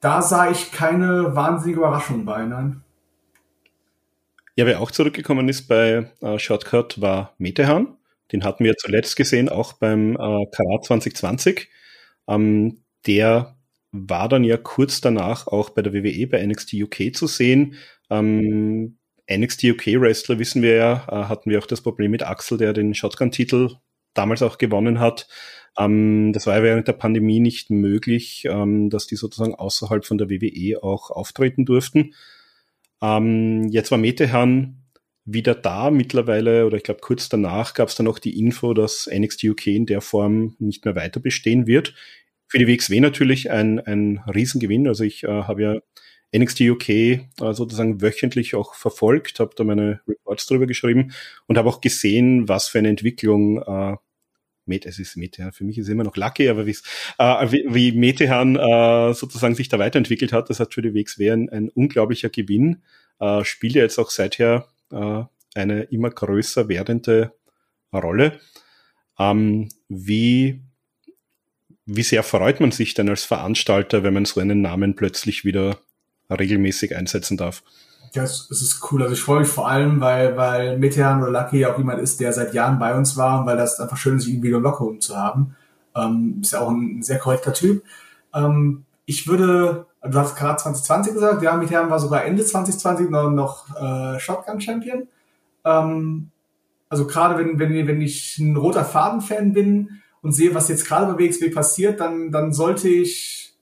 [0.00, 2.82] da sah ich keine wahnsinnige Überraschung bei, nein.
[4.56, 7.96] Ja, wer auch zurückgekommen ist bei äh, Shortcut war Metehan.
[8.32, 11.68] Den hatten wir zuletzt gesehen, auch beim äh, Karat 2020.
[12.30, 13.56] Ähm, der
[13.92, 17.74] war dann ja kurz danach auch bei der WWE bei NXT UK zu sehen.
[18.08, 18.98] Ähm,
[19.30, 22.72] NXT UK Wrestler wissen wir ja, äh, hatten wir auch das Problem mit Axel, der
[22.72, 23.70] den Shotgun-Titel
[24.14, 25.28] damals auch gewonnen hat.
[25.78, 30.18] Ähm, das war ja während der Pandemie nicht möglich, ähm, dass die sozusagen außerhalb von
[30.18, 32.14] der WWE auch auftreten durften.
[33.02, 34.79] Ähm, jetzt war Metehan
[35.24, 39.08] wieder da mittlerweile, oder ich glaube kurz danach gab es dann auch die Info, dass
[39.12, 41.94] NXT UK in der Form nicht mehr weiter bestehen wird.
[42.48, 44.88] Für die WXW natürlich ein, ein Riesengewinn.
[44.88, 45.76] Also ich äh, habe ja
[46.36, 51.12] NXT UK äh, sozusagen wöchentlich auch verfolgt, habe da meine Reports drüber geschrieben
[51.46, 53.96] und habe auch gesehen, was für eine Entwicklung äh,
[54.66, 56.74] Met, es ist Metehan, für mich ist immer noch Lucky, aber äh,
[57.50, 61.48] wie, wie Metehan äh, sozusagen sich da weiterentwickelt hat, das hat für die WXW ein,
[61.50, 62.82] ein unglaublicher Gewinn.
[63.18, 67.32] Äh, spielt ja jetzt auch seither äh, eine immer größer werdende
[67.92, 68.40] Rolle.
[69.18, 70.62] Ähm, wie,
[71.86, 75.78] wie sehr freut man sich denn als Veranstalter, wenn man so einen Namen plötzlich wieder
[76.30, 77.62] regelmäßig einsetzen darf.
[78.12, 79.02] Ja, es, ist cool.
[79.02, 82.32] Also ich freue mich vor allem, weil, weil Metehan oder Lucky auch jemand ist, der
[82.32, 85.16] seit Jahren bei uns war, weil das einfach schön ist, ihn wieder locker um zu
[85.16, 85.54] haben.
[85.94, 87.84] Ähm, ist ja auch ein sehr korrekter Typ.
[88.34, 93.30] Ähm, ich würde, du hast gerade 2020 gesagt, ja, Metehan war sogar Ende 2020 noch,
[93.30, 95.08] noch äh, Shotgun-Champion.
[95.64, 96.30] Ähm,
[96.88, 101.12] also gerade wenn, wenn, wenn ich ein roter Faden-Fan bin und sehe, was jetzt gerade
[101.12, 103.54] bei WXW passiert, dann, dann sollte ich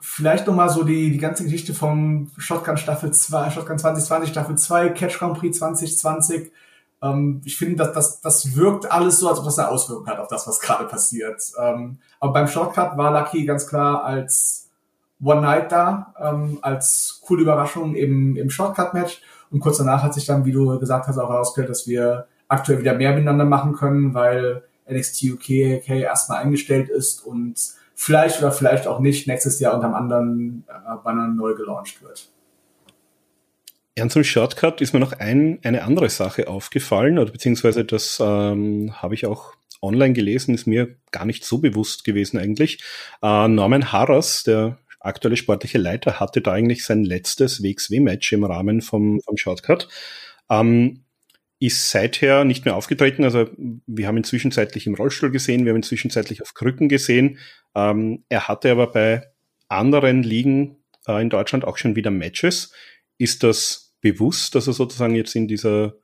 [0.00, 4.90] vielleicht nochmal so die, die ganze Geschichte vom Shotgun Staffel 2, Shotgun 2020, Staffel 2,
[4.90, 6.52] Catch Grand Prix 2020.
[7.04, 10.18] Ähm, ich finde, dass das, das wirkt alles so, als ob das eine Auswirkung hat
[10.18, 11.42] auf das, was gerade passiert.
[11.60, 14.70] Ähm, aber beim Shortcut war Lucky ganz klar als
[15.22, 19.20] One Night da, ähm, als coole Überraschung im, im Shortcut-Match.
[19.50, 22.80] Und kurz danach hat sich dann, wie du gesagt hast, auch herausgestellt, dass wir aktuell
[22.80, 27.54] wieder mehr miteinander machen können, weil NXT UK, UK erstmal eingestellt ist und
[27.94, 32.28] vielleicht oder vielleicht auch nicht nächstes Jahr unter einem anderen äh, Banner neu gelauncht wird.
[33.96, 38.92] Ja, zum Shortcut ist mir noch ein, eine andere Sache aufgefallen, oder beziehungsweise das ähm,
[39.00, 42.82] habe ich auch online gelesen, ist mir gar nicht so bewusst gewesen eigentlich.
[43.22, 48.80] Äh, Norman Harras, der aktuelle sportliche Leiter, hatte da eigentlich sein letztes WXW-Match im Rahmen
[48.80, 49.88] vom, vom Shortcut.
[50.50, 51.04] Ähm,
[51.60, 53.24] ist seither nicht mehr aufgetreten.
[53.24, 53.48] Also
[53.86, 57.38] wir haben ihn zwischenzeitlich im Rollstuhl gesehen, wir haben ihn zwischenzeitlich auf Krücken gesehen.
[57.74, 59.22] Ähm, er hatte aber bei
[59.68, 60.76] anderen Ligen
[61.06, 62.72] äh, in Deutschland auch schon wieder Matches.
[63.18, 65.94] Ist das bewusst, dass er sozusagen jetzt in dieser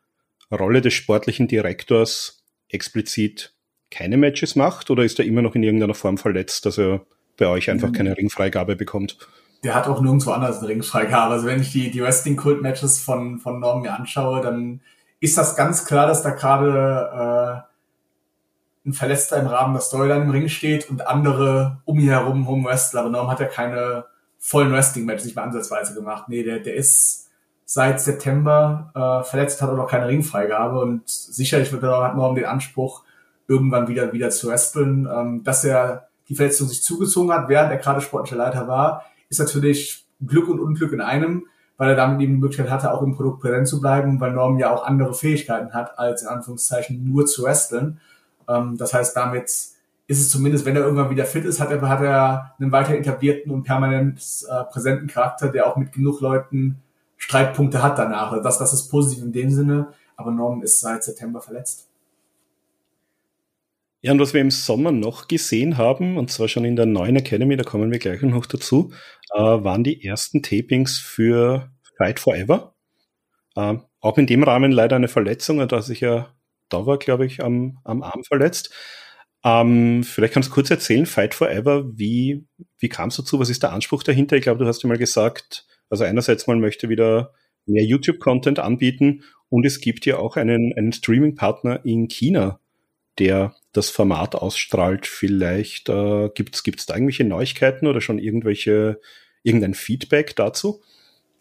[0.51, 3.55] Rolle des sportlichen Direktors explizit
[3.91, 7.05] keine Matches macht oder ist er immer noch in irgendeiner Form verletzt, dass er
[7.37, 7.93] bei euch einfach mhm.
[7.93, 9.19] keine Ringfreigabe bekommt?
[9.63, 11.35] Der hat auch nirgendwo anders eine Ringfreigabe.
[11.35, 14.81] Also wenn ich die, die Wrestling-Kult-Matches von, von Norm mir anschaue, dann
[15.21, 17.67] ist das ganz klar, dass da gerade
[18.87, 22.49] äh, ein Verletzter im Rahmen der Storyline im Ring steht und andere um ihn herum
[22.49, 23.01] Home Wrestler.
[23.01, 24.07] Aber Norm hat ja keine
[24.39, 26.31] vollen Wrestling-Matches nicht mehr ansatzweise gemacht.
[26.31, 27.30] Nee, der, der ist
[27.73, 32.35] seit September äh, verletzt, hat auch noch keine Ringfreigabe und sicherlich wird er, hat Norm
[32.35, 33.05] den Anspruch,
[33.47, 35.09] irgendwann wieder, wieder zu wresteln.
[35.13, 39.39] Ähm, dass er die Verletzung sich zugezogen hat, während er gerade sportlicher Leiter war, ist
[39.39, 41.45] natürlich Glück und Unglück in einem
[41.77, 44.59] weil er damit eben die Möglichkeit hatte, auch im Produkt präsent zu bleiben, weil Norm
[44.59, 48.01] ja auch andere Fähigkeiten hat, als in Anführungszeichen nur zu wresteln.
[48.47, 49.77] Ähm, das heißt, damit ist
[50.11, 52.95] ist es zumindest, wenn er irgendwann wieder fit ist, hat er, hat er einen weiter
[52.95, 54.21] etablierten und permanent
[54.51, 56.83] äh, präsenten Charakter, der auch mit genug Leuten
[57.21, 58.43] Streitpunkte hat danach.
[58.43, 61.87] Das, das ist positiv in dem Sinne, aber Norman ist seit September verletzt.
[64.03, 67.17] Ja, und was wir im Sommer noch gesehen haben, und zwar schon in der neuen
[67.17, 68.93] Academy, da kommen wir gleich noch dazu,
[69.35, 72.75] äh, waren die ersten Tapings für Fight Forever.
[73.55, 76.35] Äh, auch in dem Rahmen leider eine Verletzung, da sich ja
[76.71, 78.73] da war, glaube ich, am, am Arm verletzt.
[79.45, 82.47] Ähm, vielleicht kannst du kurz erzählen, Fight Forever, wie,
[82.79, 83.39] wie kam es dazu?
[83.39, 84.37] Was ist der Anspruch dahinter?
[84.37, 87.35] Ich glaube, du hast ja mal gesagt, also einerseits mal möchte wieder
[87.67, 92.61] mehr YouTube-Content anbieten und es gibt ja auch einen, einen Streaming-Partner in China,
[93.19, 95.07] der das Format ausstrahlt.
[95.07, 99.01] Vielleicht äh, gibt es da irgendwelche Neuigkeiten oder schon irgendwelche,
[99.43, 100.81] irgendein Feedback dazu?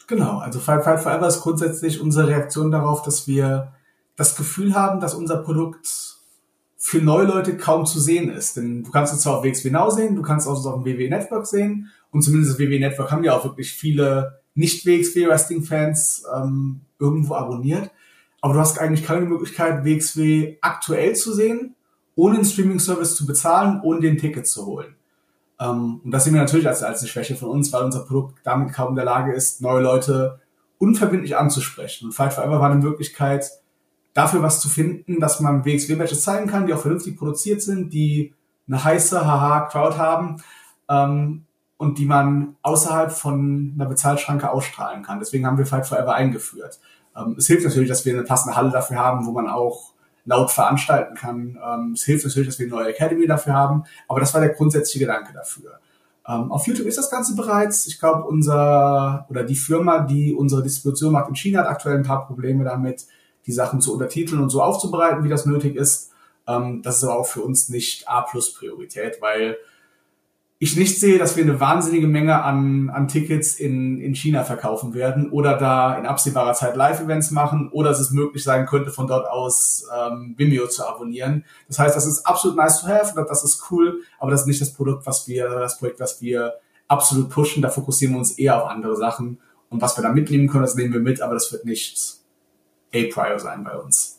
[0.07, 3.73] Genau, also Fight Fight Forever ist grundsätzlich unsere Reaktion darauf, dass wir
[4.15, 6.17] das Gefühl haben, dass unser Produkt
[6.77, 8.57] für neue Leute kaum zu sehen ist.
[8.57, 10.85] Denn du kannst es zwar auf WXW Now sehen, du kannst es auch auf dem
[10.85, 15.63] WWE Network sehen und zumindest das WWE Network haben ja auch wirklich viele nicht-WXW Wrestling
[15.63, 17.89] Fans ähm, irgendwo abonniert.
[18.41, 21.75] Aber du hast eigentlich keine Möglichkeit, WXW aktuell zu sehen,
[22.15, 24.95] ohne einen Streaming-Service zu bezahlen, ohne den Ticket zu holen.
[25.59, 28.39] Ähm, und das sehen wir natürlich als, als eine Schwäche von uns, weil unser Produkt
[28.43, 30.39] damit kaum in der Lage ist, neue Leute
[30.77, 32.07] unverbindlich anzusprechen.
[32.07, 33.49] Und Fight Forever war eine Möglichkeit,
[34.13, 38.33] dafür was zu finden, dass man WXW-Matches zeigen kann, die auch vernünftig produziert sind, die
[38.67, 40.37] eine heiße Haha-Crowd haben
[40.89, 41.45] ähm,
[41.79, 45.19] und die man außerhalb von einer Bezahlschranke ausstrahlen kann.
[45.19, 46.77] Deswegen haben wir Fight Forever eingeführt.
[47.15, 49.93] Ähm, es hilft natürlich, dass wir eine passende Halle dafür haben, wo man auch
[50.25, 51.57] laut veranstalten kann.
[51.65, 54.49] Ähm, es hilft natürlich, dass wir eine neue Academy dafür haben, aber das war der
[54.49, 55.79] grundsätzliche Gedanke dafür.
[56.27, 57.87] Ähm, auf YouTube ist das Ganze bereits.
[57.87, 62.03] Ich glaube, unser oder die Firma, die unsere Distribution macht in China, hat aktuell ein
[62.03, 63.05] paar Probleme damit,
[63.45, 66.11] die Sachen zu untertiteln und so aufzubereiten, wie das nötig ist.
[66.45, 69.55] Ähm, das ist aber auch für uns nicht A-Plus-Priorität, weil
[70.61, 74.93] ich nicht sehe, dass wir eine wahnsinnige Menge an, an Tickets in, in China verkaufen
[74.93, 79.07] werden oder da in absehbarer Zeit Live-Events machen oder dass es möglich sein könnte, von
[79.07, 81.45] dort aus ähm, Vimeo zu abonnieren.
[81.69, 84.59] Das heißt, das ist absolut nice to have, das ist cool, aber das ist nicht
[84.59, 86.55] das Produkt, was wir, das Projekt, was wir
[86.89, 87.61] absolut pushen.
[87.61, 89.39] Da fokussieren wir uns eher auf andere Sachen.
[89.69, 92.17] Und was wir da mitnehmen können, das nehmen wir mit, aber das wird nicht
[92.93, 94.18] A-Prior sein bei uns.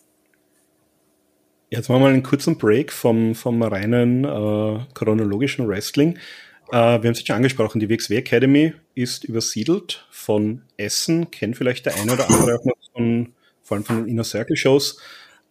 [1.72, 6.16] Jetzt machen wir mal einen kurzen Break vom, vom reinen äh, chronologischen Wrestling.
[6.72, 11.86] Äh, wir haben es schon angesprochen, die WXW Academy ist übersiedelt von Essen, kennt vielleicht
[11.86, 13.32] der eine oder andere auch noch von,
[13.62, 14.98] vor allem von den Inner Circle Shows,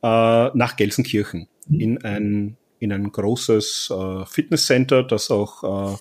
[0.03, 5.97] äh, nach Gelsenkirchen in ein, in ein großes äh, Fitnesscenter, das auch äh,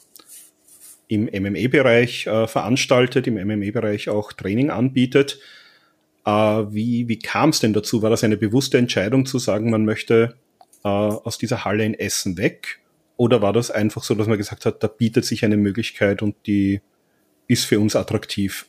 [1.07, 5.39] im MMA-Bereich äh, veranstaltet, im MMA-Bereich auch Training anbietet.
[6.28, 8.02] Äh, wie wie kam es denn dazu?
[8.02, 10.34] War das eine bewusste Entscheidung zu sagen, man möchte
[10.84, 12.80] äh, aus dieser Halle in Essen weg?
[13.16, 16.36] Oder war das einfach so, dass man gesagt hat, da bietet sich eine Möglichkeit und
[16.46, 16.82] die
[17.46, 18.66] ist für uns attraktiv?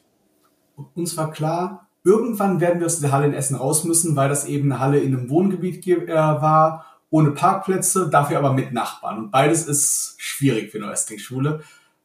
[0.95, 4.45] Uns war klar, irgendwann werden wir aus der Halle in Essen raus müssen, weil das
[4.45, 9.17] eben eine Halle in einem Wohngebiet äh, war, ohne Parkplätze, dafür aber mit Nachbarn.
[9.19, 11.61] Und beides ist schwierig für eine Wrestling-Schule,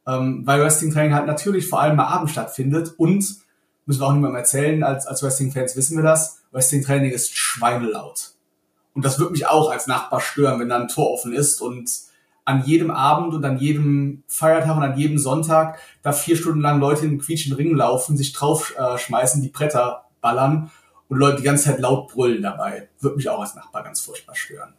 [0.09, 3.44] ähm, weil Wrestling-Training halt natürlich vor allem am Abend stattfindet und
[3.87, 8.33] müssen wir auch niemandem erzählen, als, als Wrestling-Fans wissen wir das, Wrestling-Training ist schweinelaut.
[8.95, 11.91] Und das wird mich auch als Nachbar stören, wenn da ein Tor offen ist und
[12.45, 16.79] an jedem Abend und an jedem Feiertag und an jedem Sonntag da vier Stunden lang
[16.79, 18.97] Leute in quietschen Ringen laufen, sich drauf äh,
[19.37, 20.71] die Bretter ballern
[21.09, 22.89] und Leute die ganze Zeit laut brüllen dabei.
[23.01, 24.75] Wird mich auch als Nachbar ganz furchtbar stören.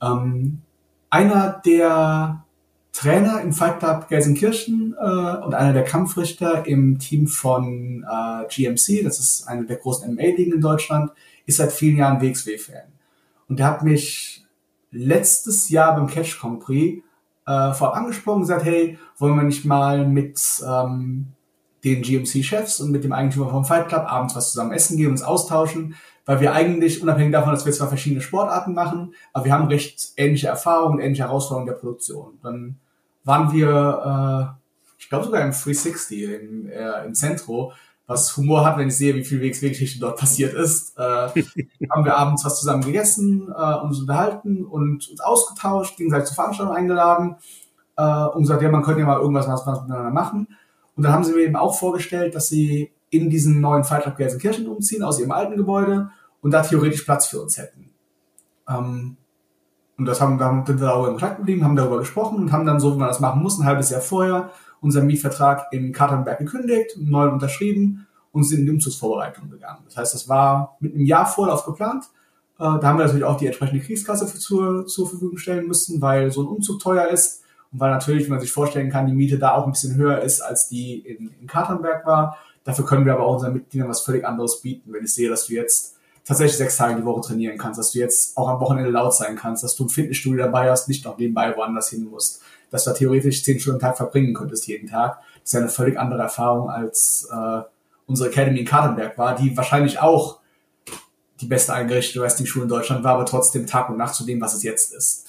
[0.00, 0.62] Ähm,
[1.10, 2.44] einer der
[2.92, 9.02] Trainer im Fight Club Gelsenkirchen äh, und einer der Kampfrichter im Team von äh, GMC,
[9.02, 11.10] das ist eine der großen MMA-Ligen in Deutschland,
[11.46, 12.92] ist seit vielen Jahren WXW-Fan.
[13.48, 14.44] Und der hat mich
[14.90, 17.02] letztes Jahr beim Catch Grand Prix
[17.46, 21.32] äh, vorab angesprochen und gesagt, hey, wollen wir nicht mal mit ähm,
[21.84, 25.22] den GMC-Chefs und mit dem Eigentümer vom Fight Club abends was zusammen essen gehen, uns
[25.22, 29.68] austauschen, weil wir eigentlich, unabhängig davon, dass wir zwar verschiedene Sportarten machen, aber wir haben
[29.68, 32.38] recht ähnliche Erfahrungen, ähnliche Herausforderungen der Produktion.
[32.42, 32.76] Dann
[33.24, 37.72] waren wir, äh, ich glaube sogar im 360 im, äh, im Centro,
[38.06, 40.98] was Humor hat, wenn ich sehe, wie viel WXW-Geschichte dort passiert ist.
[40.98, 41.02] Äh,
[41.90, 46.74] haben wir abends was zusammen gegessen, äh, uns unterhalten und uns ausgetauscht, gegenseitig zur Veranstaltung
[46.74, 47.36] eingeladen
[47.96, 50.48] äh, und gesagt, ja, man könnte ja mal irgendwas was, was miteinander machen.
[50.96, 54.16] Und dann haben sie mir eben auch vorgestellt, dass sie in diesen neuen Fight Club
[54.16, 57.90] Gelsenkirchen umziehen, aus ihrem alten Gebäude und da theoretisch Platz für uns hätten.
[58.68, 59.16] Ähm,
[60.02, 62.66] und das haben, dann sind wir darüber in Kontakt geblieben, haben darüber gesprochen und haben
[62.66, 64.50] dann so, wie man das machen muss, ein halbes Jahr vorher
[64.80, 69.78] unseren Mietvertrag in Katernberg gekündigt, neu unterschrieben und sind in die Umzugsvorbereitung gegangen.
[69.84, 72.06] Das heißt, das war mit einem Jahr Vorlauf geplant.
[72.58, 76.02] Äh, da haben wir natürlich auch die entsprechende Kriegskasse für, zur, zur Verfügung stellen müssen,
[76.02, 79.12] weil so ein Umzug teuer ist und weil natürlich, wie man sich vorstellen kann, die
[79.12, 82.36] Miete da auch ein bisschen höher ist, als die in, in Katernberg war.
[82.64, 84.92] Dafür können wir aber auch unseren Mitgliedern was völlig anderes bieten.
[84.92, 87.98] Wenn ich sehe, dass du jetzt tatsächlich sechs Tage die Woche trainieren kannst, dass du
[87.98, 91.18] jetzt auch am Wochenende laut sein kannst, dass du ein Fitnessstudio dabei hast, nicht noch
[91.18, 95.18] nebenbei woanders hin musst, dass du da theoretisch zehn Stunden Tag verbringen könntest jeden Tag.
[95.34, 97.62] Das ist ja eine völlig andere Erfahrung als äh,
[98.06, 100.40] unsere Academy in Kadenberg war, die wahrscheinlich auch
[101.40, 104.54] die beste eingerichtete Wrestling-Schule in Deutschland war, aber trotzdem Tag und Nacht zu dem, was
[104.54, 105.26] es jetzt ist.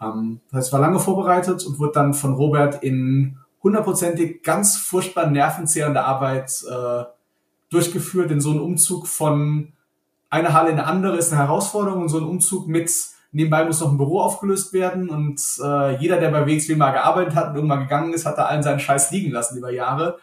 [0.00, 5.28] Ähm, das heißt, war lange vorbereitet und wurde dann von Robert in hundertprozentig ganz furchtbar
[5.28, 7.04] nervenzehrende Arbeit äh,
[7.68, 9.72] durchgeführt, in so einen Umzug von
[10.30, 12.90] eine Halle in eine andere ist eine Herausforderung und so ein Umzug mit
[13.32, 17.34] nebenbei muss noch ein Büro aufgelöst werden und äh, jeder, der bei WXW mal gearbeitet
[17.34, 20.18] hat und irgendwann gegangen ist, hat da allen seinen Scheiß liegen lassen über Jahre.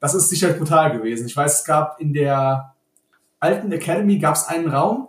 [0.00, 1.26] Das ist sicher brutal gewesen.
[1.26, 2.74] Ich weiß, es gab in der
[3.40, 5.08] alten Academy gab es einen Raum,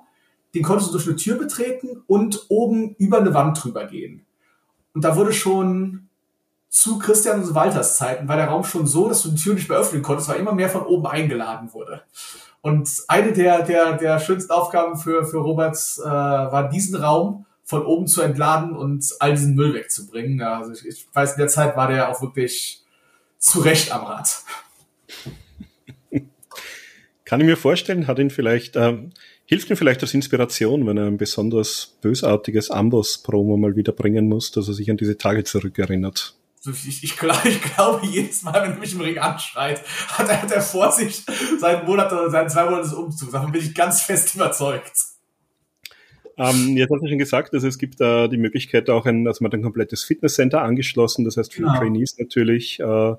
[0.55, 4.25] den konntest du durch eine Tür betreten und oben über eine Wand drüber gehen.
[4.93, 6.09] Und da wurde schon
[6.69, 9.69] zu Christian und Walters Zeiten war der Raum schon so, dass du die Tür nicht
[9.69, 12.01] mehr öffnen konntest, weil immer mehr von oben eingeladen wurde.
[12.61, 17.85] Und eine der, der, der schönsten Aufgaben für, für Roberts äh, war, diesen Raum von
[17.85, 20.41] oben zu entladen und all diesen Müll wegzubringen.
[20.41, 22.83] Also ich, ich weiß, in der Zeit war der auch wirklich
[23.39, 24.43] zu Recht am Rad.
[27.25, 28.97] Kann ich mir vorstellen, hat ihn vielleicht, äh,
[29.45, 34.51] hilft ihm vielleicht als Inspiration, wenn er ein besonders bösartiges Amboss-Promo mal wieder bringen muss,
[34.51, 38.73] dass er sich an diese Tage zurückerinnert ich, ich, glaube, ich glaube, jedes Mal, wenn
[38.73, 41.23] er mich im Ring anschreit, hat er, hat er vor sich
[41.59, 43.31] seinen Monat oder seinen zwei Monate des Umzugs.
[43.31, 44.93] Davon bin ich ganz fest überzeugt.
[46.39, 49.43] Ähm, jetzt hast du schon gesagt, dass es gibt äh, die Möglichkeit auch ein, also
[49.43, 51.79] man hat ein komplettes Fitnesscenter angeschlossen, das heißt für genau.
[51.79, 53.15] Trainees natürlich äh,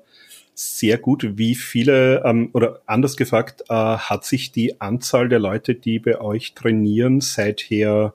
[0.53, 1.37] sehr gut.
[1.37, 6.19] Wie viele, ähm, oder anders gefragt, äh, hat sich die Anzahl der Leute, die bei
[6.21, 8.13] euch trainieren, seither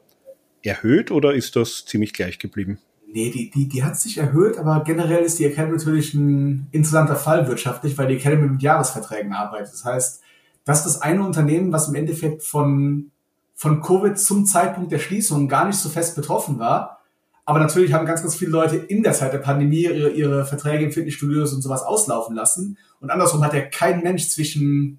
[0.62, 2.78] erhöht oder ist das ziemlich gleich geblieben?
[3.14, 7.14] Nee, die, die, die hat sich erhöht, aber generell ist die Academy natürlich ein interessanter
[7.14, 9.72] Fall wirtschaftlich, weil die Academy mit Jahresverträgen arbeitet.
[9.72, 10.20] Das heißt,
[10.64, 13.12] das ist das eine Unternehmen, was im Endeffekt von,
[13.54, 17.02] von Covid zum Zeitpunkt der Schließung gar nicht so fest betroffen war.
[17.44, 20.86] Aber natürlich haben ganz, ganz viele Leute in der Zeit der Pandemie ihre, ihre Verträge
[20.86, 22.78] in Fitnessstudios und sowas auslaufen lassen.
[22.98, 24.98] Und andersrum hat ja kein Mensch zwischen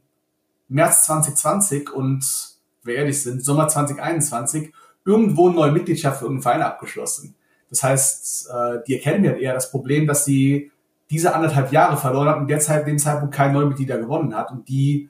[0.69, 2.25] März 2020 und,
[2.81, 4.71] wer ehrlich sind, Sommer 2021
[5.03, 7.35] irgendwo eine neue Mitgliedschaft für irgendeinen Verein abgeschlossen.
[7.75, 10.71] Das heißt, äh, die Academy hat eher das Problem, dass sie
[11.09, 15.09] diese anderthalb Jahre verloren hat und derzeit dem Zeitpunkt kein Neumitglieder gewonnen hat und die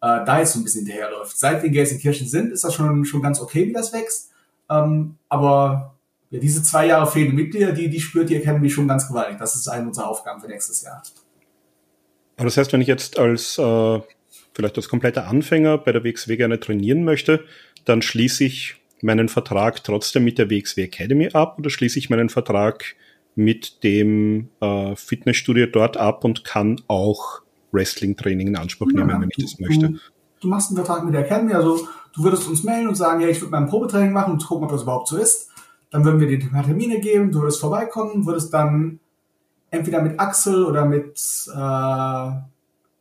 [0.00, 1.38] äh, da jetzt so ein bisschen hinterherläuft.
[1.38, 4.30] Seit wir in Gelsenkirchen sind, ist das schon, schon ganz okay, wie das wächst.
[4.70, 5.94] Ähm, aber
[6.30, 9.38] ja, diese zwei Jahre fehlende Mitglieder, die, die spürt die Academy schon ganz gewaltig.
[9.38, 11.02] Das ist eine unserer Aufgaben für nächstes Jahr.
[12.36, 14.00] Aber das heißt, wenn ich jetzt als äh,
[14.54, 17.44] vielleicht als kompletter Anfänger bei der WXW gerne trainieren möchte,
[17.84, 22.28] dann schließe ich meinen Vertrag trotzdem mit der WXW Academy ab oder schließe ich meinen
[22.28, 22.96] Vertrag
[23.34, 27.42] mit dem äh, Fitnessstudio dort ab und kann auch
[27.72, 29.90] Wrestling-Training in Anspruch nehmen, ja, wenn ich das möchte?
[29.90, 29.98] Du,
[30.40, 33.28] du, machst einen Vertrag mit der Academy, also du würdest uns melden und sagen, ja,
[33.28, 35.50] ich würde mal ein Probetraining machen und gucken, ob das überhaupt so ist.
[35.90, 38.98] Dann würden wir dir Termine geben, du würdest vorbeikommen, würdest dann
[39.70, 41.18] entweder mit Axel oder mit
[41.54, 42.30] äh,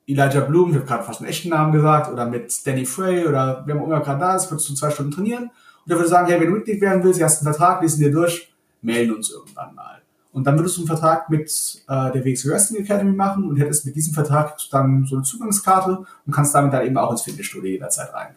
[0.09, 3.63] Elijah Bloom, ich habe gerade fast einen echten Namen gesagt, oder mit Danny Frey oder
[3.65, 5.49] wer auch immer gerade da ist, würdest du zwei Stunden trainieren
[5.87, 8.11] und der würde sagen, hey, wenn du Mitglied werden willst, hast einen Vertrag, lesen dir
[8.11, 10.01] durch, melden uns irgendwann mal.
[10.33, 11.49] Und dann würdest du einen Vertrag mit
[11.87, 16.05] äh, der WXW Wrestling Academy machen und hättest mit diesem Vertrag dann so eine Zugangskarte
[16.25, 18.35] und kannst damit dann eben auch ins Fitnessstudio jederzeit rein.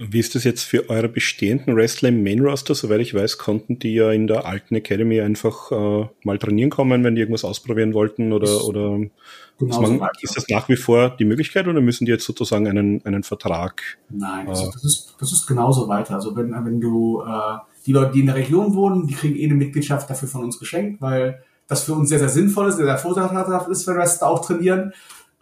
[0.00, 2.72] Wie ist das jetzt für eure bestehenden Wrestler im Main Roster?
[2.76, 7.02] Soweit ich weiß, konnten die ja in der alten Academy einfach äh, mal trainieren kommen,
[7.02, 9.00] wenn die irgendwas ausprobieren wollten oder, oder
[9.58, 12.68] genau man, so ist das nach wie vor die Möglichkeit oder müssen die jetzt sozusagen
[12.68, 13.82] einen, einen Vertrag?
[14.08, 16.14] Nein, äh, das, ist, das ist genauso weiter.
[16.14, 19.46] Also wenn, wenn du äh, die Leute, die in der Region wohnen, die kriegen eh
[19.46, 22.86] eine Mitgliedschaft dafür von uns geschenkt, weil das für uns sehr, sehr sinnvoll ist, sehr,
[22.86, 24.92] sehr vorteilhaft ist, wenn Wrestler auch trainieren.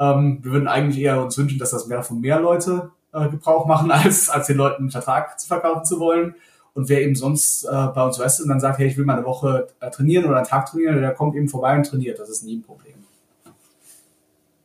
[0.01, 3.67] Ähm, wir würden eigentlich eher uns wünschen, dass das mehr von mehr Leute äh, Gebrauch
[3.67, 6.35] machen, als, als den Leuten einen Vertrag zu verkaufen zu wollen.
[6.75, 9.17] Und wer eben sonst äh, bei uns wrestelt und dann sagt, hey, ich will mal
[9.17, 12.19] eine Woche äh, trainieren oder einen Tag trainieren, der kommt eben vorbei und trainiert.
[12.19, 12.95] Das ist nie ein Problem.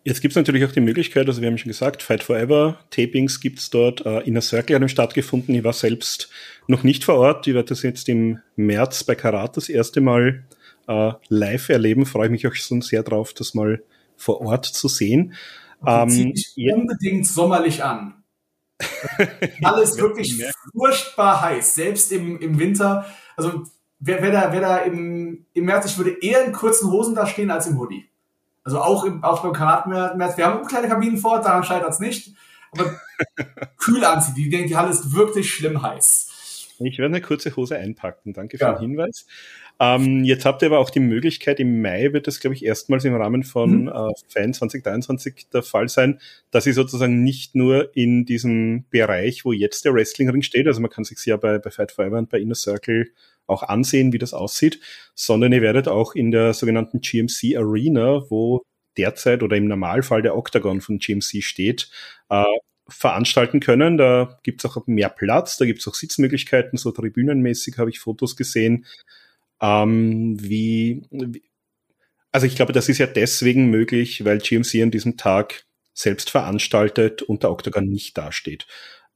[0.03, 3.39] Jetzt gibt es natürlich auch die Möglichkeit, also wir haben schon gesagt, Fight Forever, Tapings
[3.39, 5.53] gibt's dort, äh, Inner Circle hat stattgefunden.
[5.53, 6.29] Ich war selbst
[6.67, 7.47] noch nicht vor Ort.
[7.47, 10.43] Ich werde das jetzt im März bei Karat das erste Mal
[10.87, 12.07] äh, live erleben.
[12.07, 13.83] Freue mich auch schon sehr drauf, das mal
[14.17, 15.33] vor Ort zu sehen.
[15.85, 16.33] Ähm,
[16.73, 18.20] unbedingt sommerlich an.
[19.63, 23.05] Alles wirklich furchtbar heiß, selbst im, im Winter.
[23.37, 23.63] Also
[23.99, 27.25] wer, wer da, wer da im, im März, ich würde eher in kurzen Hosen da
[27.25, 28.09] stehen als im Hoodie.
[28.63, 30.37] Also auch, im, auch beim Karatmärz.
[30.37, 32.35] Wir haben kleine Kabinen vor, daran scheitert es nicht.
[32.71, 32.99] aber
[33.77, 34.37] kühl anzieht.
[34.37, 36.29] Die denkt, die Halle ist wirklich schlimm heiß.
[36.79, 38.33] Ich werde eine kurze Hose einpacken.
[38.33, 38.73] Danke für ja.
[38.73, 39.25] den Hinweis.
[39.81, 43.03] Ähm, jetzt habt ihr aber auch die Möglichkeit, im Mai wird das, glaube ich, erstmals
[43.03, 43.87] im Rahmen von mhm.
[43.87, 46.19] äh, Fan 2023 der Fall sein,
[46.51, 50.91] dass ihr sozusagen nicht nur in diesem Bereich, wo jetzt der Wrestlingring steht, also man
[50.91, 53.09] kann sich ja bei, bei Fight Forever und bei Inner Circle
[53.47, 54.79] auch ansehen, wie das aussieht,
[55.15, 58.61] sondern ihr werdet auch in der sogenannten GMC Arena, wo
[58.97, 61.89] derzeit oder im Normalfall der Octagon von GMC steht,
[62.29, 62.43] äh,
[62.87, 63.97] veranstalten können.
[63.97, 67.99] Da gibt es auch mehr Platz, da gibt es auch Sitzmöglichkeiten, so tribünenmäßig habe ich
[67.99, 68.85] Fotos gesehen.
[69.61, 71.03] Ähm, wie,
[72.31, 77.21] also ich glaube, das ist ja deswegen möglich, weil GMC an diesem Tag selbst veranstaltet
[77.21, 78.65] und der Octagon nicht dasteht.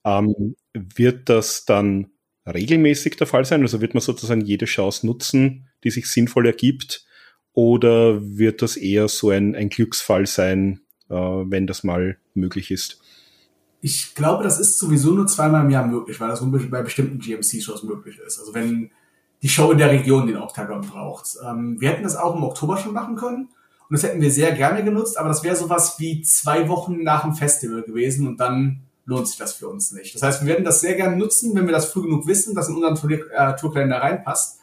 [0.04, 2.12] Ähm, wird das dann
[2.46, 3.62] regelmäßig der Fall sein?
[3.62, 7.06] Also wird man sozusagen jede Chance nutzen, die sich sinnvoll ergibt?
[7.54, 13.00] Oder wird das eher so ein, ein Glücksfall sein, äh, wenn das mal möglich ist?
[13.82, 17.84] Ich glaube, das ist sowieso nur zweimal im Jahr möglich, weil das bei bestimmten GMC-Shows
[17.84, 18.40] möglich ist.
[18.40, 18.92] Also wenn
[19.46, 21.38] die Show in der Region den Octagon braucht.
[21.48, 23.50] Ähm, wir hätten das auch im Oktober schon machen können
[23.88, 27.22] und das hätten wir sehr gerne genutzt, aber das wäre sowas wie zwei Wochen nach
[27.22, 30.16] dem Festival gewesen und dann lohnt sich das für uns nicht.
[30.16, 32.70] Das heißt, wir werden das sehr gerne nutzen, wenn wir das früh genug wissen, dass
[32.70, 34.62] in unseren Tour äh, Tourkalender reinpasst,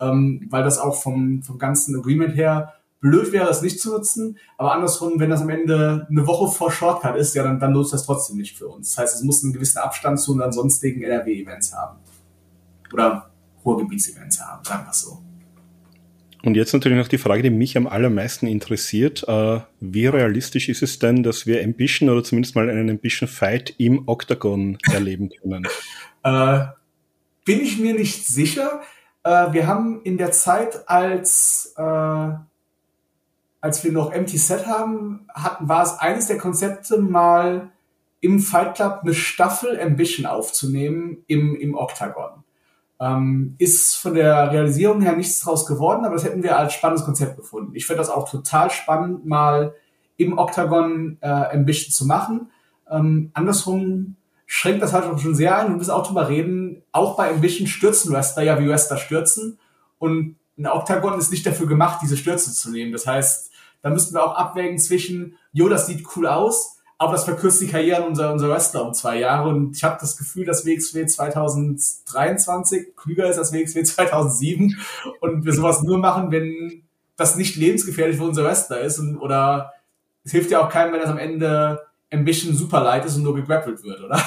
[0.00, 4.36] ähm, weil das auch vom, vom ganzen Agreement her blöd wäre, es nicht zu nutzen.
[4.58, 7.92] Aber andersrum, wenn das am Ende eine Woche vor Shortcut ist, ja, dann, dann lohnt
[7.92, 8.96] das trotzdem nicht für uns.
[8.96, 12.00] Das heißt, es muss einen gewissen Abstand zu unseren sonstigen NRW-Events haben.
[12.92, 13.30] Oder
[13.64, 15.22] Ruhrgebietsevents haben, sagen wir es so.
[16.44, 19.26] Und jetzt natürlich noch die Frage, die mich am allermeisten interessiert.
[19.26, 23.74] Äh, wie realistisch ist es denn, dass wir Ambition oder zumindest mal einen Ambition Fight
[23.78, 25.66] im Octagon erleben können?
[26.22, 26.66] äh,
[27.46, 28.82] bin ich mir nicht sicher.
[29.22, 31.82] Äh, wir haben in der Zeit, als, äh,
[33.62, 37.70] als wir noch Empty Set haben, hatten, war es eines der Konzepte, mal
[38.20, 42.43] im Fight Club eine Staffel Ambition aufzunehmen im, im Octagon.
[43.00, 47.04] Ähm, ist von der Realisierung her nichts draus geworden, aber das hätten wir als spannendes
[47.04, 47.74] Konzept gefunden.
[47.74, 49.74] Ich finde das auch total spannend, mal
[50.16, 52.50] im Octagon äh, Ambition zu machen.
[52.88, 54.16] Ähm, andersrum
[54.46, 55.70] schränkt das halt auch schon sehr ein.
[55.70, 59.58] Wir müssen auch drüber reden, auch bei Ambition stürzen Wrestler ja wie Wrestler stürzen.
[59.98, 62.92] Und ein Octagon ist nicht dafür gemacht, diese Stürze zu nehmen.
[62.92, 63.50] Das heißt,
[63.82, 67.66] da müssten wir auch abwägen zwischen, jo, das sieht cool aus, aber das verkürzt die
[67.66, 69.48] Karriere unserer, unserer Wrestler um zwei Jahre.
[69.48, 74.78] Und ich habe das Gefühl, dass WXW 2023 klüger ist als WXW 2007
[75.20, 76.84] und wir sowas nur machen, wenn
[77.16, 78.98] das nicht lebensgefährlich für unser Wrestler ist.
[78.98, 79.72] Und, oder
[80.24, 81.80] es hilft ja auch keinem, wenn das am Ende
[82.22, 84.22] bisschen super light ist und nur gegrappelt wird, oder?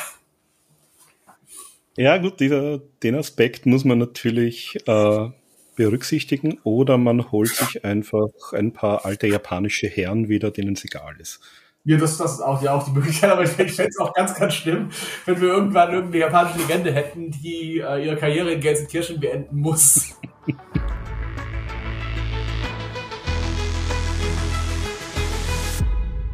[1.95, 5.30] Ja, gut, dieser, den Aspekt muss man natürlich äh,
[5.76, 11.15] berücksichtigen oder man holt sich einfach ein paar alte japanische Herren wieder, denen es egal
[11.19, 11.39] ist.
[11.88, 14.36] Ja, das, das ist auch, ja auch die Möglichkeit, aber ich fände es auch ganz,
[14.36, 14.90] ganz schlimm,
[15.26, 20.14] wenn wir irgendwann irgendeine japanische Legende hätten, die äh, ihre Karriere in Gelsenkirchen beenden muss.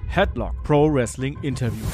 [0.08, 1.86] Headlock Pro Wrestling Interview.